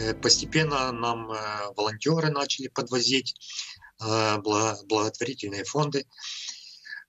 Э, 0.00 0.14
постепенно 0.14 0.90
нам 0.92 1.30
э, 1.30 1.36
волонтеры 1.76 2.30
начали 2.30 2.68
подвозить 2.68 3.36
э, 4.00 4.38
благотворительные 4.38 5.64
фонды. 5.64 6.06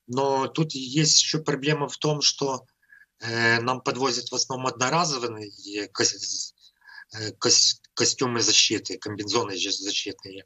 Но 0.08 0.48
тут 0.48 0.74
есть 0.74 1.22
еще 1.22 1.40
проблема 1.40 1.88
в 1.88 1.98
том, 1.98 2.22
что 2.22 2.66
э, 3.20 3.60
нам 3.60 3.82
подвозят 3.82 4.30
в 4.30 4.36
основном 4.36 4.68
одноразовые 4.68 5.52
э, 5.84 7.32
костюмы 7.94 8.42
защиты, 8.42 8.98
комбинезоны 8.98 9.58
защитные. 9.58 10.46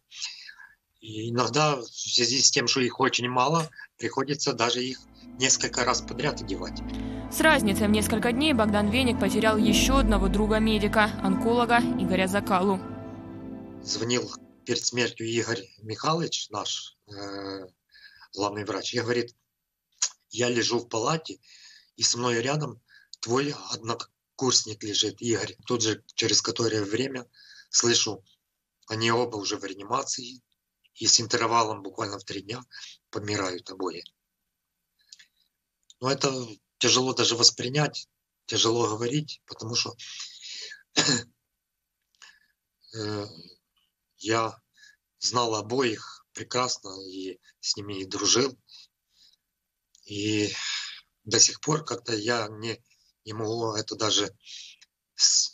И 0.99 1.30
иногда 1.32 1.78
в 1.78 1.86
связи 1.86 2.41
с 2.41 2.51
тем, 2.51 2.68
что 2.68 2.80
их 2.82 2.99
очень 2.99 3.28
мало, 3.28 3.70
приходится 3.97 4.53
даже 4.53 4.84
их 4.84 4.99
несколько 5.39 5.84
раз 5.84 6.01
подряд 6.01 6.41
одевать. 6.41 6.80
С 7.32 7.39
разницей 7.39 7.88
в 7.88 7.91
несколько 7.91 8.32
дней 8.32 8.53
Богдан 8.53 8.89
Веник 8.89 9.20
потерял 9.20 9.57
еще 9.57 9.99
одного 9.99 10.28
друга-медика, 10.28 11.12
онколога 11.24 11.80
Игоря 11.80 12.28
Закалу. 12.28 12.80
Звонил 13.84 14.32
перед 14.66 14.86
смертью 14.86 15.28
Игорь 15.28 15.66
Михайлович, 15.82 16.49
наш 16.49 16.97
э, 17.07 17.66
главный 18.36 18.64
врач. 18.64 18.93
Я 18.93 19.01
говорит, 19.01 19.36
я 20.32 20.49
лежу 20.49 20.79
в 20.79 20.88
палате, 20.88 21.39
и 21.95 22.03
со 22.03 22.17
мной 22.17 22.41
рядом 22.41 22.82
твой 23.19 23.53
однокурсник 23.69 24.84
лежит, 24.84 25.21
Игорь. 25.21 25.55
Тут 25.67 25.84
же 25.84 26.03
через 26.15 26.41
которое 26.41 26.84
время 26.84 27.29
слышу, 27.69 28.23
они 28.88 29.11
оба 29.11 29.38
уже 29.38 29.57
в 29.57 29.63
реанимации, 29.63 30.41
и 30.95 31.07
с 31.07 31.19
интервалом 31.21 31.84
буквально 31.84 32.19
в 32.19 32.23
три 32.23 32.41
дня 32.41 32.63
помирают 33.09 33.69
обои. 33.69 34.03
Но 35.99 36.11
это 36.11 36.32
тяжело 36.79 37.13
даже 37.13 37.36
воспринять, 37.36 38.09
тяжело 38.45 38.88
говорить, 38.88 39.41
потому 39.45 39.75
что 39.75 39.95
э, 42.95 43.25
я 44.17 44.61
знал 45.19 45.55
обоих 45.55 46.25
прекрасно 46.34 46.89
и 47.07 47.39
с 47.59 47.77
ними 47.77 48.01
и 48.01 48.05
дружил. 48.05 48.57
И 50.06 50.54
до 51.24 51.39
сих 51.39 51.62
пор 51.62 51.84
как-то 51.84 52.14
я 52.16 52.47
не, 52.49 52.82
не 53.26 53.34
могу 53.34 53.74
это 53.74 53.95
даже 53.95 54.32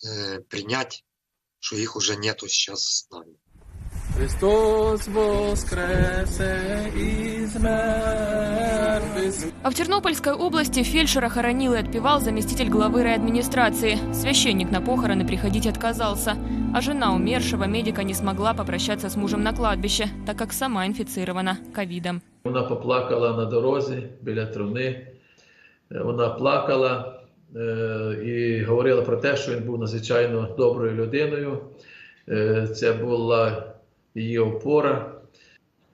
э, 0.06 0.40
принять, 0.42 1.04
что 1.60 1.76
их 1.76 1.96
уже 1.96 2.16
нету 2.16 2.48
сейчас 2.48 2.84
с 2.84 3.10
нами. 3.10 3.38
Христос 4.16 5.08
воскресе 5.08 6.92
из 6.96 7.56
А 9.64 9.70
в 9.70 9.76
Тернопольской 9.76 10.34
области 10.34 10.82
фельдшера 10.82 11.30
хоронил 11.30 11.74
и 11.74 11.78
отпевал 11.78 12.20
заместитель 12.20 12.70
главы 12.70 13.04
райадминистрации. 13.04 14.00
Священник 14.14 14.72
на 14.72 14.82
похороны 14.82 15.28
приходить 15.28 15.68
отказался. 15.68 16.36
А 16.78 16.82
жена 16.82 17.16
умершего 17.16 17.64
медика 17.64 18.04
не 18.04 18.14
смогла 18.14 18.54
попрощаться 18.54 19.10
с 19.10 19.16
мужем 19.16 19.42
на 19.42 19.52
кладбище, 19.52 20.10
так 20.28 20.38
как 20.38 20.54
сама 20.54 20.86
инфицирована 20.86 21.58
ковидом. 21.74 22.22
Она 22.44 22.62
поплакала 22.62 23.36
на 23.36 23.46
дорозі 23.46 24.04
біля 24.22 24.46
труни. 24.46 25.08
Вона 25.90 26.30
плакала 26.30 27.22
і 28.24 28.64
говорила 28.64 29.02
про 29.02 29.18
те, 29.18 29.38
що 29.38 29.52
він 29.52 29.64
був 29.64 29.80
надзвичайно 29.80 30.56
доброю 30.58 30.96
людиною. 30.96 31.60
Це 32.76 32.94
була 32.94 33.74
її 34.16 34.40
опора. 34.40 35.12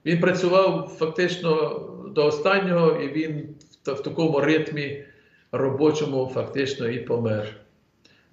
Він 0.06 0.20
працював 0.20 0.96
фактично 0.98 1.82
до 2.16 2.26
останнього, 2.26 3.02
і 3.02 3.08
він 3.08 3.56
в 3.84 4.04
такому 4.04 4.40
ритмі 4.40 5.04
робочому 5.52 6.32
фактично 6.34 6.88
і 6.88 7.00
помер. 7.00 7.63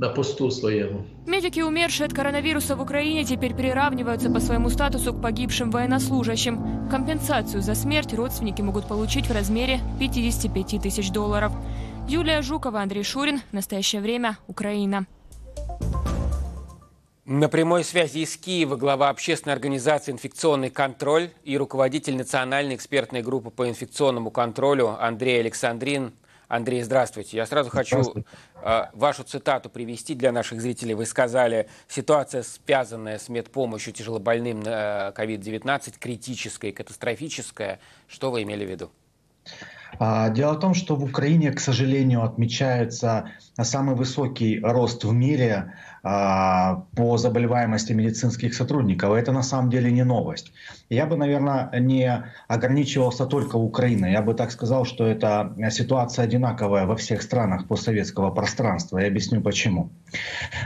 На 0.00 0.08
посту 0.08 0.50
своему. 0.50 1.04
Медики, 1.26 1.60
умершие 1.60 2.06
от 2.06 2.14
коронавируса 2.14 2.74
в 2.74 2.80
Украине, 2.80 3.24
теперь 3.24 3.54
приравниваются 3.54 4.30
по 4.30 4.40
своему 4.40 4.70
статусу 4.70 5.12
к 5.12 5.20
погибшим 5.20 5.70
военнослужащим. 5.70 6.88
Компенсацию 6.90 7.60
за 7.60 7.74
смерть 7.74 8.14
родственники 8.14 8.62
могут 8.62 8.88
получить 8.88 9.26
в 9.26 9.32
размере 9.32 9.78
55 10.00 10.82
тысяч 10.82 11.10
долларов. 11.10 11.52
Юлия 12.08 12.40
Жукова, 12.40 12.80
Андрей 12.80 13.02
Шурин. 13.02 13.40
В 13.50 13.52
настоящее 13.52 14.00
время 14.00 14.38
Украина. 14.46 15.06
На 17.26 17.50
прямой 17.50 17.84
связи 17.84 18.20
из 18.20 18.36
Киева 18.38 18.76
глава 18.76 19.10
общественной 19.10 19.54
организации 19.54 20.12
«Инфекционный 20.12 20.70
контроль» 20.70 21.28
и 21.44 21.58
руководитель 21.58 22.16
Национальной 22.16 22.74
экспертной 22.74 23.20
группы 23.20 23.50
по 23.50 23.68
инфекционному 23.68 24.30
контролю 24.30 24.96
Андрей 24.98 25.40
Александрин. 25.40 26.12
Андрей, 26.50 26.82
здравствуйте. 26.82 27.36
Я 27.36 27.46
сразу 27.46 27.70
хочу 27.70 28.02
э, 28.60 28.86
вашу 28.92 29.22
цитату 29.22 29.70
привести 29.70 30.16
для 30.16 30.32
наших 30.32 30.60
зрителей. 30.60 30.94
Вы 30.94 31.06
сказали, 31.06 31.68
ситуация, 31.86 32.42
связанная 32.42 33.18
с 33.18 33.28
медпомощью 33.28 33.92
тяжелобольным 33.92 34.58
на 34.58 35.12
COVID-19, 35.16 35.62
э, 35.86 35.92
критическая 36.00 36.70
и 36.70 36.72
катастрофическая. 36.72 37.78
Что 38.08 38.32
вы 38.32 38.42
имели 38.42 38.66
в 38.66 38.68
виду? 38.68 38.90
А, 40.00 40.28
дело 40.30 40.54
в 40.54 40.58
том, 40.58 40.74
что 40.74 40.96
в 40.96 41.04
Украине, 41.04 41.52
к 41.52 41.60
сожалению, 41.60 42.24
отмечается 42.24 43.30
самый 43.56 43.94
высокий 43.94 44.58
рост 44.60 45.04
в 45.04 45.12
мире 45.12 45.74
по 46.02 47.16
заболеваемости 47.16 47.92
медицинских 47.92 48.54
сотрудников. 48.54 49.12
Это 49.12 49.32
на 49.32 49.42
самом 49.42 49.70
деле 49.70 49.90
не 49.90 50.04
новость. 50.04 50.52
Я 50.88 51.06
бы, 51.06 51.16
наверное, 51.16 51.70
не 51.78 52.24
ограничивался 52.48 53.26
только 53.26 53.56
Украиной. 53.56 54.12
Я 54.12 54.22
бы 54.22 54.34
так 54.34 54.50
сказал, 54.50 54.84
что 54.84 55.06
это 55.06 55.54
ситуация 55.70 56.24
одинаковая 56.24 56.86
во 56.86 56.96
всех 56.96 57.22
странах 57.22 57.68
постсоветского 57.68 58.30
пространства. 58.30 58.98
Я 58.98 59.08
объясню 59.08 59.42
почему. 59.42 59.90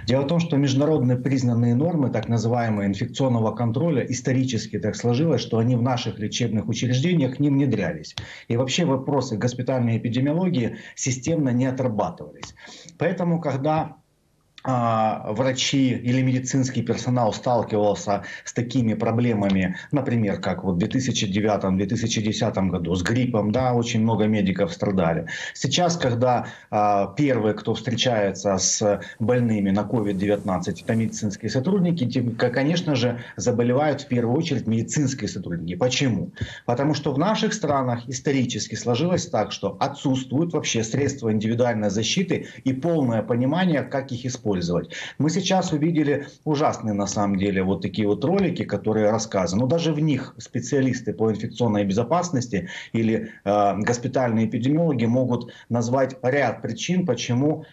Дело 0.07 0.23
в 0.23 0.27
том, 0.29 0.41
что 0.41 0.57
международные 0.57 1.17
признанные 1.19 1.75
нормы, 1.75 2.11
так 2.11 2.29
называемые 2.29 2.89
инфекционного 2.89 3.55
контроля, 3.55 4.05
исторически 4.05 4.79
так 4.79 4.95
сложилось, 4.95 5.41
что 5.41 5.59
они 5.59 5.77
в 5.77 5.83
наших 5.83 6.19
лечебных 6.19 6.69
учреждениях 6.69 7.41
не 7.41 7.51
внедрялись. 7.51 8.15
И 8.49 8.57
вообще 8.57 8.85
вопросы 8.85 9.37
госпитальной 9.37 9.99
эпидемиологии 9.99 10.77
системно 10.95 11.51
не 11.51 11.67
отрабатывались. 11.67 12.55
Поэтому, 12.99 13.41
когда 13.41 13.75
а, 13.75 13.97
врачи 14.65 15.91
или 15.91 16.23
медицинский 16.23 16.83
персонал 16.83 17.35
сталкивался 17.35 18.25
с 18.45 18.53
такими 18.55 18.95
проблемами, 18.95 19.77
например, 19.93 20.41
как 20.41 20.65
вот 20.65 20.77
в 20.77 20.79
2009-2010 20.79 22.69
году 22.71 22.95
с 22.95 23.03
гриппом, 23.03 23.53
да, 23.53 23.75
очень 23.75 24.01
много 24.01 24.25
медиков 24.25 24.73
страдали. 24.73 25.27
Сейчас, 25.53 25.99
когда 25.99 26.47
а, 26.71 27.13
первые, 27.15 27.55
кто 27.55 27.75
встречается 27.75 28.57
с 28.57 29.01
больными 29.19 29.71
на 29.71 29.81
COVID-19, 29.81 30.83
это 30.83 30.95
медицинские 30.95 31.51
сотрудники, 31.51 32.05
конечно 32.37 32.95
же, 32.95 33.23
заболевают 33.37 34.01
в 34.03 34.09
первую 34.09 34.37
очередь 34.37 34.67
медицинские 34.67 35.29
сотрудники. 35.29 35.77
Почему? 35.77 36.31
Потому 36.65 36.95
что 36.95 37.13
в 37.13 37.19
наших 37.19 37.53
странах 37.53 38.09
исторически 38.09 38.77
сложилось 38.77 39.27
так, 39.27 39.53
что 39.53 39.77
отсутствуют 39.79 40.55
вообще 40.55 40.83
средства 40.83 41.31
индивидуальной 41.31 41.91
защиты 41.91 42.47
и 42.65 42.73
полное 42.73 43.23
понимание, 43.23 43.83
как 43.83 44.11
их 44.11 44.25
использовать 44.25 44.54
использовать. 44.55 44.91
Мы 45.19 45.31
сейчас 45.31 45.73
увидели 45.73 46.29
ужасные 46.45 46.95
на 46.95 47.07
самом 47.07 47.37
деле 47.37 47.63
вот 47.63 47.83
такие 47.83 48.07
вот 48.07 48.25
ролики, 48.25 48.65
которые 48.65 49.11
рассказаны. 49.11 49.63
Но 49.63 49.67
даже 49.67 49.93
в 49.93 50.01
них 50.01 50.35
специалисты 50.39 51.13
по 51.13 51.31
инфекционной 51.31 51.85
безопасности 51.85 52.69
или 52.93 53.33
э, 53.45 53.75
госпитальные 53.79 54.47
эпидемиологи 54.47 55.07
могут 55.07 55.53
назвать 55.69 56.17
ряд 56.23 56.63
причин, 56.63 57.07
почему 57.07 57.65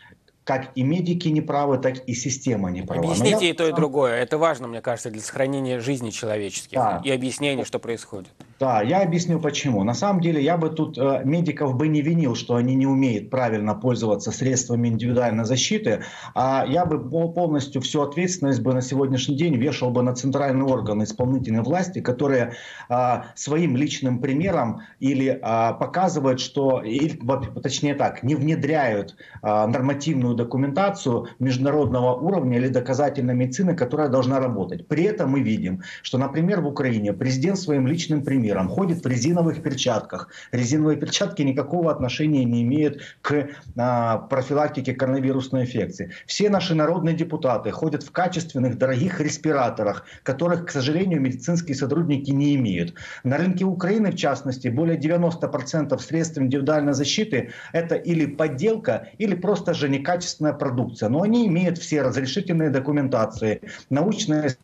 как 0.43 0.71
и 0.75 0.83
медики 0.83 1.27
не 1.27 1.41
правы, 1.41 1.77
так 1.77 1.97
и 2.07 2.13
система 2.15 2.71
не 2.71 2.81
права. 2.81 3.03
Объясните 3.03 3.45
я... 3.45 3.51
и 3.51 3.53
то, 3.53 3.67
и 3.67 3.73
другое. 3.73 4.15
Это 4.15 4.37
важно, 4.37 4.67
мне 4.67 4.81
кажется, 4.81 5.11
для 5.11 5.21
сохранения 5.21 5.79
жизни 5.79 6.09
человеческих 6.09 6.77
да. 6.77 7.01
и 7.05 7.11
объяснения, 7.11 7.63
что 7.63 7.79
происходит. 7.79 8.29
Да, 8.61 8.83
я 8.83 9.01
объясню 9.01 9.39
почему. 9.39 9.83
На 9.83 9.95
самом 9.95 10.21
деле 10.21 10.39
я 10.39 10.55
бы 10.55 10.69
тут 10.69 10.95
э, 10.95 11.21
медиков 11.25 11.75
бы 11.75 11.87
не 11.87 12.03
винил, 12.03 12.35
что 12.35 12.57
они 12.57 12.75
не 12.75 12.85
умеют 12.85 13.31
правильно 13.31 13.73
пользоваться 13.73 14.31
средствами 14.31 14.87
индивидуальной 14.87 15.45
защиты, 15.45 16.03
а 16.35 16.63
я 16.67 16.85
бы 16.85 17.09
полностью 17.33 17.81
всю 17.81 18.03
ответственность 18.03 18.61
бы 18.61 18.75
на 18.75 18.83
сегодняшний 18.83 19.35
день 19.35 19.55
вешал 19.55 19.89
бы 19.89 20.03
на 20.03 20.13
центральные 20.13 20.65
органы 20.65 21.05
исполнительной 21.05 21.63
власти, 21.63 22.01
которые 22.01 22.53
э, 22.87 23.21
своим 23.33 23.75
личным 23.75 24.19
примером 24.19 24.81
или 24.99 25.29
э, 25.29 25.39
показывают, 25.79 26.39
что, 26.39 26.81
или, 26.81 27.19
точнее 27.63 27.95
так, 27.95 28.21
не 28.21 28.35
внедряют 28.35 29.15
э, 29.41 29.47
нормативную 29.47 30.35
документацию 30.35 31.29
международного 31.39 32.13
уровня 32.13 32.59
или 32.59 32.67
доказательной 32.67 33.33
медицины, 33.33 33.75
которая 33.75 34.09
должна 34.09 34.39
работать. 34.39 34.87
При 34.87 35.05
этом 35.05 35.31
мы 35.31 35.39
видим, 35.39 35.81
что, 36.03 36.19
например, 36.19 36.61
в 36.61 36.67
Украине 36.67 37.11
президент 37.11 37.57
своим 37.57 37.87
личным 37.87 38.21
примером 38.21 38.50
ходит 38.67 39.03
в 39.03 39.07
резиновых 39.07 39.61
перчатках. 39.61 40.29
Резиновые 40.51 40.97
перчатки 40.97 41.41
никакого 41.41 41.91
отношения 41.91 42.45
не 42.45 42.63
имеют 42.63 43.01
к 43.21 43.49
а, 43.77 44.17
профилактике 44.17 44.93
коронавирусной 44.93 45.63
инфекции. 45.63 46.11
Все 46.25 46.49
наши 46.49 46.75
народные 46.75 47.15
депутаты 47.15 47.71
ходят 47.71 48.03
в 48.03 48.11
качественных, 48.11 48.77
дорогих 48.77 49.19
респираторах, 49.19 50.05
которых, 50.23 50.65
к 50.65 50.71
сожалению, 50.71 51.21
медицинские 51.21 51.75
сотрудники 51.75 52.31
не 52.31 52.55
имеют. 52.55 52.93
На 53.23 53.37
рынке 53.37 53.65
Украины, 53.65 54.11
в 54.11 54.15
частности, 54.15 54.67
более 54.67 54.97
90% 54.97 55.97
средств 55.99 56.37
индивидуальной 56.37 56.93
защиты 56.93 57.51
это 57.73 57.95
или 57.95 58.25
подделка, 58.25 59.09
или 59.17 59.35
просто 59.35 59.73
же 59.73 59.89
некачественная 59.89 60.21
качественная 60.21 60.53
продукция, 60.53 61.09
но 61.09 61.21
они 61.21 61.47
имеют 61.47 61.77
все 61.77 62.01
разрешительные 62.01 62.69
документации, 62.69 63.61
научные 63.89 64.55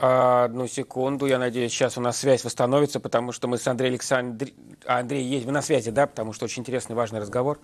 Одну 0.00 0.66
секунду, 0.66 1.26
я 1.26 1.38
надеюсь, 1.38 1.72
сейчас 1.72 1.98
у 1.98 2.00
нас 2.00 2.16
связь 2.16 2.42
восстановится, 2.42 3.00
потому 3.00 3.32
что 3.32 3.48
мы 3.48 3.58
с 3.58 3.66
Андреем 3.66 3.92
Александром... 3.92 4.48
Андрей, 4.86 5.22
есть 5.22 5.44
вы 5.44 5.52
на 5.52 5.60
связи, 5.60 5.90
да? 5.90 6.06
Потому 6.06 6.32
что 6.32 6.46
очень 6.46 6.62
интересный, 6.62 6.96
важный 6.96 7.20
разговор. 7.20 7.58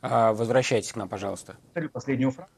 А, 0.00 0.32
возвращайтесь 0.32 0.92
к 0.92 0.96
нам, 0.96 1.08
пожалуйста. 1.08 1.56
Последнюю 1.92 2.30
фразу. 2.30 2.50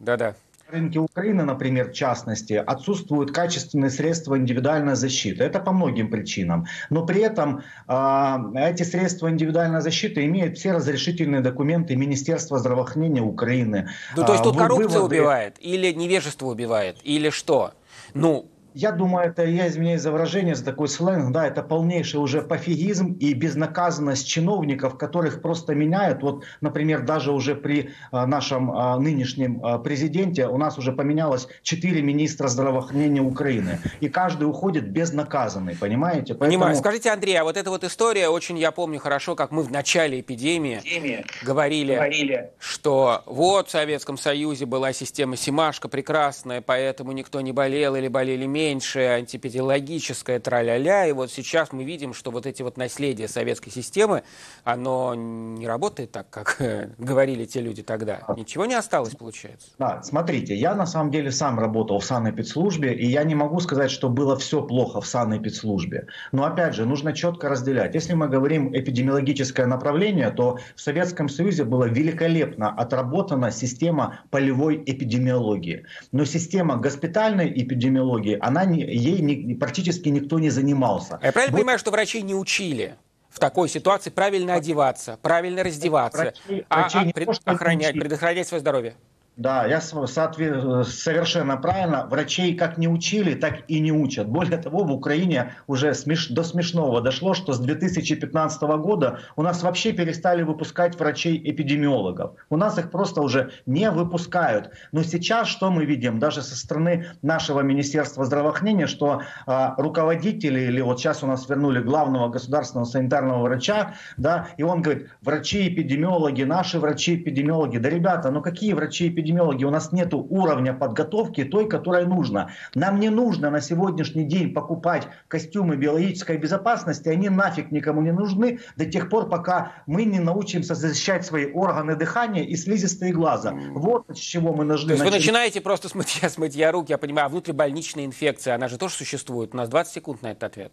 Да-да 0.00 0.34
рынке 0.74 0.98
Украины, 0.98 1.44
например, 1.44 1.90
в 1.90 1.92
частности, 1.92 2.54
отсутствуют 2.54 3.32
качественные 3.32 3.90
средства 3.90 4.36
индивидуальной 4.36 4.96
защиты. 4.96 5.44
Это 5.44 5.60
по 5.60 5.72
многим 5.72 6.10
причинам. 6.10 6.66
Но 6.90 7.06
при 7.06 7.22
этом 7.22 7.62
э, 7.88 8.36
эти 8.56 8.82
средства 8.82 9.30
индивидуальной 9.30 9.80
защиты 9.80 10.24
имеют 10.24 10.58
все 10.58 10.72
разрешительные 10.72 11.40
документы 11.40 11.96
Министерства 11.96 12.58
здравоохранения 12.58 13.22
Украины. 13.22 13.88
Ну, 14.16 14.24
то 14.24 14.32
есть 14.32 14.44
тут 14.44 14.56
а, 14.56 14.60
коррупция 14.60 14.98
выводы... 15.00 15.16
убивает, 15.16 15.56
или 15.60 15.92
невежество 15.92 16.46
убивает, 16.46 16.96
или 17.04 17.30
что? 17.30 17.72
Ну, 18.14 18.46
Я 18.74 18.90
думаю, 18.90 19.28
это, 19.28 19.44
я 19.44 19.68
извиняюсь 19.68 20.00
за 20.00 20.10
выражение, 20.10 20.56
за 20.56 20.64
такой 20.64 20.88
сленг, 20.88 21.32
да, 21.32 21.46
это 21.46 21.62
полнейший 21.62 22.18
уже 22.18 22.42
пофигизм 22.42 23.12
и 23.12 23.32
безнаказанность 23.32 24.26
чиновников, 24.26 24.98
которых 24.98 25.42
просто 25.42 25.76
меняют. 25.76 26.22
Вот, 26.22 26.42
например, 26.60 27.02
даже 27.02 27.30
уже 27.30 27.54
при 27.54 27.90
а, 28.10 28.26
нашем 28.26 28.72
а, 28.72 28.98
нынешнем 28.98 29.60
а, 29.62 29.78
президенте 29.78 30.48
у 30.48 30.58
нас 30.58 30.76
уже 30.76 30.90
поменялось 30.90 31.46
четыре 31.62 32.02
министра 32.02 32.48
здравоохранения 32.48 33.20
Украины. 33.20 33.78
И 34.00 34.08
каждый 34.08 34.48
уходит 34.48 34.90
безнаказанный, 34.90 35.76
понимаете? 35.76 36.34
Поэтому... 36.34 36.50
Понимаю. 36.50 36.74
Скажите, 36.74 37.10
Андрей, 37.10 37.36
а 37.36 37.44
вот 37.44 37.56
эта 37.56 37.70
вот 37.70 37.84
история, 37.84 38.28
очень 38.28 38.58
я 38.58 38.72
помню 38.72 38.98
хорошо, 38.98 39.36
как 39.36 39.52
мы 39.52 39.62
в 39.62 39.70
начале 39.70 40.18
эпидемии, 40.18 40.80
эпидемии 40.80 41.24
говорили, 41.44 41.94
говорили, 41.94 42.50
что 42.58 43.22
вот 43.26 43.68
в 43.68 43.70
Советском 43.70 44.18
Союзе 44.18 44.66
была 44.66 44.92
система 44.92 45.36
Симашка 45.36 45.88
прекрасная, 45.88 46.60
поэтому 46.60 47.12
никто 47.12 47.40
не 47.40 47.52
болел 47.52 47.94
или 47.94 48.08
болели 48.08 48.46
меньше 48.46 48.63
меньше, 48.64 49.00
антипедиологическое, 49.00 50.40
тра-ля-ля. 50.40 51.06
И 51.06 51.12
вот 51.12 51.30
сейчас 51.30 51.72
мы 51.72 51.84
видим, 51.84 52.14
что 52.14 52.30
вот 52.30 52.46
эти 52.46 52.62
вот 52.62 52.78
наследия 52.78 53.28
советской 53.28 53.70
системы, 53.70 54.22
оно 54.64 55.14
не 55.14 55.66
работает 55.66 56.12
так, 56.12 56.30
как 56.30 56.58
говорили 56.98 57.44
те 57.44 57.60
люди 57.60 57.82
тогда. 57.82 58.20
Ничего 58.36 58.64
не 58.64 58.74
осталось, 58.74 59.14
получается. 59.14 59.68
Да, 59.78 60.02
смотрите, 60.02 60.54
я 60.54 60.74
на 60.74 60.86
самом 60.86 61.10
деле 61.10 61.30
сам 61.30 61.60
работал 61.60 61.98
в 61.98 62.04
санэпидслужбе, 62.04 62.94
и 62.94 63.06
я 63.06 63.24
не 63.24 63.34
могу 63.34 63.60
сказать, 63.60 63.90
что 63.90 64.08
было 64.08 64.36
все 64.36 64.62
плохо 64.62 65.00
в 65.02 65.06
санэпидслужбе. 65.06 66.06
Но 66.32 66.44
опять 66.44 66.74
же, 66.74 66.86
нужно 66.86 67.12
четко 67.12 67.48
разделять. 67.50 67.94
Если 67.94 68.14
мы 68.14 68.28
говорим 68.28 68.74
эпидемиологическое 68.74 69.66
направление, 69.66 70.30
то 70.30 70.58
в 70.74 70.80
Советском 70.80 71.28
Союзе 71.28 71.64
была 71.64 71.86
великолепно 71.86 72.70
отработана 72.70 73.50
система 73.50 74.20
полевой 74.30 74.82
эпидемиологии. 74.86 75.84
Но 76.12 76.24
система 76.24 76.76
госпитальной 76.76 77.52
эпидемиологии, 77.62 78.38
она 78.40 78.53
она 78.54 78.64
не, 78.64 78.82
ей 78.82 79.20
не, 79.20 79.54
практически 79.54 80.08
никто 80.08 80.38
не 80.38 80.50
занимался. 80.50 81.18
Я 81.22 81.32
правильно 81.32 81.52
вот. 81.52 81.60
понимаю, 81.60 81.78
что 81.78 81.90
врачей 81.90 82.22
не 82.22 82.34
учили? 82.34 82.96
в 83.34 83.40
такой 83.40 83.68
ситуации 83.68 84.10
правильно 84.10 84.54
одеваться, 84.54 85.18
правильно 85.20 85.64
раздеваться, 85.64 86.34
врачи, 86.46 86.64
а, 86.68 86.82
врачи 86.82 86.98
а 86.98 87.12
пред, 87.12 87.28
охранять, 87.44 87.94
предохранять 87.94 88.46
свое 88.46 88.60
здоровье. 88.60 88.94
Да, 89.36 89.66
я 89.66 89.80
совершенно 89.80 91.56
правильно. 91.56 92.06
Врачей 92.06 92.54
как 92.54 92.78
не 92.78 92.86
учили, 92.86 93.34
так 93.34 93.64
и 93.66 93.80
не 93.80 93.90
учат. 93.90 94.28
Более 94.28 94.58
того, 94.58 94.84
в 94.84 94.92
Украине 94.92 95.54
уже 95.66 95.92
смеш... 95.94 96.28
до 96.28 96.44
смешного 96.44 97.00
дошло, 97.00 97.34
что 97.34 97.52
с 97.52 97.58
2015 97.58 98.62
года 98.62 99.18
у 99.34 99.42
нас 99.42 99.64
вообще 99.64 99.92
перестали 99.92 100.42
выпускать 100.42 100.96
врачей-эпидемиологов. 101.00 102.34
У 102.48 102.56
нас 102.56 102.78
их 102.78 102.92
просто 102.92 103.22
уже 103.22 103.50
не 103.66 103.90
выпускают. 103.90 104.70
Но 104.92 105.02
сейчас 105.02 105.48
что 105.48 105.68
мы 105.68 105.84
видим, 105.84 106.20
даже 106.20 106.40
со 106.40 106.56
стороны 106.56 107.06
нашего 107.22 107.60
Министерства 107.60 108.24
здравоохранения, 108.24 108.86
что 108.86 109.22
э, 109.48 109.68
руководители, 109.78 110.60
или 110.60 110.80
вот 110.80 111.00
сейчас 111.00 111.24
у 111.24 111.26
нас 111.26 111.48
вернули 111.48 111.80
главного 111.80 112.28
государственного 112.28 112.86
санитарного 112.86 113.42
врача, 113.42 113.94
да, 114.16 114.46
и 114.58 114.62
он 114.62 114.80
говорит, 114.82 115.08
врачи-эпидемиологи, 115.22 116.44
наши 116.44 116.78
врачи-эпидемиологи. 116.78 117.78
Да, 117.78 117.90
ребята, 117.90 118.30
ну 118.30 118.40
какие 118.40 118.74
врачи-эпидемиологи? 118.74 119.23
Эпидемиологии 119.24 119.64
у 119.64 119.70
нас 119.70 119.92
нет 119.92 120.12
уровня 120.12 120.74
подготовки 120.74 121.44
той, 121.44 121.68
которая 121.68 122.06
нужна. 122.06 122.50
Нам 122.74 123.00
не 123.00 123.08
нужно 123.08 123.50
на 123.50 123.60
сегодняшний 123.60 124.24
день 124.24 124.52
покупать 124.52 125.08
костюмы 125.28 125.76
биологической 125.76 126.36
безопасности, 126.36 127.08
они 127.08 127.28
нафиг 127.28 127.70
никому 127.70 128.02
не 128.02 128.12
нужны 128.12 128.60
до 128.76 128.84
тех 128.84 129.08
пор, 129.08 129.28
пока 129.28 129.72
мы 129.86 130.04
не 130.04 130.20
научимся 130.20 130.74
защищать 130.74 131.24
свои 131.24 131.50
органы 131.50 131.96
дыхания 131.96 132.44
и 132.44 132.54
слизистые 132.56 133.12
глаза. 133.12 133.52
Вот 133.72 134.04
с 134.14 134.18
чего 134.18 134.52
мы 134.52 134.64
должны 134.64 134.88
То 134.88 134.94
есть 134.94 135.04
вы 135.04 135.10
начинаете 135.10 135.60
просто 135.60 135.88
с 135.94 135.94
мытья, 135.94 136.28
с 136.28 136.38
мытья 136.38 136.70
рук, 136.70 136.90
я 136.90 136.98
понимаю, 136.98 137.26
а 137.26 137.28
внутрибольничная 137.28 138.04
инфекция, 138.04 138.54
она 138.54 138.68
же 138.68 138.78
тоже 138.78 138.94
существует? 138.94 139.54
У 139.54 139.56
нас 139.56 139.68
20 139.68 139.92
секунд 139.92 140.22
на 140.22 140.32
этот 140.32 140.44
ответ. 140.44 140.72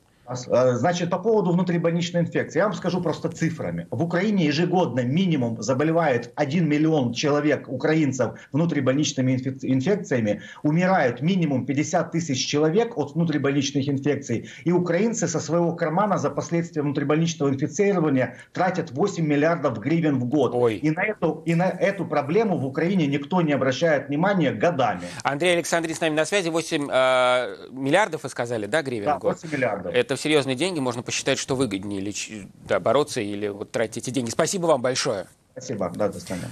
А, 0.49 0.75
значит, 0.75 1.09
по 1.09 1.19
поводу 1.19 1.51
внутрибольничной 1.51 2.21
инфекции, 2.21 2.59
я 2.59 2.65
вам 2.65 2.73
скажу 2.73 3.01
просто 3.01 3.29
цифрами. 3.29 3.87
В 3.91 4.03
Украине 4.03 4.45
ежегодно 4.45 5.01
минимум 5.01 5.61
заболевает 5.61 6.31
1 6.35 6.67
миллион 6.67 7.13
человек, 7.13 7.67
украинцев, 7.67 8.39
внутрибольничными 8.51 9.33
инфекциями. 9.33 10.41
Умирают 10.63 11.21
минимум 11.21 11.65
50 11.65 12.11
тысяч 12.11 12.45
человек 12.45 12.97
от 12.97 13.15
внутрибольничных 13.15 13.87
инфекций. 13.87 14.49
И 14.63 14.71
украинцы 14.71 15.27
со 15.27 15.39
своего 15.39 15.75
кармана 15.75 16.17
за 16.17 16.29
последствия 16.29 16.81
внутрибольничного 16.81 17.49
инфицирования 17.49 18.37
тратят 18.53 18.91
8 18.91 19.25
миллиардов 19.25 19.79
гривен 19.79 20.19
в 20.19 20.25
год. 20.25 20.53
Ой. 20.53 20.75
И, 20.75 20.91
на 20.91 21.03
эту, 21.03 21.43
и 21.45 21.55
на 21.55 21.69
эту 21.69 22.05
проблему 22.05 22.57
в 22.57 22.65
Украине 22.65 23.07
никто 23.07 23.41
не 23.41 23.53
обращает 23.53 24.07
внимания 24.07 24.51
годами. 24.51 25.03
Андрей 25.23 25.53
Александров 25.53 25.95
с 25.95 26.01
нами 26.01 26.15
на 26.15 26.25
связи. 26.25 26.49
8 26.49 26.89
э, 26.91 27.67
миллиардов, 27.71 28.23
вы 28.23 28.29
сказали, 28.29 28.65
да, 28.65 28.81
гривен 28.81 29.05
да, 29.05 29.17
в 29.17 29.19
год? 29.19 29.37
8 29.41 29.55
миллиардов. 29.55 29.93
Это 29.93 30.15
серьезные 30.21 30.55
деньги, 30.55 30.79
можно 30.79 31.03
посчитать, 31.03 31.39
что 31.39 31.55
выгоднее 31.55 31.99
леч... 31.99 32.31
да, 32.67 32.79
бороться 32.79 33.21
или 33.21 33.47
вот 33.47 33.71
тратить 33.71 33.97
эти 33.97 34.09
деньги. 34.11 34.29
Спасибо 34.29 34.67
вам 34.67 34.81
большое. 34.81 35.27
Спасибо, 35.51 35.91
да, 35.93 36.07
до 36.07 36.19
свидания. 36.19 36.49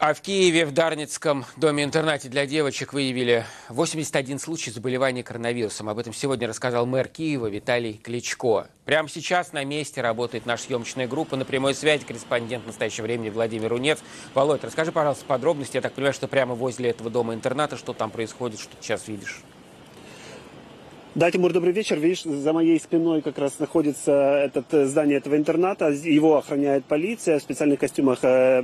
А 0.00 0.14
в 0.14 0.20
Киеве 0.20 0.64
в 0.64 0.72
Дарницком 0.72 1.44
доме-интернате 1.56 2.28
для 2.28 2.46
девочек 2.46 2.92
выявили 2.92 3.44
81 3.68 4.38
случай 4.38 4.70
заболевания 4.70 5.24
коронавирусом. 5.24 5.88
Об 5.88 5.98
этом 5.98 6.14
сегодня 6.14 6.46
рассказал 6.46 6.86
мэр 6.86 7.08
Киева 7.08 7.48
Виталий 7.48 7.94
Кличко. 7.94 8.68
Прямо 8.84 9.08
сейчас 9.08 9.52
на 9.52 9.64
месте 9.64 10.00
работает 10.00 10.46
наша 10.46 10.62
съемочная 10.62 11.08
группа. 11.08 11.34
На 11.34 11.44
прямой 11.44 11.74
связи 11.74 12.04
корреспондент 12.04 12.62
в 12.62 12.68
настоящее 12.68 13.02
время 13.02 13.32
Владимир 13.32 13.70
Рунец. 13.70 13.98
Володь, 14.34 14.62
расскажи, 14.62 14.92
пожалуйста, 14.92 15.24
подробности. 15.24 15.78
Я 15.78 15.80
так 15.80 15.94
понимаю, 15.94 16.14
что 16.14 16.28
прямо 16.28 16.54
возле 16.54 16.90
этого 16.90 17.10
дома-интерната 17.10 17.76
что 17.76 17.92
там 17.92 18.12
происходит, 18.12 18.60
что 18.60 18.76
ты 18.76 18.84
сейчас 18.84 19.08
видишь? 19.08 19.42
Да, 21.18 21.32
Тимур, 21.32 21.52
добрый 21.52 21.72
вечер. 21.72 21.98
Видишь, 21.98 22.22
за 22.22 22.52
моей 22.52 22.78
спиной 22.78 23.22
как 23.22 23.38
раз 23.38 23.58
находится 23.58 24.12
этот, 24.12 24.72
э, 24.72 24.86
здание 24.86 25.16
этого 25.16 25.36
интерната. 25.36 25.88
Его 25.88 26.36
охраняет 26.36 26.84
полиция 26.84 27.40
в 27.40 27.42
специальных 27.42 27.80
костюмах 27.80 28.20
э, 28.22 28.62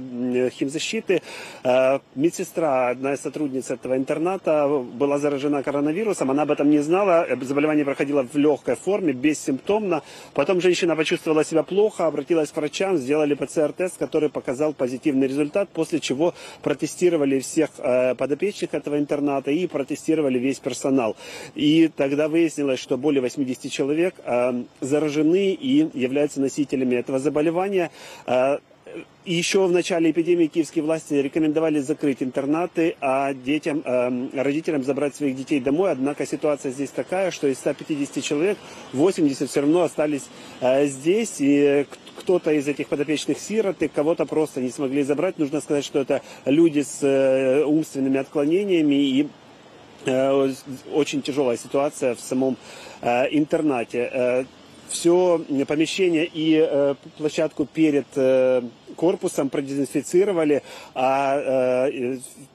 химзащиты. 0.51 1.21
Э, 1.65 1.99
медсестра, 2.15 2.91
одна 2.91 3.15
из 3.15 3.23
сотрудниц 3.23 3.73
этого 3.73 3.97
интерната, 3.97 4.69
была 4.69 5.19
заражена 5.19 5.65
коронавирусом. 5.65 6.31
Она 6.31 6.43
об 6.43 6.53
этом 6.53 6.71
не 6.71 6.79
знала. 6.79 7.27
Заболевание 7.41 7.85
проходило 7.85 8.23
в 8.23 8.37
легкой 8.37 8.77
форме, 8.77 9.13
бессимптомно. 9.13 10.05
Потом 10.33 10.61
женщина 10.61 10.95
почувствовала 10.95 11.45
себя 11.45 11.65
плохо, 11.65 12.07
обратилась 12.07 12.53
к 12.53 12.57
врачам, 12.57 12.99
сделали 12.99 13.35
ПЦР-тест, 13.35 13.99
который 13.99 14.29
показал 14.29 14.75
позитивный 14.75 15.27
результат, 15.27 15.71
после 15.71 15.99
чего 15.99 16.35
протестировали 16.63 17.41
всех 17.41 17.71
подопечных 18.17 18.75
этого 18.75 18.97
интерната 18.97 19.51
и 19.51 19.67
протестировали 19.67 20.39
весь 20.39 20.61
персонал. 20.61 21.17
И 21.57 21.91
тогда 21.97 22.29
вы 22.29 22.43
выяснилось, 22.45 22.78
что 22.78 22.99
более 22.99 23.22
80 23.22 23.72
человек 23.72 24.14
э, 24.22 24.64
заражены 24.80 25.53
и 25.53 25.88
являются 25.99 26.40
носителями 26.40 26.97
этого 26.97 27.18
заболевания. 27.18 27.90
Э, 28.26 28.59
еще 29.24 29.66
в 29.66 29.72
начале 29.72 30.11
эпидемии 30.11 30.47
киевские 30.47 30.84
власти 30.84 31.14
рекомендовали 31.14 31.80
закрыть 31.80 32.22
интернаты, 32.22 32.97
а 33.01 33.32
детям, 33.32 33.82
э, 33.84 34.28
родителям 34.34 34.84
забрать 34.84 35.16
своих 35.16 35.36
детей 35.36 35.59
домой. 35.59 35.92
Однако 35.92 36.26
ситуация 36.26 36.70
здесь 36.70 36.90
такая, 36.90 37.30
что 37.30 37.47
из 37.47 37.59
150 37.59 38.22
человек 38.22 38.59
80 38.92 39.49
все 39.49 39.61
равно 39.61 39.82
остались 39.82 40.26
э, 40.61 40.86
здесь. 40.86 41.36
И 41.38 41.86
кто-то 42.16 42.53
из 42.53 42.68
этих 42.68 42.88
подопечных 42.88 43.38
сироты, 43.38 43.88
кого-то 43.88 44.26
просто 44.26 44.61
не 44.61 44.70
смогли 44.70 45.03
забрать. 45.03 45.38
Нужно 45.38 45.62
сказать, 45.62 45.84
что 45.84 46.01
это 46.01 46.20
люди 46.45 46.80
с 46.80 46.99
э, 47.03 47.64
умственными 47.64 48.18
отклонениями 48.18 48.95
и 48.97 49.28
очень 50.07 51.23
тяжелая 51.23 51.57
ситуация 51.57 52.15
в 52.15 52.21
самом 52.21 52.57
э, 53.03 53.27
интернате. 53.31 54.11
Э, 54.13 54.45
Все 54.89 55.41
помещение 55.67 56.29
и 56.33 56.95
площадку 57.19 57.65
перед 57.65 58.07
корпусом 58.97 59.49
продезинфицировали, 59.49 60.63
а 60.95 61.89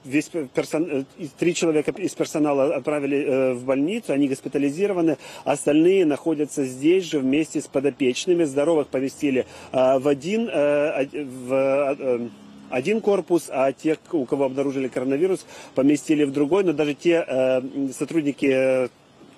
весь 0.05 0.29
персон... 0.53 1.05
три 1.37 1.53
человека 1.53 1.91
из 1.91 2.13
персонала 2.13 2.75
отправили 2.75 3.53
в 3.55 3.65
больницу, 3.65 4.13
они 4.13 4.29
госпитализированы, 4.29 5.17
остальные 5.43 6.05
находятся 6.05 6.63
здесь 6.63 7.03
же 7.05 7.19
вместе 7.19 7.59
с 7.59 7.67
подопечными. 7.67 8.45
Здоровых 8.45 8.87
поместили 8.87 9.45
в 9.73 10.07
один, 10.07 10.45
в 10.45 12.29
один 12.69 13.01
корпус, 13.01 13.49
а 13.49 13.71
тех, 13.71 13.97
у 14.11 14.25
кого 14.25 14.45
обнаружили 14.45 14.87
коронавирус, 14.87 15.45
поместили 15.75 16.23
в 16.23 16.31
другой. 16.31 16.63
Но 16.63 16.73
даже 16.73 16.93
те 16.93 17.25
э, 17.27 17.61
сотрудники 17.91 18.45
э, 18.45 18.89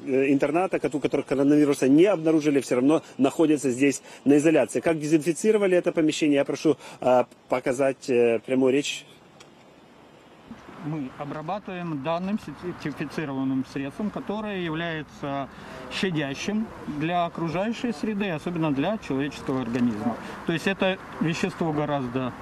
интерната, 0.05 0.79
у 0.93 0.99
которых 0.99 1.25
коронавируса 1.25 1.88
не 1.88 2.05
обнаружили, 2.05 2.59
все 2.59 2.75
равно 2.75 3.01
находятся 3.17 3.69
здесь 3.71 4.01
на 4.25 4.38
изоляции. 4.38 4.79
Как 4.79 4.99
дезинфицировали 4.99 5.77
это 5.77 5.91
помещение, 5.91 6.38
я 6.38 6.45
прошу 6.45 6.77
э, 6.99 7.23
показать 7.49 8.09
э, 8.09 8.39
прямую 8.45 8.73
речь. 8.73 9.05
Мы 10.84 11.11
обрабатываем 11.19 12.01
данным 12.01 12.39
сертифицированным 12.84 13.65
средством, 13.71 14.09
которое 14.09 14.61
является 14.61 15.47
щадящим 15.91 16.65
для 16.88 17.25
окружающей 17.25 17.91
среды, 17.93 18.32
особенно 18.32 18.73
для 18.73 18.97
человеческого 18.97 19.61
организма. 19.61 20.17
То 20.47 20.53
есть 20.53 20.65
это 20.65 20.97
вещество 21.19 21.71
гораздо 21.71 22.34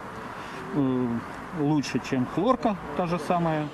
лучше, 1.59 2.01
чем 2.09 2.25
хлорка, 2.25 2.77
та 2.97 3.07
же 3.07 3.19
самая. 3.27 3.67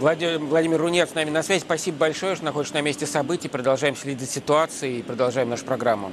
Владимир 0.00 0.80
Рунев 0.80 1.08
с 1.08 1.14
нами 1.14 1.30
на 1.30 1.42
связи. 1.42 1.60
Спасибо 1.60 1.98
большое, 1.98 2.34
что 2.34 2.44
находишься 2.44 2.74
на 2.74 2.82
месте 2.82 3.06
событий. 3.06 3.48
Продолжаем 3.48 3.94
следить 3.94 4.20
за 4.20 4.26
ситуацией 4.26 4.98
и 4.98 5.02
продолжаем 5.02 5.48
нашу 5.48 5.64
программу. 5.64 6.12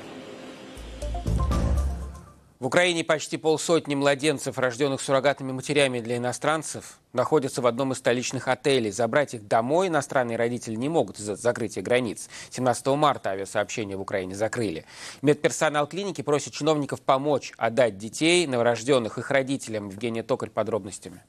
В 2.62 2.68
Украине 2.68 3.04
почти 3.04 3.38
полсотни 3.38 3.96
младенцев, 3.96 4.60
рожденных 4.60 5.02
суррогатными 5.02 5.52
матерями 5.52 6.00
для 6.00 6.18
иностранцев, 6.18 7.00
находятся 7.12 7.64
в 7.64 7.66
одном 7.66 7.92
из 7.92 7.98
столичных 7.98 8.48
отелей. 8.48 8.92
Забрать 8.92 9.34
их 9.34 9.48
домой 9.48 9.88
иностранные 9.88 10.38
родители 10.38 10.76
не 10.76 10.88
могут 10.88 11.18
из-за 11.18 11.36
закрытия 11.36 11.82
границ. 11.82 12.30
17 12.52 12.86
марта 12.90 13.32
авиасообщение 13.32 13.98
в 13.98 14.02
Украине 14.02 14.36
закрыли. 14.36 14.86
Медперсонал 15.24 15.88
клиники 15.88 16.22
просит 16.22 16.54
чиновников 16.54 17.02
помочь 17.02 17.52
отдать 17.58 17.98
детей, 17.98 18.46
новорожденных 18.46 19.18
их 19.18 19.32
родителям. 19.32 19.90
Евгения 19.90 20.22
Токарь 20.22 20.52
подробностями. 20.52 21.24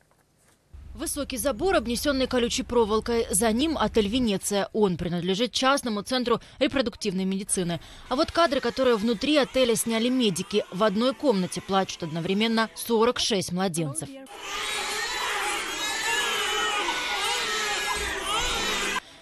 Высокий 0.95 1.39
забор, 1.39 1.75
обнесенный 1.75 2.27
колючей 2.27 2.65
проволокой. 2.65 3.27
За 3.31 3.51
ним 3.51 3.79
отель 3.79 4.09
«Венеция». 4.09 4.69
Он 4.75 4.99
принадлежит 4.99 5.53
частному 5.53 6.03
центру 6.03 6.41
репродуктивной 6.59 7.25
медицины. 7.25 7.81
А 8.11 8.17
вот 8.17 8.31
кадры, 8.31 8.61
которые 8.61 8.97
внутри 8.97 9.39
отеля 9.39 9.75
сняли 9.75 10.11
медики. 10.11 10.65
В 10.71 10.85
одной 10.85 11.15
комнате 11.15 11.63
плачут 11.63 12.03
одновременно 12.03 12.69
46 12.75 13.53
младенцев. 13.53 14.09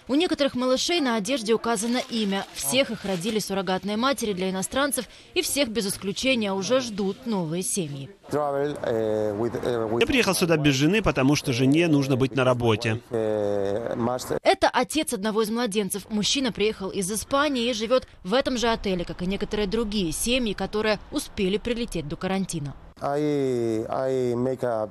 У 0.07 0.15
некоторых 0.15 0.55
малышей 0.55 0.99
на 0.99 1.15
одежде 1.15 1.53
указано 1.53 2.01
имя. 2.09 2.45
Всех 2.53 2.91
их 2.91 3.05
родили 3.05 3.39
суррогатные 3.39 3.97
матери 3.97 4.33
для 4.33 4.49
иностранцев, 4.49 5.05
и 5.33 5.41
всех 5.41 5.69
без 5.69 5.87
исключения 5.87 6.51
уже 6.53 6.81
ждут 6.81 7.25
новые 7.25 7.63
семьи. 7.63 8.09
Я 8.31 10.05
приехал 10.05 10.33
сюда 10.33 10.57
без 10.57 10.73
жены, 10.75 11.01
потому 11.01 11.35
что 11.35 11.53
жене 11.53 11.87
нужно 11.87 12.15
быть 12.15 12.35
на 12.35 12.43
работе. 12.43 13.01
Это 13.09 14.69
отец 14.71 15.13
одного 15.13 15.41
из 15.43 15.49
младенцев. 15.49 16.09
Мужчина 16.09 16.51
приехал 16.51 16.89
из 16.89 17.11
Испании 17.11 17.69
и 17.69 17.73
живет 17.73 18.07
в 18.23 18.33
этом 18.33 18.57
же 18.57 18.67
отеле, 18.69 19.05
как 19.05 19.21
и 19.21 19.25
некоторые 19.25 19.67
другие 19.67 20.11
семьи, 20.11 20.53
которые 20.53 20.99
успели 21.11 21.57
прилететь 21.57 22.07
до 22.07 22.15
карантина. 22.15 22.73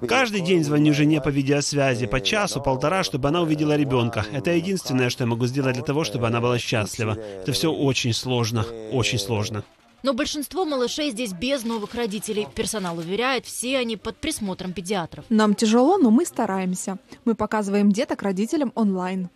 Каждый 0.08 0.40
день 0.40 0.64
звоню 0.64 0.92
жене 0.92 1.20
по 1.20 1.28
видеосвязи, 1.28 2.06
по 2.06 2.20
часу, 2.20 2.61
полтора, 2.61 3.04
чтобы 3.04 3.28
она 3.28 3.40
увидела 3.40 3.76
ребенка. 3.76 4.26
Это 4.32 4.50
единственное, 4.50 5.11
что 5.11 5.22
я 5.22 5.28
могу 5.28 5.46
сделать 5.46 5.74
для 5.74 5.84
того, 5.84 6.02
чтобы 6.02 6.26
она 6.26 6.40
была 6.40 6.58
счастлива. 6.58 7.16
Это 7.42 7.52
все 7.52 7.72
очень 7.72 8.12
сложно, 8.12 8.66
очень 8.92 9.18
сложно. 9.18 9.62
Но 10.02 10.12
большинство 10.12 10.64
малышей 10.64 11.11
здесь 11.11 11.32
без 11.32 11.62
новых 11.62 11.94
родителей. 11.94 12.48
Персонал 12.54 12.98
уверяет, 12.98 13.46
все 13.46 13.78
они 13.78 13.96
под 13.96 14.16
присмотром 14.16 14.72
педиатров. 14.72 15.24
Нам 15.28 15.54
тяжело, 15.54 15.98
но 15.98 16.11
мы 16.11 16.24
стараемся. 16.24 16.98
Мы 17.24 17.34
показываем 17.36 17.92
деток 17.92 18.22
родителям 18.22 18.72
онлайн. 18.74 19.28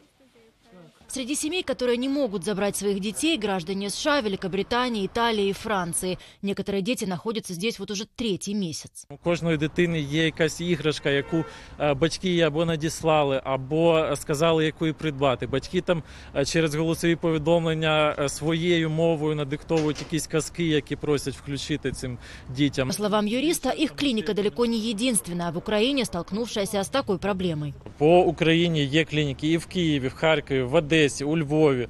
Среди 1.13 1.35
семей, 1.35 1.63
которые 1.63 1.97
не 1.97 2.09
могут 2.09 2.43
забрать 2.43 2.75
своих 2.77 2.99
детей, 2.99 3.37
граждане 3.37 3.89
США, 3.89 4.21
Великобритании, 4.21 5.05
Италии 5.05 5.47
и 5.47 5.53
Франции. 5.53 6.17
Некоторые 6.43 6.81
дети 6.81 7.05
находятся 7.05 7.53
здесь 7.53 7.79
вот 7.79 7.91
уже 7.91 8.05
третий 8.15 8.55
месяц. 8.55 9.07
У 9.09 9.17
кожної 9.17 9.57
дитини 9.57 9.99
є 9.99 10.25
якась 10.25 10.61
іграшка, 10.61 11.09
яку 11.09 11.45
батьки 11.95 12.29
їй 12.29 12.41
або 12.41 12.65
надіслали, 12.65 13.41
або 13.43 14.09
сказали, 14.15 14.65
яку 14.65 14.93
придбати. 14.93 15.47
Батьки 15.47 15.81
там 15.81 16.03
через 16.45 16.75
голосові 16.75 17.15
повідомлення 17.15 18.29
своєю 18.29 18.89
мовою 18.89 19.35
надиктовують 19.35 19.99
якісь 19.99 20.27
казки, 20.27 20.65
які 20.65 20.95
просять 20.95 21.35
включити 21.35 21.91
цим 21.91 22.17
дітям. 22.55 22.87
По 22.87 22.93
словам 22.93 23.27
юриста, 23.27 23.71
их 23.71 23.95
клиника 23.95 24.33
далеко 24.33 24.65
не 24.65 24.77
единственная 24.77 25.51
в 25.51 25.57
Украине, 25.57 26.05
столкнувшаяся 26.05 26.79
с 26.79 26.89
такой 26.89 27.17
проблемой. 27.17 27.73
По 27.97 28.19
Україні 28.21 28.85
є 28.85 29.05
клініки 29.05 29.47
і 29.47 29.57
в 29.57 29.65
Києві, 29.65 30.07
в 30.07 30.13
Харкові, 30.13 30.61
в 30.61 30.75
Одесі, 30.75 30.99
у 31.25 31.37
Львові, 31.37 31.87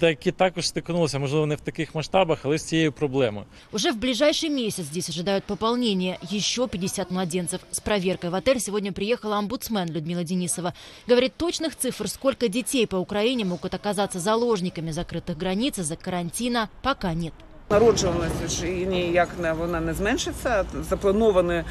які 0.00 0.32
також 0.32 0.68
стикнулися, 0.68 1.18
можливо, 1.18 1.46
не 1.46 1.54
в 1.54 1.60
таких 1.60 1.94
масштабах, 1.94 2.38
але 2.42 2.58
з 2.58 2.64
цією 2.64 2.92
проблемою. 2.92 3.46
Уже 3.72 3.90
в 3.90 3.96
ближайший 3.96 4.50
месяц 4.50 4.86
здесь 4.86 5.08
ожидают 5.08 5.44
пополнения. 5.44 6.18
Еще 6.32 6.68
50 6.68 7.10
младенцев. 7.10 7.60
С 7.70 7.80
проверкой 7.80 8.30
в 8.30 8.34
отель 8.34 8.58
сегодня 8.58 8.92
приехала 8.92 9.38
омбудсмен 9.38 9.88
Людмила 9.90 10.24
Денисова. 10.24 10.72
Говорит, 11.08 11.32
точных 11.36 11.76
цифр, 11.76 12.08
сколько 12.08 12.48
детей 12.48 12.86
по 12.86 12.96
Украине 12.96 13.44
могут 13.44 13.74
оказаться 13.74 14.20
заложниками 14.20 14.90
закрытых 14.90 15.36
границ 15.36 15.78
из-за 15.78 15.96
карантина, 15.96 16.68
пока 16.82 17.14
нет. 17.14 17.34
Народжуваність 17.70 18.64
ніяк 18.64 19.28
не 19.42 19.52
вона 19.52 19.80
не 19.80 19.94
зменшиться. 19.94 20.64
Заплановане 20.90 21.64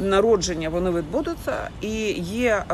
народження 0.00 0.68
вони 0.68 0.90
відбудуться, 0.90 1.68
і 1.80 2.12
є 2.22 2.64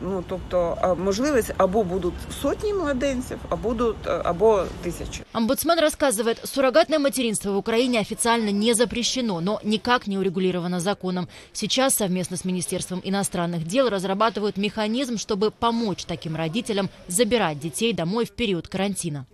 ну 0.00 0.24
тобто 0.28 0.76
можливість 1.04 1.54
або 1.56 1.84
будуть 1.84 2.14
сотні 2.42 2.74
младенців, 2.74 3.38
або 3.48 3.68
будуть 3.68 3.96
або 4.24 4.64
тисячі. 4.82 5.22
Омбудсмен 5.34 5.78
рассказывает, 5.78 6.46
суррогатное 6.46 6.98
материнство 6.98 7.52
в 7.52 7.56
Украине 7.56 8.00
официально 8.00 8.50
не 8.50 8.74
запрещено, 8.74 9.40
но 9.40 9.60
никак 9.64 10.06
не 10.06 10.18
урегулировано 10.18 10.80
законом. 10.80 11.28
Сейчас 11.52 11.96
совместно 11.96 12.36
с 12.36 12.44
Министерством 12.44 13.00
иностранных 13.04 13.64
дел 13.64 13.88
разрабатывают 13.88 14.56
механизм, 14.56 15.16
чтобы 15.16 15.50
помочь 15.50 16.04
таким 16.04 16.36
родителям 16.36 16.88
забирать 17.08 17.58
детей 17.58 17.92
домой 17.92 18.24
в 18.24 18.30
период 18.30 18.66
карантина. 18.66 19.24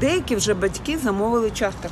Деякі 0.00 0.36
вже 0.36 0.54
батьки 0.54 0.98
замовили 0.98 1.50
чартер. 1.50 1.90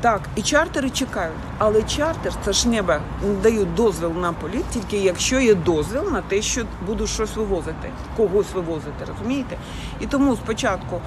Так, 0.00 0.20
і 0.36 0.42
чартери 0.42 0.90
чекають, 0.90 1.36
але 1.58 1.82
чартер 1.82 2.32
це 2.44 2.52
ж 2.52 2.68
небо 2.68 2.94
дають 3.42 3.74
дозвіл 3.74 4.10
на 4.10 4.32
політ, 4.32 4.64
тільки 4.72 4.96
якщо 4.96 5.40
є 5.40 5.54
дозвіл 5.54 6.10
на 6.12 6.22
те, 6.22 6.42
що 6.42 6.62
будуть 6.86 7.08
щось 7.08 7.36
вивозити, 7.36 7.90
когось 8.16 8.52
вивозити, 8.54 9.04
розумієте? 9.08 9.58
І 10.00 10.06
тому 10.06 10.36
спочатку 10.36 11.00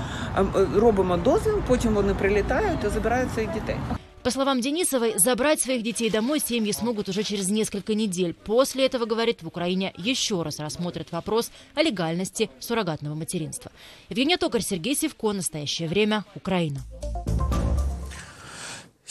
робимо 0.76 1.17
дозвіл, 1.17 1.61
потім 1.67 1.93
вони 1.93 2.13
прилітають 2.13 2.84
і 2.86 2.89
забирають 2.89 3.34
своїх 3.34 3.53
дітей. 3.53 3.76
По 4.23 4.32
словам 4.32 4.59
Денисовой, 4.59 5.13
забрать 5.17 5.61
своих 5.61 5.84
детей 5.84 6.09
домой 6.09 6.39
семьи 6.39 6.71
смогут 6.73 7.09
уже 7.09 7.23
через 7.23 7.49
несколько 7.49 7.93
недель. 7.93 8.34
После 8.34 8.86
этого, 8.88 9.05
говорит, 9.05 9.43
в 9.43 9.47
Украине 9.47 9.93
еще 9.99 10.41
раз 10.41 10.59
рассмотрят 10.59 11.11
вопрос 11.11 11.51
о 11.76 11.84
легальности 11.84 12.49
суррогатного 12.59 13.13
материнства. 13.13 13.71
Евгения 14.09 14.38
Токарь, 14.38 14.63
Сергей 14.63 14.95
Севко. 14.95 15.32
Настоящее 15.32 15.88
время. 15.88 16.26
Украина. 16.34 16.82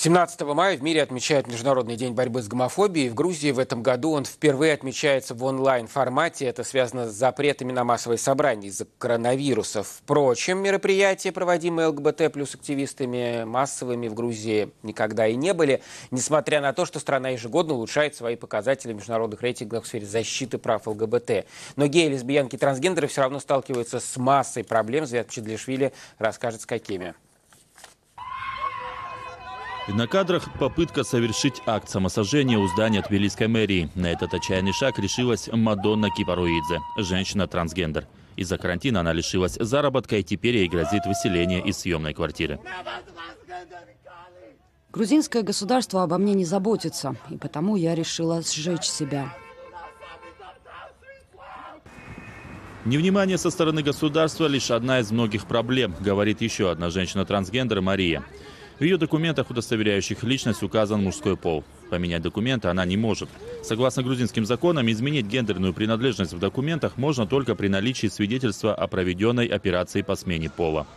17 0.01 0.39
мая 0.43 0.77
в 0.77 0.81
мире 0.81 1.03
отмечают 1.03 1.47
Международный 1.47 1.97
день 1.97 2.13
борьбы 2.13 2.41
с 2.41 2.47
гомофобией. 2.47 3.09
В 3.09 3.15
Грузии 3.15 3.51
в 3.51 3.59
этом 3.59 3.83
году 3.83 4.11
он 4.11 4.23
впервые 4.23 4.71
отмечается 4.71 5.35
в 5.35 5.43
онлайн-формате. 5.43 6.45
Это 6.45 6.63
связано 6.63 7.09
с 7.09 7.13
запретами 7.13 7.73
на 7.73 7.83
массовые 7.83 8.17
собрания 8.17 8.69
из-за 8.69 8.87
коронавируса. 8.97 9.83
Впрочем, 9.83 10.59
мероприятия, 10.59 11.33
проводимые 11.33 11.87
ЛГБТ 11.87 12.31
плюс 12.31 12.55
активистами, 12.55 13.43
массовыми 13.43 14.07
в 14.07 14.13
Грузии 14.13 14.71
никогда 14.83 15.27
и 15.27 15.35
не 15.35 15.53
были, 15.53 15.81
несмотря 16.11 16.61
на 16.61 16.71
то, 16.71 16.85
что 16.85 17.01
страна 17.01 17.31
ежегодно 17.31 17.73
улучшает 17.73 18.15
свои 18.15 18.37
показатели 18.37 18.93
международных 18.93 19.41
рейтингов 19.41 19.83
в 19.83 19.87
сфере 19.89 20.05
защиты 20.05 20.59
прав 20.59 20.87
ЛГБТ. 20.87 21.45
Но 21.75 21.87
геи, 21.87 22.07
лесбиянки, 22.07 22.57
трансгендеры 22.57 23.07
все 23.07 23.19
равно 23.19 23.41
сталкиваются 23.41 23.99
с 23.99 24.15
массой 24.15 24.63
проблем. 24.63 25.05
Звят 25.05 25.29
Чедлишвили 25.29 25.91
расскажет, 26.19 26.61
с 26.61 26.65
какими. 26.65 27.15
На 29.93 30.07
кадрах 30.07 30.53
попытка 30.59 31.03
совершить 31.03 31.61
акт 31.65 31.89
самосожжения 31.89 32.59
у 32.59 32.67
здания 32.67 33.01
Тбилисской 33.01 33.47
мэрии. 33.47 33.89
На 33.95 34.11
этот 34.11 34.33
отчаянный 34.33 34.71
шаг 34.71 34.99
решилась 34.99 35.49
Мадонна 35.51 36.09
Кипаруидзе, 36.11 36.79
женщина-трансгендер. 36.97 38.07
Из-за 38.35 38.57
карантина 38.57 38.99
она 38.99 39.13
лишилась 39.13 39.57
заработка 39.59 40.17
и 40.17 40.23
теперь 40.23 40.57
ей 40.57 40.69
грозит 40.69 41.05
выселение 41.05 41.61
из 41.61 41.77
съемной 41.79 42.13
квартиры. 42.13 42.59
Грузинское 44.91 45.41
государство 45.41 46.03
обо 46.03 46.17
мне 46.17 46.33
не 46.33 46.45
заботится, 46.45 47.15
и 47.29 47.37
потому 47.37 47.75
я 47.75 47.95
решила 47.95 48.41
сжечь 48.41 48.85
себя. 48.85 49.33
Невнимание 52.85 53.37
со 53.37 53.49
стороны 53.49 53.83
государства 53.83 54.45
лишь 54.47 54.71
одна 54.71 54.99
из 54.99 55.11
многих 55.11 55.45
проблем, 55.45 55.95
говорит 55.99 56.41
еще 56.41 56.71
одна 56.71 56.89
женщина-трансгендер 56.89 57.81
Мария. 57.81 58.23
В 58.79 58.81
ее 58.81 58.97
документах, 58.97 59.49
удостоверяющих 59.49 60.23
личность, 60.23 60.63
указан 60.63 61.03
мужской 61.03 61.35
пол. 61.35 61.65
Поменять 61.89 62.21
документы 62.21 62.69
она 62.69 62.85
не 62.85 62.95
может. 62.95 63.27
Согласно 63.61 64.03
грузинским 64.03 64.45
законам, 64.45 64.89
изменить 64.89 65.25
гендерную 65.25 65.73
принадлежность 65.73 66.31
в 66.31 66.39
документах 66.39 66.95
можно 66.95 67.27
только 67.27 67.55
при 67.55 67.67
наличии 67.67 68.07
свидетельства 68.07 68.73
о 68.73 68.87
проведенной 68.87 69.47
операции 69.47 70.01
по 70.01 70.15
смене 70.15 70.49
пола. 70.49 70.87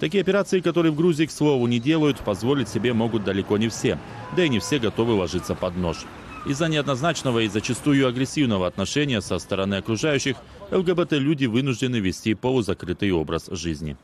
Такие 0.00 0.22
операции, 0.22 0.60
которые 0.60 0.92
в 0.92 0.96
Грузии, 0.96 1.26
к 1.26 1.30
слову, 1.30 1.66
не 1.66 1.78
делают, 1.78 2.20
позволить 2.20 2.70
себе 2.70 2.94
могут 2.94 3.24
далеко 3.24 3.58
не 3.58 3.68
все. 3.68 3.98
Да 4.34 4.42
и 4.42 4.48
не 4.48 4.58
все 4.58 4.78
готовы 4.78 5.12
ложиться 5.12 5.54
под 5.54 5.76
нож. 5.76 6.06
Из-за 6.46 6.68
неоднозначного 6.68 7.40
и 7.40 7.48
зачастую 7.48 8.08
агрессивного 8.08 8.66
отношения 8.66 9.20
со 9.20 9.38
стороны 9.38 9.74
окружающих, 9.74 10.36
ЛГБТ-люди 10.70 11.44
вынуждены 11.44 11.96
вести 11.96 12.32
полузакрытый 12.32 13.12
образ 13.12 13.48
жизни. 13.50 13.96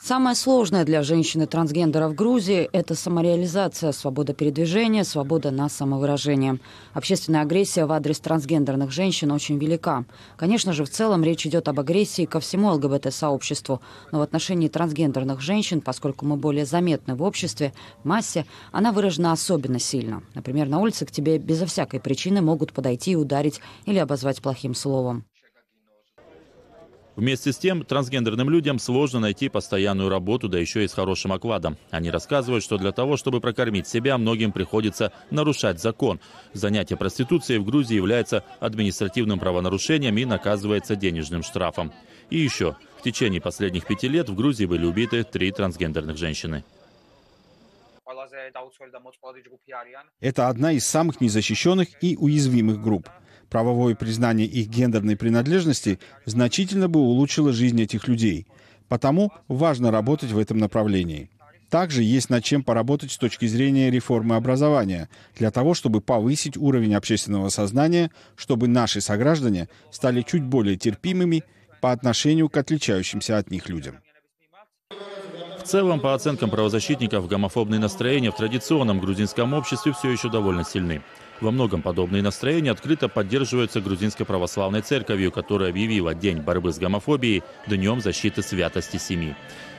Самое 0.00 0.34
сложное 0.34 0.84
для 0.84 1.02
женщины-трансгендера 1.02 2.08
в 2.08 2.14
Грузии– 2.14 2.68
это 2.72 2.96
самореализация, 2.96 3.92
свобода 3.92 4.34
передвижения, 4.34 5.04
свобода 5.04 5.52
на 5.52 5.68
самовыражение. 5.68 6.58
Общественная 6.94 7.42
агрессия 7.42 7.86
в 7.86 7.92
адрес 7.92 8.18
трансгендерных 8.18 8.90
женщин 8.90 9.30
очень 9.30 9.58
велика. 9.58 10.04
Конечно 10.36 10.72
же, 10.72 10.84
в 10.84 10.90
целом 10.90 11.22
речь 11.22 11.46
идет 11.46 11.68
об 11.68 11.78
агрессии 11.78 12.24
ко 12.24 12.40
всему 12.40 12.72
ЛГБТ-сообществу, 12.72 13.80
но 14.10 14.18
в 14.18 14.22
отношении 14.22 14.68
трансгендерных 14.68 15.40
женщин, 15.40 15.80
поскольку 15.80 16.26
мы 16.26 16.36
более 16.36 16.66
заметны 16.66 17.14
в 17.14 17.22
обществе, 17.22 17.72
массе, 18.02 18.46
она 18.72 18.90
выражена 18.90 19.30
особенно 19.30 19.78
сильно. 19.78 20.24
Например, 20.34 20.68
на 20.68 20.80
улице 20.80 21.06
к 21.06 21.12
тебе 21.12 21.38
безо 21.38 21.66
всякой 21.66 22.00
причины 22.00 22.40
могут 22.40 22.72
подойти 22.72 23.12
и 23.12 23.16
ударить 23.16 23.60
или 23.86 23.98
обозвать 23.98 24.42
плохим 24.42 24.74
словом. 24.74 25.24
Вместе 27.18 27.52
с 27.52 27.58
тем, 27.58 27.84
трансгендерным 27.84 28.48
людям 28.48 28.78
сложно 28.78 29.18
найти 29.18 29.48
постоянную 29.48 30.08
работу, 30.08 30.48
да 30.48 30.56
еще 30.56 30.84
и 30.84 30.86
с 30.86 30.92
хорошим 30.92 31.32
окладом. 31.32 31.76
Они 31.90 32.12
рассказывают, 32.12 32.62
что 32.62 32.78
для 32.78 32.92
того, 32.92 33.16
чтобы 33.16 33.40
прокормить 33.40 33.88
себя, 33.88 34.16
многим 34.18 34.52
приходится 34.52 35.12
нарушать 35.32 35.80
закон. 35.80 36.20
Занятие 36.52 36.96
проституцией 36.96 37.58
в 37.58 37.64
Грузии 37.64 37.96
является 37.96 38.44
административным 38.60 39.40
правонарушением 39.40 40.16
и 40.16 40.24
наказывается 40.24 40.94
денежным 40.94 41.42
штрафом. 41.42 41.92
И 42.30 42.38
еще, 42.38 42.76
в 43.00 43.02
течение 43.02 43.40
последних 43.40 43.84
пяти 43.84 44.06
лет 44.06 44.28
в 44.28 44.36
Грузии 44.36 44.66
были 44.66 44.86
убиты 44.86 45.24
три 45.24 45.50
трансгендерных 45.50 46.16
женщины. 46.16 46.62
Это 50.20 50.48
одна 50.48 50.70
из 50.70 50.86
самых 50.86 51.20
незащищенных 51.20 51.88
и 52.00 52.16
уязвимых 52.16 52.80
групп. 52.80 53.08
Правовое 53.50 53.94
признание 53.94 54.46
их 54.46 54.68
гендерной 54.68 55.16
принадлежности 55.16 55.98
значительно 56.26 56.88
бы 56.88 57.00
улучшило 57.00 57.52
жизнь 57.52 57.80
этих 57.80 58.06
людей. 58.08 58.46
Потому 58.88 59.32
важно 59.48 59.90
работать 59.90 60.32
в 60.32 60.38
этом 60.38 60.58
направлении. 60.58 61.30
Также 61.70 62.02
есть 62.02 62.30
над 62.30 62.44
чем 62.44 62.62
поработать 62.62 63.12
с 63.12 63.18
точки 63.18 63.46
зрения 63.46 63.90
реформы 63.90 64.36
образования, 64.36 65.10
для 65.36 65.50
того, 65.50 65.74
чтобы 65.74 66.00
повысить 66.00 66.56
уровень 66.56 66.94
общественного 66.94 67.50
сознания, 67.50 68.10
чтобы 68.36 68.68
наши 68.68 69.02
сограждане 69.02 69.68
стали 69.90 70.22
чуть 70.22 70.44
более 70.44 70.76
терпимыми 70.76 71.44
по 71.82 71.92
отношению 71.92 72.48
к 72.48 72.56
отличающимся 72.56 73.36
от 73.36 73.50
них 73.50 73.68
людям. 73.68 73.96
В 75.58 75.62
целом, 75.64 76.00
по 76.00 76.14
оценкам 76.14 76.48
правозащитников, 76.48 77.28
гомофобные 77.28 77.78
настроения 77.78 78.30
в 78.30 78.36
традиционном 78.36 79.00
грузинском 79.00 79.52
обществе 79.52 79.92
все 79.92 80.10
еще 80.10 80.30
довольно 80.30 80.64
сильны. 80.64 81.02
Во 81.40 81.52
многом 81.52 81.82
подобные 81.82 82.22
настроения 82.22 82.72
открыто 82.72 83.08
поддерживаются 83.08 83.80
грузинской 83.80 84.26
православной 84.26 84.82
церковью, 84.82 85.30
которая 85.30 85.70
объявила 85.70 86.12
День 86.12 86.38
борьбы 86.38 86.72
с 86.72 86.78
гомофобией 86.78 87.44
Днем 87.68 88.00
защиты 88.00 88.42
святости 88.42 88.96
семьи. 88.96 89.36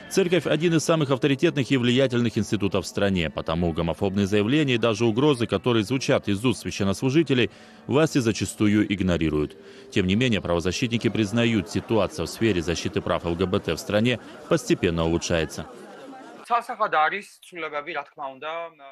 Церковь– 0.08 0.44
один 0.46 0.74
из 0.74 0.82
самых 0.82 1.10
авторитетных 1.10 1.70
и 1.70 1.76
влиятельных 1.76 2.36
институтов 2.36 2.84
в 2.84 2.88
стране, 2.88 3.30
потому 3.30 3.72
гомофобные 3.72 4.26
заявления 4.26 4.74
и 4.74 4.78
даже 4.78 5.04
угрозы, 5.04 5.46
которые 5.46 5.84
звучат 5.84 6.28
из 6.28 6.44
уст 6.44 6.62
священнослужителей, 6.62 7.50
власти 7.86 8.18
зачастую 8.18 8.92
игнорируют. 8.92 9.56
Тем 9.92 10.08
не 10.08 10.16
менее, 10.16 10.40
правозащитники 10.40 11.08
признают, 11.08 11.70
ситуация 11.70 12.26
в 12.26 12.28
сфере 12.28 12.60
защиты 12.60 13.00
прав 13.00 13.24
ЛГБТ 13.24 13.68
в 13.68 13.76
стране 13.76 14.18
постепенно 14.48 15.04
улучшается. 15.04 15.66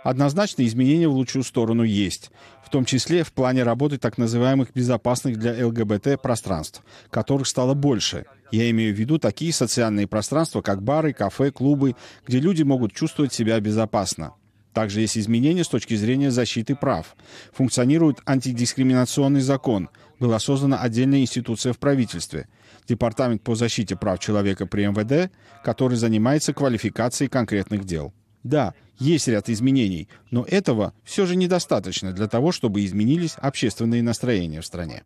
Однозначно 0.05 0.65
изменения 0.65 1.09
в 1.09 1.13
лучшую 1.13 1.43
сторону 1.43 1.83
есть, 1.83 2.31
в 2.65 2.71
том 2.71 2.85
числе 2.85 3.25
в 3.25 3.33
плане 3.33 3.63
работы 3.65 3.99
так 3.99 4.19
называемых 4.19 4.73
безопасных 4.73 5.37
для 5.37 5.67
ЛГБТ 5.67 6.23
пространств, 6.23 6.83
которых 7.11 7.49
стало 7.49 7.75
больше. 7.75 8.27
Я 8.51 8.71
имею 8.71 8.95
в 8.95 8.99
виду 8.99 9.19
такие 9.19 9.53
социальные 9.53 10.07
пространства, 10.07 10.63
как 10.63 10.83
бары, 10.83 11.13
кафе, 11.13 11.51
клубы, 11.51 11.97
где 12.27 12.41
люди 12.41 12.63
могут 12.63 12.95
чувствовать 12.95 13.33
себя 13.33 13.61
безопасно. 13.61 14.35
Также 14.79 15.01
есть 15.01 15.19
изменения 15.19 15.65
с 15.65 15.69
точки 15.69 15.97
зрения 15.97 16.31
защиты 16.31 16.77
прав. 16.77 17.17
Функционирует 17.53 18.19
антидискриминационный 18.25 19.41
закон. 19.41 19.89
Была 20.21 20.39
создана 20.39 20.79
отдельная 20.79 21.19
институция 21.19 21.73
в 21.73 21.81
правительстве– 21.81 22.47
Департамент 22.89 23.43
по 23.43 23.57
защите 23.57 23.97
прав 23.97 24.21
человека 24.21 24.67
при 24.67 24.87
МВД, 24.87 25.33
который 25.65 25.97
занимается 25.97 26.55
квалификацией 26.55 27.29
конкретных 27.29 27.85
дел. 27.85 28.15
Да, 28.45 28.73
есть 29.01 29.27
ряд 29.27 29.51
изменений, 29.51 30.09
но 30.31 30.45
этого 30.45 30.95
все 31.03 31.27
же 31.27 31.35
недостаточно 31.35 32.13
для 32.13 32.29
того, 32.29 32.53
чтобы 32.53 32.85
изменились 32.85 33.35
общественные 33.37 34.05
настроения 34.05 34.61
в 34.61 34.67
стране. 34.67 35.03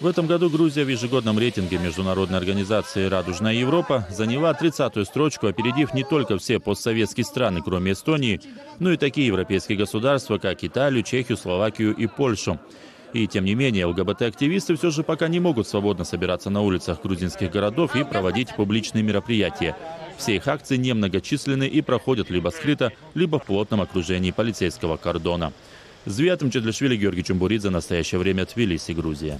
В 0.00 0.06
этом 0.06 0.28
году 0.28 0.48
Грузия 0.48 0.84
в 0.84 0.88
ежегодном 0.88 1.40
рейтинге 1.40 1.76
международной 1.78 2.38
организации 2.38 3.06
«Радужная 3.06 3.54
Европа» 3.54 4.06
заняла 4.08 4.52
30-ю 4.52 5.04
строчку, 5.04 5.48
опередив 5.48 5.92
не 5.92 6.04
только 6.04 6.38
все 6.38 6.60
постсоветские 6.60 7.24
страны, 7.24 7.62
кроме 7.64 7.92
Эстонии, 7.92 8.40
но 8.78 8.92
и 8.92 8.96
такие 8.96 9.26
европейские 9.26 9.76
государства, 9.76 10.38
как 10.38 10.62
Италию, 10.62 11.02
Чехию, 11.02 11.36
Словакию 11.36 11.96
и 11.96 12.06
Польшу. 12.06 12.60
И 13.12 13.26
тем 13.26 13.44
не 13.44 13.56
менее, 13.56 13.86
ЛГБТ-активисты 13.86 14.76
все 14.76 14.90
же 14.90 15.02
пока 15.02 15.26
не 15.26 15.40
могут 15.40 15.66
свободно 15.66 16.04
собираться 16.04 16.48
на 16.48 16.60
улицах 16.60 17.02
грузинских 17.02 17.50
городов 17.50 17.96
и 17.96 18.04
проводить 18.04 18.54
публичные 18.54 19.02
мероприятия. 19.02 19.76
Все 20.16 20.36
их 20.36 20.46
акции 20.46 20.76
немногочисленны 20.76 21.66
и 21.66 21.80
проходят 21.80 22.30
либо 22.30 22.50
скрыто, 22.50 22.92
либо 23.14 23.40
в 23.40 23.44
плотном 23.46 23.80
окружении 23.80 24.30
полицейского 24.30 24.96
кордона. 24.96 25.52
Звятым 26.08 26.50
Чедлишвили, 26.50 26.96
Георгий 26.96 27.22
Чумбуридзе. 27.22 27.68
Настоящее 27.68 28.18
время 28.18 28.46
Тбилиси, 28.46 28.92
Грузия. 28.92 29.38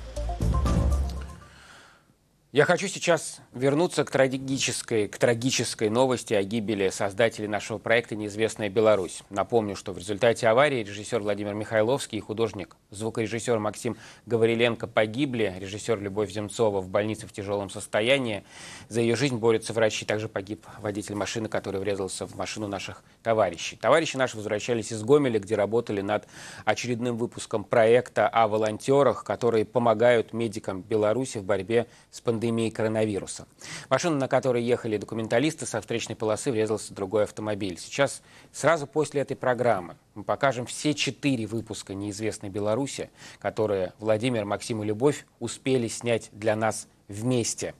Я 2.51 2.65
хочу 2.65 2.89
сейчас 2.89 3.43
вернуться 3.53 4.07
к 4.07 4.11
трагической, 4.11 5.07
к 5.07 5.19
трагической 5.19 5.91
новости 5.91 6.33
о 6.33 6.43
гибели 6.43 6.89
создателей 6.89 7.47
нашего 7.47 7.77
проекта 7.77 8.17
«Неизвестная 8.17 8.71
Беларусь». 8.71 9.23
Напомню, 9.29 9.77
что 9.77 9.93
в 9.93 9.99
результате 9.99 10.49
аварии 10.49 10.83
режиссер 10.83 11.21
Владимир 11.21 11.53
Михайловский 11.53 12.17
и 12.17 12.23
художник, 12.23 12.79
звукорежиссер 12.91 13.59
Максим 13.59 13.99
Гавриленко 14.25 14.87
погибли. 14.87 15.55
Режиссер 15.59 16.01
Любовь 16.01 16.33
Земцова 16.33 16.81
в 16.81 16.89
больнице 16.89 17.27
в 17.27 17.33
тяжелом 17.33 17.69
состоянии. 17.69 18.45
За 18.89 19.03
ее 19.03 19.15
жизнь 19.15 19.37
борются 19.37 19.75
врачи. 19.75 20.07
Также 20.07 20.27
погиб 20.27 20.65
водитель 20.81 21.17
машины, 21.17 21.51
который 21.51 21.83
врезался 21.83 22.27
в 22.27 22.35
машину 22.35 22.67
наших 22.67 23.05
товарищей. 23.23 23.77
Товарищи 23.77 24.17
наши 24.17 24.39
возвращались 24.39 24.91
из 24.91 25.03
Гомеля, 25.03 25.39
где 25.39 25.55
работали 25.55 26.01
над 26.01 26.27
очередным 26.65 27.19
выпуском 27.19 27.63
проекта 27.63 28.27
о 28.27 28.49
волонтерах, 28.49 29.23
которые 29.23 29.67
помогают 29.67 30.33
медикам 30.33 30.81
Беларуси 30.81 31.37
в 31.37 31.45
борьбе 31.45 31.89
с 32.11 32.23
пандемией 32.23 32.38
пандемии 32.39 32.71
коронавируса. 32.71 33.49
Машина, 33.91 34.17
на 34.17 34.29
которой 34.29 34.63
ехали 34.63 34.97
документалисты, 34.97 35.67
со 35.67 35.81
встречной 35.81 36.15
полосы 36.15 36.53
врезался 36.53 36.93
в 36.93 36.95
другой 36.95 37.25
автомобиль. 37.25 37.79
Сейчас, 37.79 38.23
сразу 38.53 38.87
после 38.87 39.23
этой 39.23 39.37
программы, 39.37 39.97
мы 40.15 40.23
покажем 40.23 40.67
все 40.67 40.95
четыре 40.95 41.47
выпуска 41.47 41.95
«Неизвестной 41.95 42.49
Беларуси», 42.49 43.11
которые 43.41 43.93
Владимир, 43.99 44.45
Максим 44.45 44.85
и 44.85 44.87
Любовь 44.87 45.27
успели 45.41 45.89
снять 45.89 46.29
для 46.31 46.55
нас 46.55 46.87
вместе. 47.09 47.75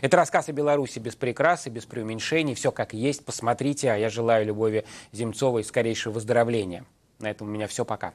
Это 0.00 0.16
рассказ 0.16 0.48
о 0.48 0.52
Беларуси 0.52 0.98
без 0.98 1.14
прикрас 1.14 1.66
и 1.66 1.70
без 1.70 1.84
преуменьшений. 1.84 2.54
Все 2.54 2.72
как 2.72 2.94
есть. 2.94 3.24
Посмотрите. 3.24 3.92
А 3.92 3.96
я 3.96 4.08
желаю 4.08 4.44
Любови 4.46 4.84
Земцовой 5.12 5.62
скорейшего 5.62 6.14
выздоровления. 6.14 6.84
На 7.20 7.30
этом 7.30 7.48
у 7.48 7.50
меня 7.50 7.68
все. 7.68 7.84
Пока. 7.84 8.12